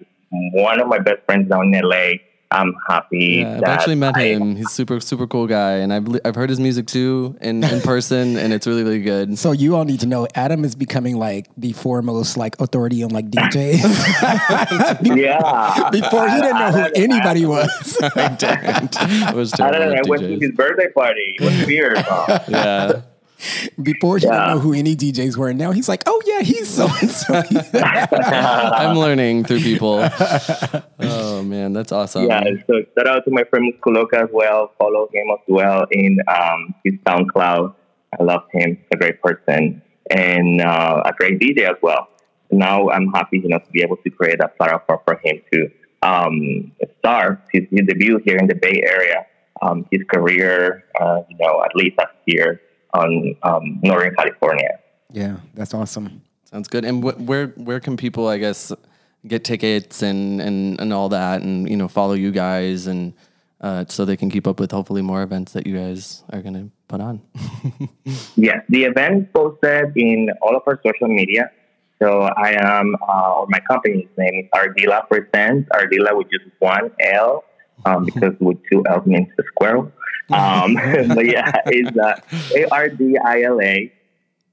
one 0.53 0.79
of 0.79 0.87
my 0.87 0.99
best 0.99 1.23
friends 1.25 1.49
down 1.49 1.73
in 1.73 1.81
LA. 1.83 2.13
I'm 2.49 2.73
happy. 2.87 3.39
Yeah, 3.41 3.55
I've 3.55 3.59
that 3.59 3.69
actually 3.71 3.95
met 3.95 4.15
I- 4.15 4.23
him. 4.27 4.55
He's 4.55 4.71
super 4.71 5.01
super 5.01 5.27
cool 5.27 5.47
guy, 5.47 5.71
and 5.79 5.91
I've 5.91 6.07
li- 6.07 6.21
I've 6.23 6.35
heard 6.35 6.49
his 6.49 6.61
music 6.61 6.87
too 6.87 7.35
in, 7.41 7.61
in 7.61 7.81
person, 7.81 8.37
and 8.37 8.53
it's 8.53 8.65
really 8.65 8.83
really 8.83 9.01
good. 9.01 9.37
So 9.37 9.51
you 9.51 9.75
all 9.75 9.83
need 9.83 9.99
to 9.99 10.05
know 10.05 10.29
Adam 10.33 10.63
is 10.63 10.73
becoming 10.73 11.17
like 11.17 11.47
the 11.57 11.73
foremost 11.73 12.37
like 12.37 12.55
authority 12.61 13.03
on 13.03 13.09
like 13.09 13.29
DJs. 13.31 13.83
Yeah. 15.17 15.89
Before 15.91 16.29
he 16.29 16.35
didn't 16.41 16.57
know 16.59 16.71
who 16.71 16.87
anybody 16.95 17.45
was. 17.45 17.97
I 18.15 18.29
didn't. 18.29 18.97
I 18.97 19.33
was 19.33 19.53
I 19.53 19.71
don't 19.71 19.73
terrible 19.73 19.89
know. 19.89 19.95
I 19.95 19.99
at 19.99 20.07
went 20.07 20.21
to 20.21 20.39
his 20.39 20.51
birthday 20.51 20.89
party. 20.89 21.35
It 21.39 21.43
was 21.43 21.65
weird. 21.65 21.97
huh? 21.97 22.39
Yeah, 22.47 23.01
Before 23.81 24.17
he 24.17 24.25
Yeah. 24.25 24.31
didn't 24.31 24.47
know 24.55 24.59
who 24.59 24.73
any 24.73 24.95
DJs 24.95 25.37
were. 25.37 25.49
And 25.49 25.59
now 25.59 25.71
he's 25.71 25.87
like, 25.87 26.03
oh 26.07 26.21
yeah, 26.25 26.41
he's 26.41 26.67
so 26.69 26.87
and 27.01 27.09
so. 27.11 27.33
I'm 27.73 28.97
learning 28.97 29.43
through 29.45 29.59
people. 29.61 30.07
Oh 30.99 31.43
man, 31.43 31.73
that's 31.73 31.91
awesome. 31.91 32.23
yeah. 32.25 32.43
So 32.65 32.81
shout 32.97 33.07
out 33.07 33.23
to 33.25 33.31
my 33.31 33.43
friend 33.43 33.71
Musculoca 33.71 34.23
as 34.23 34.29
well. 34.33 34.71
Follow 34.79 35.07
him 35.13 35.27
as 35.31 35.39
well 35.47 35.85
in 35.91 36.17
um, 36.27 36.73
his 36.83 36.95
SoundCloud. 37.05 37.75
I 38.19 38.23
love 38.23 38.43
him. 38.51 38.77
He's 38.77 38.87
a 38.93 38.97
great 38.97 39.21
person 39.21 39.81
and 40.09 40.61
uh, 40.61 41.03
a 41.05 41.13
great 41.13 41.39
DJ 41.39 41.69
as 41.69 41.75
well. 41.83 42.07
Now 42.51 42.89
I'm 42.89 43.07
happy, 43.13 43.39
you 43.39 43.49
know, 43.49 43.59
to 43.59 43.69
be 43.71 43.83
able 43.83 43.97
to 43.97 44.09
create 44.09 44.39
a 44.41 44.47
platform 44.47 44.99
for 45.05 45.19
him 45.23 45.41
to 45.53 45.69
um, 46.01 46.71
start 46.99 47.41
his, 47.51 47.63
his 47.69 47.81
debut 47.87 48.19
here 48.25 48.37
in 48.37 48.47
the 48.47 48.55
Bay 48.55 48.81
Area. 48.83 49.25
Um, 49.61 49.85
his 49.91 50.01
career, 50.11 50.83
uh, 50.99 51.21
you 51.29 51.37
know, 51.39 51.63
at 51.63 51.75
least 51.75 51.97
last 51.97 52.13
year 52.25 52.61
on 52.93 53.35
um, 53.43 53.79
Northern 53.83 54.15
California. 54.15 54.79
yeah, 55.11 55.37
that's 55.53 55.73
awesome. 55.73 56.21
Sounds 56.45 56.67
good. 56.67 56.85
And 56.85 57.03
wh- 57.03 57.19
where 57.19 57.47
where 57.57 57.79
can 57.79 57.97
people, 57.97 58.27
I 58.27 58.37
guess, 58.37 58.71
get 59.25 59.43
tickets 59.43 60.01
and 60.01 60.39
and 60.41 60.79
and 60.79 60.93
all 60.93 61.09
that, 61.09 61.41
and 61.41 61.69
you 61.69 61.75
know, 61.75 61.87
follow 61.87 62.13
you 62.13 62.31
guys, 62.31 62.87
and 62.87 63.13
uh, 63.61 63.83
so 63.89 64.05
they 64.05 64.15
can 64.15 64.29
keep 64.29 64.47
up 64.47 64.59
with 64.59 64.71
hopefully 64.71 65.01
more 65.01 65.23
events 65.23 65.53
that 65.53 65.67
you 65.67 65.75
guys 65.77 66.23
are 66.31 66.41
gonna 66.41 66.69
put 66.87 67.01
on. 67.01 67.21
Yes, 68.35 68.63
the 68.69 68.85
event 68.85 69.33
posted 69.33 69.91
in 69.97 70.29
all 70.41 70.55
of 70.55 70.63
our 70.67 70.79
social 70.85 71.07
media. 71.07 71.51
So 72.01 72.21
I 72.21 72.51
am, 72.79 72.95
uh, 73.01 73.39
or 73.39 73.47
my 73.49 73.59
company's 73.69 74.07
name 74.17 74.45
is 74.45 74.49
Ardila 74.53 75.07
Presents. 75.09 75.67
Ardila 75.73 76.15
with 76.15 76.27
just 76.29 76.45
one 76.59 76.91
L, 77.01 77.43
um, 77.85 78.05
because 78.05 78.33
with 78.39 78.57
two 78.71 78.83
L's 78.87 79.05
means 79.07 79.27
a 79.39 79.43
squirrel. 79.47 79.91
Um, 80.29 80.75
but 81.07 81.25
yeah, 81.25 81.61
it's 81.65 81.97
uh, 81.97 82.19
A 82.55 82.65
R 82.71 82.89
D 82.89 83.17
I 83.17 83.43
L 83.43 83.61
A 83.61 83.91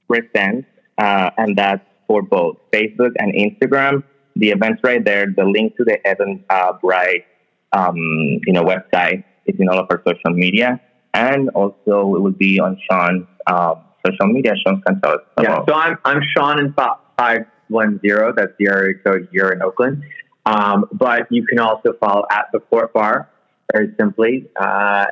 Presents, 0.07 0.67
uh, 0.97 1.29
and 1.37 1.57
that's 1.57 1.85
for 2.07 2.21
both 2.21 2.57
Facebook 2.71 3.11
and 3.17 3.33
Instagram. 3.33 4.03
The 4.35 4.49
event's 4.49 4.81
right 4.83 5.03
there. 5.03 5.27
The 5.27 5.45
link 5.45 5.75
to 5.77 5.83
the 5.83 6.05
Evan 6.05 6.43
uh, 6.49 6.73
Bright, 6.81 7.25
um, 7.71 7.95
you 7.97 8.53
know, 8.53 8.63
website 8.63 9.23
is 9.45 9.55
in 9.59 9.69
all 9.69 9.79
of 9.79 9.87
our 9.89 10.01
social 10.05 10.35
media, 10.35 10.79
and 11.13 11.49
also 11.49 12.15
it 12.15 12.21
will 12.21 12.31
be 12.31 12.59
on 12.59 12.77
Sean's 12.89 13.25
um, 13.47 13.81
social 14.05 14.27
media. 14.27 14.53
Sean 14.65 14.81
can 14.81 15.01
tell 15.01 15.13
us 15.13 15.21
Yeah, 15.41 15.63
so 15.67 15.73
I'm 15.73 15.97
I'm 16.05 16.21
Sean 16.35 16.59
in 16.59 16.73
five 16.73 17.45
one 17.67 17.99
zero. 18.01 18.33
That's 18.35 18.53
the 18.59 18.67
area 18.67 18.95
code 19.03 19.27
here 19.31 19.49
in 19.49 19.61
Oakland. 19.61 20.03
Um, 20.45 20.85
but 20.91 21.31
you 21.31 21.45
can 21.47 21.59
also 21.59 21.93
follow 21.99 22.23
at 22.31 22.45
the 22.53 22.59
Port 22.59 22.93
Bar 22.93 23.29
very 23.73 23.93
simply 23.99 24.47
uh, 24.59 25.05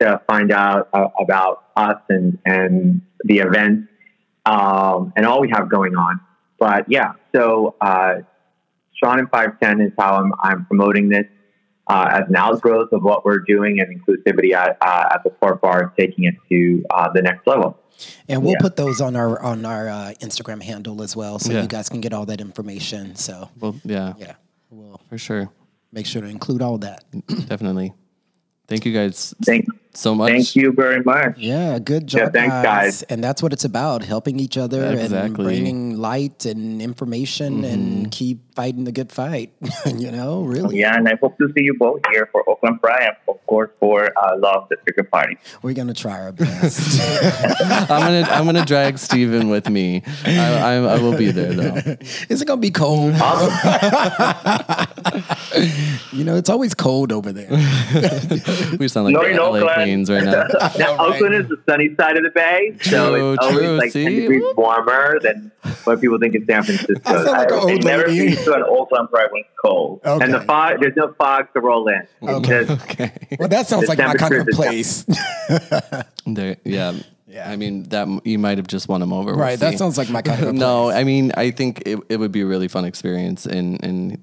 to 0.00 0.20
find 0.26 0.52
out 0.52 0.88
uh, 0.92 1.08
about 1.20 1.64
us 1.76 2.00
and 2.08 2.38
and 2.44 3.00
the 3.24 3.38
events 3.38 3.88
um, 4.46 5.12
and 5.16 5.26
all 5.26 5.40
we 5.40 5.50
have 5.50 5.68
going 5.68 5.96
on. 5.96 6.20
But 6.58 6.90
yeah, 6.90 7.12
so 7.34 7.74
uh, 7.80 8.16
Sean 8.94 9.18
in 9.18 9.26
five 9.28 9.58
ten 9.60 9.80
is 9.80 9.92
how 9.98 10.14
I'm 10.16 10.32
I'm 10.42 10.66
promoting 10.66 11.08
this. 11.08 11.26
Uh, 11.90 12.06
as 12.20 12.28
an 12.28 12.36
outgrowth 12.36 12.92
of 12.92 13.02
what 13.02 13.24
we're 13.24 13.38
doing 13.38 13.80
and 13.80 13.98
inclusivity 13.98 14.52
at, 14.52 14.76
uh, 14.82 15.08
at 15.10 15.24
the 15.24 15.30
Port 15.30 15.58
Bar, 15.62 15.94
taking 15.98 16.24
it 16.24 16.34
to 16.50 16.84
uh, 16.90 17.08
the 17.14 17.22
next 17.22 17.46
level. 17.46 17.78
And 18.28 18.42
we'll 18.42 18.52
Yeah. 18.52 18.58
put 18.60 18.76
those 18.76 19.00
on 19.00 19.16
our 19.16 19.40
on 19.42 19.64
our 19.64 19.88
uh, 19.88 20.12
Instagram 20.20 20.62
handle 20.62 21.00
as 21.00 21.16
well, 21.16 21.38
so 21.38 21.50
Yeah. 21.50 21.62
you 21.62 21.66
guys 21.66 21.88
can 21.88 22.02
get 22.02 22.12
all 22.12 22.26
that 22.26 22.42
information. 22.42 23.16
So 23.16 23.48
Well, 23.58 23.74
yeah, 23.84 24.12
yeah, 24.18 24.34
we'll 24.68 25.00
for 25.08 25.16
sure, 25.16 25.48
make 25.90 26.04
sure 26.04 26.20
to 26.20 26.28
include 26.28 26.60
all 26.60 26.76
that. 26.76 27.04
definitely. 27.46 27.94
Thank 28.66 28.84
you 28.84 28.92
guys 28.92 29.32
Thank, 29.46 29.64
so 29.94 30.14
much. 30.14 30.30
thank 30.30 30.54
you 30.56 30.72
very 30.72 31.02
much. 31.02 31.38
Yeah, 31.38 31.78
good 31.78 32.06
job, 32.06 32.20
Yeah, 32.20 32.28
thanks, 32.30 32.54
guys. 32.62 33.02
And 33.04 33.22
that's 33.22 33.42
what 33.42 33.52
it's 33.52 33.64
about: 33.64 34.04
helping 34.04 34.38
each 34.40 34.56
other 34.56 34.82
and 34.84 35.34
bringing 35.34 35.96
light 35.98 36.44
and 36.44 36.80
information, 36.80 37.64
and 37.64 38.10
keep 38.10 38.38
fighting 38.54 38.84
the 38.84 38.92
good 38.92 39.12
fight. 39.12 39.52
you 39.86 40.10
know, 40.10 40.42
really, 40.42 40.78
Yeah, 40.78 40.96
and 40.96 41.08
I 41.08 41.16
hope 41.20 41.38
to 41.38 41.48
see 41.56 41.62
you 41.62 41.74
both 41.78 42.00
here 42.12 42.28
for 42.32 42.48
Oakland 42.48 42.80
Pride 42.82 43.02
and, 43.02 43.16
of 43.28 43.46
course, 43.46 43.70
for 43.80 44.10
uh, 44.16 44.36
Love 44.38 44.68
the 44.68 44.76
Trigger 44.84 45.04
Party. 45.04 45.38
we're 45.62 45.74
gonna 45.74 45.94
try 45.94 46.18
our 46.20 46.32
best. 46.32 47.00
I'm 47.90 48.00
gonna 48.00 48.26
I'm 48.30 48.44
gonna 48.44 48.64
drag 48.64 48.98
Steven 48.98 49.48
with 49.48 49.68
me. 49.68 50.02
I, 50.24 50.54
I, 50.58 50.74
I 50.74 51.00
will 51.02 51.16
be 51.16 51.30
there 51.30 51.52
though. 51.52 51.96
Is 52.28 52.42
it 52.42 52.46
gonna 52.46 52.60
be 52.60 52.70
cold? 52.70 53.14
you 56.12 56.24
know, 56.24 56.36
it's 56.36 56.50
always 56.50 56.74
cold 56.74 57.12
over 57.12 57.32
there. 57.32 57.48
We 58.78 58.88
sound 58.88 59.06
like 59.06 59.14
No, 59.14 59.22
the 59.22 59.30
in 59.30 59.36
LA 59.36 59.44
Oakland. 59.58 59.64
Queens 59.84 60.10
right 60.10 60.24
now. 60.24 60.32
Now, 60.78 60.96
right. 60.96 61.14
Oakland 61.14 61.34
is 61.34 61.48
the 61.48 61.60
sunny 61.68 61.94
side 61.96 62.16
of 62.16 62.22
the 62.22 62.30
bay, 62.34 62.76
so 62.82 63.10
True, 63.14 63.32
it's 63.32 63.44
always 63.44 63.58
true, 63.58 63.76
like 63.78 63.92
10 63.92 64.04
degrees 64.04 64.42
warmer 64.56 65.18
than 65.20 65.50
what 65.84 66.00
people 66.00 66.18
think 66.18 66.34
in 66.34 66.46
San 66.46 66.62
Francisco. 66.62 66.94
I 67.04 67.12
sound 67.12 67.26
like 67.26 67.48
an 67.50 67.54
I've 67.56 67.62
old 67.64 67.84
never 67.84 68.08
lady. 68.08 68.34
been 68.34 68.44
to 68.44 68.54
an 68.54 68.62
Oakland 68.62 69.10
Pride 69.10 69.28
when 69.32 69.40
it's 69.40 69.48
cold. 69.64 70.00
Okay. 70.04 70.24
And 70.24 70.34
the 70.34 70.40
fog, 70.42 70.80
there's 70.80 70.96
no 70.96 71.12
fog 71.14 71.52
to 71.54 71.60
roll 71.60 71.88
in. 71.88 72.02
Okay. 72.22 72.64
just- 72.66 72.82
Okay. 72.90 73.12
well, 73.38 73.48
that 73.48 73.66
sounds 73.66 73.88
like 73.88 73.98
my 73.98 74.14
kind 74.14 74.34
of 74.34 74.46
place. 74.48 75.04
There, 76.26 76.56
yeah. 76.64 76.92
Yeah. 77.26 77.50
I 77.50 77.56
mean 77.56 77.84
that 77.90 78.06
you 78.24 78.38
might 78.38 78.58
have 78.58 78.66
just 78.66 78.88
won 78.88 79.02
him 79.02 79.12
over. 79.12 79.32
We'll 79.32 79.40
right. 79.40 79.58
That 79.58 79.72
see. 79.72 79.76
sounds 79.78 79.98
like 79.98 80.08
my 80.10 80.22
kind 80.22 80.42
of 80.44 80.54
no. 80.66 80.90
I 80.90 81.04
mean 81.04 81.32
I 81.36 81.50
think 81.50 81.82
it, 81.86 81.98
it 82.08 82.16
would 82.18 82.32
be 82.32 82.40
a 82.42 82.46
really 82.46 82.68
fun 82.68 82.84
experience, 82.86 83.44
and 83.46 83.82
and 83.84 84.22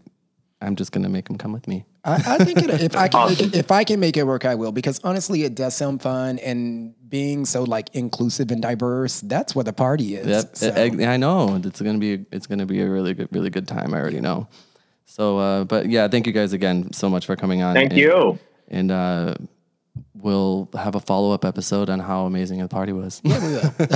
I'm 0.62 0.76
just 0.76 0.92
gonna 0.92 1.10
make 1.10 1.30
him 1.30 1.38
come 1.38 1.52
with 1.52 1.68
me. 1.68 1.86
I, 2.06 2.36
I 2.36 2.38
think 2.38 2.62
it, 2.62 2.70
if 2.70 2.96
I 2.96 3.08
can 3.08 3.30
make 3.30 3.42
it, 3.42 3.56
if 3.56 3.72
I 3.72 3.84
can 3.84 4.00
make 4.00 4.16
it 4.16 4.24
work, 4.24 4.46
I 4.46 4.54
will. 4.54 4.72
Because 4.72 5.02
honestly, 5.04 5.44
it 5.44 5.56
does 5.56 5.76
sound 5.76 6.04
fun, 6.04 6.38
and 6.40 6.94
being 7.10 7.46
so 7.46 7.64
like 7.64 7.90
inclusive 7.94 8.52
and 8.52 8.62
diverse, 8.62 9.22
that's 9.22 9.56
what 9.56 9.66
the 9.66 9.74
party 9.74 10.16
is. 10.16 10.28
Yep, 10.28 10.56
So- 10.56 10.74
I, 10.76 11.14
I 11.14 11.18
know 11.18 11.60
it's 11.64 11.82
gonna 11.82 11.98
be 11.98 12.26
it's 12.32 12.46
gonna 12.46 12.68
be 12.68 12.82
a 12.82 12.90
really 12.90 13.16
good 13.16 13.30
really 13.32 13.50
good 13.50 13.68
time. 13.68 13.94
I 13.94 14.00
already 14.00 14.22
know. 14.22 14.48
So, 15.06 15.38
uh, 15.40 15.64
but 15.64 15.90
yeah, 15.90 16.08
thank 16.08 16.28
you 16.28 16.34
guys 16.34 16.54
again 16.54 16.92
so 16.94 17.10
much 17.10 17.26
for 17.26 17.36
coming 17.36 17.62
on. 17.64 17.74
Thank 17.74 17.92
and, 17.92 18.00
you. 18.00 18.40
And 18.68 18.92
uh, 18.92 19.36
we'll 20.14 20.70
have 20.74 20.96
a 20.96 21.00
follow 21.00 21.32
up 21.32 21.46
episode 21.46 21.90
on 21.90 22.00
how 22.00 22.26
amazing 22.26 22.60
the 22.60 22.68
party 22.68 22.92
was. 22.92 23.22
Sounds 23.26 23.76
good. 23.78 23.90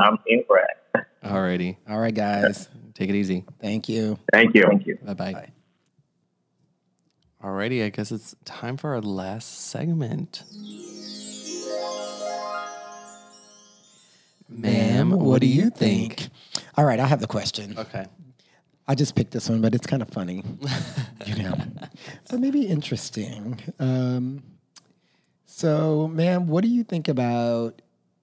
I'm 0.00 0.18
in 0.26 0.44
for 0.46 0.58
it. 0.58 1.04
Alrighty, 1.22 1.76
All 1.88 1.98
right, 2.00 2.14
guys. 2.14 2.68
Take 3.00 3.10
it 3.10 3.16
easy. 3.16 3.44
Thank 3.60 3.88
you. 3.88 4.18
Thank 4.30 4.54
you. 4.54 4.62
Thank 4.62 4.86
you. 4.86 4.98
Bye 5.02 5.14
bye. 5.14 5.32
Bye. 5.32 5.52
Alrighty, 7.42 7.82
I 7.82 7.88
guess 7.88 8.12
it's 8.12 8.36
time 8.44 8.76
for 8.76 8.94
our 8.94 9.00
last 9.00 9.70
segment. 9.70 10.44
Ma'am, 14.50 15.10
what 15.12 15.40
do 15.40 15.46
you 15.46 15.70
think? 15.70 16.28
All 16.76 16.84
right, 16.84 17.00
I 17.00 17.06
have 17.06 17.20
the 17.20 17.26
question. 17.26 17.78
Okay. 17.78 18.04
I 18.86 18.94
just 18.94 19.14
picked 19.14 19.30
this 19.30 19.48
one, 19.48 19.62
but 19.62 19.74
it's 19.74 19.86
kind 19.86 20.02
of 20.02 20.10
funny, 20.10 20.44
you 21.26 21.42
know. 21.42 21.54
So 22.24 22.36
maybe 22.36 22.66
interesting. 22.66 23.58
Um, 23.78 24.42
so, 25.46 26.08
ma'am, 26.08 26.46
what 26.48 26.62
do 26.62 26.68
you 26.68 26.84
think 26.84 27.08
about 27.08 27.80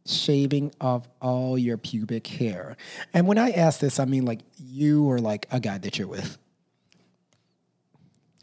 shaving 0.07 0.73
of 0.81 1.07
all 1.21 1.57
your 1.57 1.77
pubic 1.77 2.27
hair? 2.27 2.77
And 3.13 3.27
when 3.27 3.37
I 3.37 3.51
ask 3.51 3.79
this, 3.79 3.99
I 3.99 4.05
mean 4.05 4.25
like 4.25 4.39
you 4.57 5.05
or 5.05 5.19
like 5.19 5.47
a 5.51 5.59
guy 5.59 5.77
that 5.77 5.97
you're 5.97 6.07
with. 6.07 6.37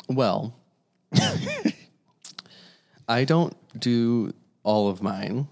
Well, 0.09 0.55
I 3.09 3.25
don't 3.25 3.55
do 3.79 4.33
all 4.63 4.89
of 4.89 5.03
mine. 5.03 5.49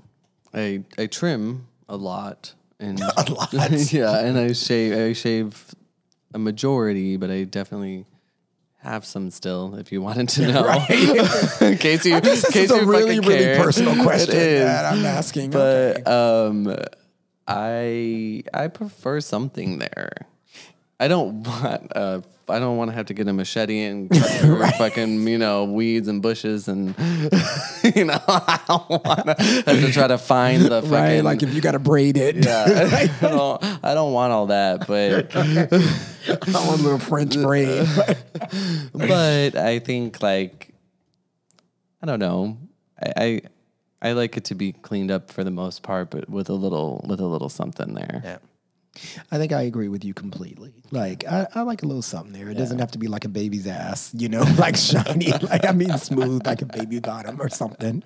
I 0.54 0.84
I 0.98 1.06
trim 1.06 1.66
a 1.88 1.96
lot 1.96 2.54
and 2.78 3.00
A 3.16 3.32
lot. 3.32 3.52
yeah, 3.92 4.18
and 4.18 4.38
I 4.38 4.52
shave 4.52 4.92
I 4.96 5.12
shave 5.12 5.74
a 6.34 6.38
majority, 6.38 7.16
but 7.16 7.30
I 7.30 7.44
definitely 7.44 8.06
have 8.83 9.05
some 9.05 9.30
still. 9.30 9.74
If 9.76 9.93
you 9.93 10.03
wanted 10.03 10.28
to 10.30 10.47
know, 10.53 10.87
in 11.61 11.78
case 11.78 12.05
you, 12.05 12.16
in 12.16 12.22
This 12.22 12.45
case 12.51 12.70
is 12.70 12.70
a 12.70 12.85
really, 12.85 13.20
really 13.20 13.45
care. 13.45 13.62
personal 13.62 14.03
question 14.05 14.35
that 14.37 14.93
I'm 14.93 15.05
asking. 15.05 15.51
But 15.51 16.01
Okay. 16.01 16.03
um, 16.05 16.76
I 17.49 18.43
I 18.55 18.68
prefer 18.68 19.20
something 19.20 19.78
there. 19.78 20.26
I 21.03 21.09
don't 21.09 21.42
want 21.46 21.92
uh, 21.96 22.20
I 22.48 22.61
don't 22.61 22.76
want 22.76 22.90
to 22.90 22.94
have 22.94 23.07
to 23.07 23.14
get 23.14 23.26
a 23.26 23.32
machete 23.32 23.82
and 23.82 24.09
cut 24.12 24.30
through 24.30 24.64
fucking 24.78 25.26
you 25.26 25.36
know 25.36 25.64
weeds 25.64 26.07
and 26.07 26.22
bushes 26.22 26.68
and 26.68 26.94
you 27.96 28.05
know 28.05 28.20
I 28.28 28.61
don't 28.68 28.88
want 28.88 29.26
to 29.26 29.42
have 29.42 29.64
to 29.66 29.92
try 29.92 30.07
to 30.07 30.18
find 30.18 30.62
the 30.62 30.80
fucking 30.82 30.90
right, 30.90 31.24
like 31.24 31.42
if 31.42 31.53
you 31.55 31.61
got 31.61 31.72
to 31.72 31.80
braid 31.80 32.16
it, 32.16 32.44
yeah, 32.44 33.11
I 33.20 33.28
don't, 33.28 33.84
I 33.84 33.94
don't 33.94 34.12
want 34.12 34.32
all 34.32 34.46
that, 34.46 34.86
but 34.86 35.34
I 35.34 36.66
want 36.66 36.80
a 36.80 36.82
little 36.82 36.98
French 37.00 37.34
braid. 37.34 37.88
but 38.94 39.57
I 39.57 39.80
think 39.80 40.22
like 40.22 40.72
I 42.00 42.07
don't 42.07 42.20
know. 42.20 42.59
I, 43.03 43.12
I 43.16 43.40
I 44.11 44.12
like 44.12 44.36
it 44.36 44.44
to 44.46 44.55
be 44.55 44.72
cleaned 44.72 45.11
up 45.11 45.32
for 45.32 45.42
the 45.42 45.50
most 45.50 45.82
part, 45.82 46.11
but 46.11 46.28
with 46.28 46.48
a 46.48 46.55
little 46.55 47.05
with 47.09 47.18
a 47.18 47.26
little 47.26 47.48
something 47.48 47.94
there. 47.94 48.20
Yeah. 48.24 48.38
I 49.30 49.38
think 49.38 49.53
I 49.53 49.62
agree 49.62 49.88
with 49.88 50.05
you 50.05 50.12
completely. 50.14 50.74
Like 50.90 51.24
I, 51.26 51.47
I 51.55 51.62
like 51.62 51.82
a 51.82 51.86
little 51.86 52.03
something 52.03 52.32
there. 52.32 52.51
It 52.51 52.59
doesn't 52.59 52.78
have 52.78 52.90
to 52.93 52.99
be 52.99 53.07
like 53.09 53.24
a 53.24 53.28
baby's 53.28 53.66
ass, 53.66 54.11
you 54.14 54.28
know, 54.28 54.43
like 54.59 54.76
shiny, 54.76 55.32
like 55.43 55.64
I 55.66 55.72
mean 55.72 55.97
smooth, 55.99 56.47
like 56.47 56.61
a 56.62 56.66
baby 56.66 57.01
bottom 57.01 57.40
or 57.40 57.49
something. 57.49 58.03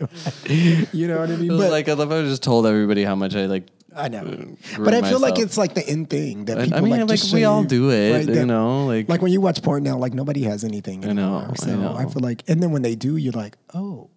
you 0.92 1.08
know 1.08 1.18
what 1.20 1.30
I 1.30 1.36
mean? 1.36 1.48
But 1.48 1.70
like 1.72 1.88
I 1.88 1.94
love 1.94 2.12
I 2.12 2.22
just 2.22 2.42
told 2.42 2.66
everybody 2.66 3.02
how 3.04 3.16
much 3.16 3.34
I 3.34 3.46
like 3.46 3.66
I 3.96 4.08
know. 4.08 4.56
But 4.78 4.92
I 4.94 5.00
feel 5.08 5.18
like 5.18 5.38
it's 5.38 5.56
like 5.56 5.74
the 5.74 5.90
in 5.90 6.04
thing 6.06 6.44
that 6.44 6.58
people 6.58 6.76
I 6.78 6.80
mean, 6.82 7.06
like. 7.06 7.20
like 7.22 7.32
we 7.32 7.44
all 7.44 7.64
do 7.64 7.90
it, 7.90 8.12
right? 8.12 8.26
you 8.28 8.34
That- 8.34 8.46
know, 8.46 8.86
like 8.86 9.08
Like 9.08 9.22
when 9.22 9.32
you 9.32 9.40
watch 9.40 9.62
porn 9.62 9.82
now, 9.84 9.96
like 9.96 10.12
nobody 10.14 10.42
has 10.42 10.64
anything 10.64 11.00
know, 11.00 11.08
anymore. 11.10 11.48
I 11.52 11.54
so 11.56 11.70
I, 11.72 12.02
know. 12.04 12.08
feel 12.10 12.22
like, 12.22 12.44
and 12.46 12.62
then 12.62 12.72
when 12.72 12.82
they 12.82 12.94
do, 12.94 13.16
you're 13.16 13.32
like, 13.32 13.56
oh, 13.74 14.10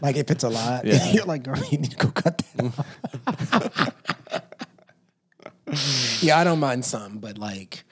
like 0.00 0.16
if 0.16 0.30
it's 0.30 0.44
a 0.44 0.48
lot, 0.48 0.84
Yeah. 0.86 1.10
you're 1.12 1.24
like, 1.24 1.42
girl, 1.42 1.58
you 1.70 1.78
need 1.78 1.90
to 1.90 1.96
go 1.96 2.08
cut 2.12 2.38
that 2.38 2.64
off. 3.26 3.94
yeah, 6.20 6.38
I 6.38 6.44
don't 6.44 6.60
mind 6.60 6.84
some, 6.84 7.18
but 7.18 7.38
like, 7.38 7.84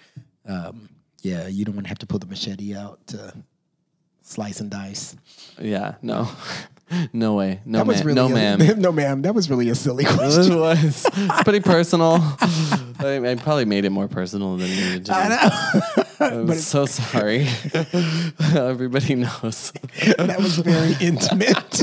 um, 0.47 0.89
yeah, 1.23 1.47
you 1.49 1.65
don't 1.65 1.75
want 1.75 1.87
to 1.87 1.89
have 1.89 1.99
to 1.99 2.07
pull 2.07 2.19
the 2.19 2.27
machete 2.27 2.75
out 2.75 3.07
to 3.09 3.35
slice 4.23 4.61
and 4.61 4.71
dice. 4.71 5.17
yeah, 5.61 5.95
no, 6.03 6.29
no 7.13 7.35
way, 7.35 7.61
no 7.65 7.79
That 7.79 7.87
was 7.87 7.99
ma'am, 7.99 8.07
really 8.07 8.15
no 8.17 8.27
a- 8.27 8.57
ma'am. 8.59 8.59
no 8.81 8.93
ma'am. 8.93 9.23
That 9.23 9.35
was 9.35 9.49
really 9.51 9.69
a 9.71 9.75
silly 9.75 10.05
question. 10.05 10.53
It 10.53 10.57
was 10.57 11.07
it's 11.13 11.43
pretty 11.43 11.61
personal. 11.61 12.19
I, 13.01 13.21
I 13.25 13.35
probably 13.37 13.65
made 13.65 13.85
it 13.85 13.91
more 13.91 14.09
personal 14.09 14.57
than 14.57 14.69
needed 14.71 15.07
to. 15.07 15.15
I 15.15 15.29
know. 15.29 16.05
I'm 16.21 16.53
so 16.55 16.85
sorry. 16.87 17.47
Everybody 18.55 19.15
knows. 19.15 19.73
that 20.19 20.37
was 20.39 20.57
very 20.59 20.95
intimate. 21.01 21.81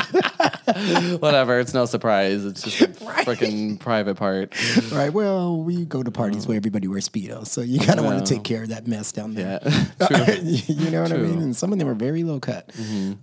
Whatever. 1.19 1.59
It's 1.59 1.73
no 1.73 1.85
surprise. 1.85 2.45
It's 2.45 2.61
just 2.63 2.81
a 2.81 2.87
freaking 3.25 3.79
private 3.79 4.15
part. 4.15 4.53
right. 4.91 5.11
Well, 5.13 5.57
we 5.61 5.85
go 5.85 6.03
to 6.03 6.11
parties 6.11 6.47
where 6.47 6.57
everybody 6.57 6.87
wears 6.87 7.07
speedos, 7.07 7.47
so 7.47 7.61
you 7.61 7.79
kind 7.79 7.99
of 7.99 8.05
want 8.05 8.25
to 8.25 8.33
take 8.33 8.43
care 8.43 8.63
of 8.63 8.69
that 8.69 8.87
mess 8.87 9.11
down 9.11 9.33
there. 9.35 9.59
Yeah. 9.63 10.07
True. 10.07 10.35
you 10.43 10.91
know 10.91 11.01
what 11.03 11.11
I 11.11 11.17
mean? 11.17 11.31
Mm-hmm. 11.31 11.41
And 11.41 11.55
some 11.55 11.71
of 11.73 11.79
them 11.79 11.87
are 11.87 11.93
very 11.95 12.23
low 12.23 12.39
cut. 12.39 12.69
Um, 12.79 13.19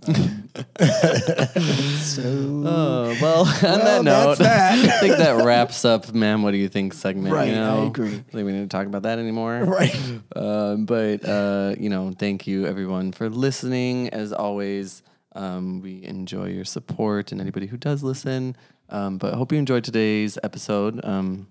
so 1.99 2.21
Oh, 2.65 3.15
well, 3.21 3.45
on 3.45 3.61
Well, 3.61 3.77
that 3.83 4.03
note, 4.03 4.37
that. 4.39 4.73
I 4.73 4.99
think 4.99 5.17
that 5.17 5.43
wraps 5.45 5.85
up, 5.85 6.13
ma'am. 6.13 6.43
What 6.43 6.51
do 6.51 6.57
you 6.57 6.69
think 6.69 6.93
segment? 6.93 7.33
Right, 7.33 7.49
You 7.49 7.55
I 7.55 7.57
know? 7.57 7.87
agree. 7.87 8.07
I 8.15 8.31
think 8.31 8.45
we 8.45 8.51
need 8.51 8.69
to 8.69 8.75
talk 8.75 8.87
about 8.87 9.03
that 9.03 9.19
anymore. 9.19 9.63
right. 9.65 9.95
Um, 10.35 10.85
but 10.85 11.23
uh, 11.25 11.75
you 11.79 11.89
know, 11.89 12.13
thank 12.17 12.47
you 12.47 12.65
everyone 12.65 13.11
for 13.11 13.29
listening. 13.29 14.09
As 14.09 14.33
always, 14.33 15.01
um, 15.35 15.81
we 15.81 16.03
enjoy 16.03 16.47
your 16.49 16.65
support 16.65 17.31
and 17.31 17.39
anybody 17.41 17.67
who 17.67 17.77
does 17.77 18.03
listen. 18.03 18.55
Um, 18.89 19.17
but 19.17 19.33
I 19.33 19.37
hope 19.37 19.51
you 19.51 19.57
enjoyed 19.57 19.83
today's 19.83 20.37
episode. 20.43 21.03
Um, 21.03 21.47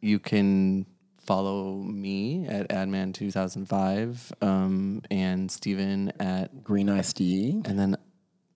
You 0.00 0.18
can 0.18 0.86
follow 1.18 1.74
me 1.76 2.46
at 2.46 2.68
Adman2005 2.68 4.32
um, 4.42 5.02
and 5.10 5.50
Steven 5.50 6.12
at, 6.20 6.62
Green 6.64 6.88
Eye 6.88 7.00
Steve. 7.02 7.62
and 7.66 7.78
then 7.78 7.96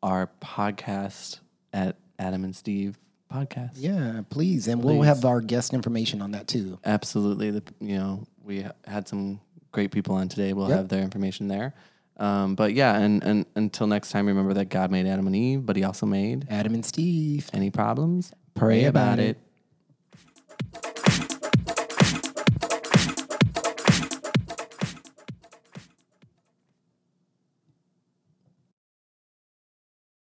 our 0.02 0.30
podcast 0.42 1.40
at 1.72 1.96
Adam 2.18 2.44
and 2.44 2.54
Steve 2.54 2.98
podcast. 3.32 3.72
Yeah, 3.76 4.22
please, 4.30 4.68
and 4.68 4.82
we'll 4.82 5.02
have 5.02 5.24
our 5.24 5.40
guest 5.40 5.74
information 5.74 6.22
on 6.22 6.30
that 6.32 6.46
too. 6.46 6.78
Absolutely. 6.84 7.50
The, 7.50 7.62
you 7.80 7.96
know, 7.98 8.24
we 8.44 8.62
ha- 8.62 8.72
had 8.86 9.08
some 9.08 9.40
great 9.72 9.90
people 9.90 10.14
on 10.14 10.28
today. 10.28 10.52
We'll 10.52 10.68
Yep. 10.68 10.76
have 10.78 10.88
their 10.88 11.02
information 11.02 11.48
there. 11.48 11.74
Um, 12.18 12.54
but 12.54 12.72
yeah, 12.72 12.96
and, 12.96 13.22
and 13.22 13.46
until 13.54 13.86
next 13.86 14.10
time, 14.10 14.26
remember 14.26 14.54
that 14.54 14.66
God 14.66 14.90
made 14.90 15.06
Adam 15.06 15.26
and 15.26 15.36
Eve, 15.36 15.66
but 15.66 15.76
he 15.76 15.84
also 15.84 16.06
made 16.06 16.46
Adam 16.48 16.74
and 16.74 16.84
Steve. 16.84 17.50
any 17.52 17.70
problems? 17.70 18.32
Pray 18.54 18.84
about 18.84 19.18
it. 19.18 19.38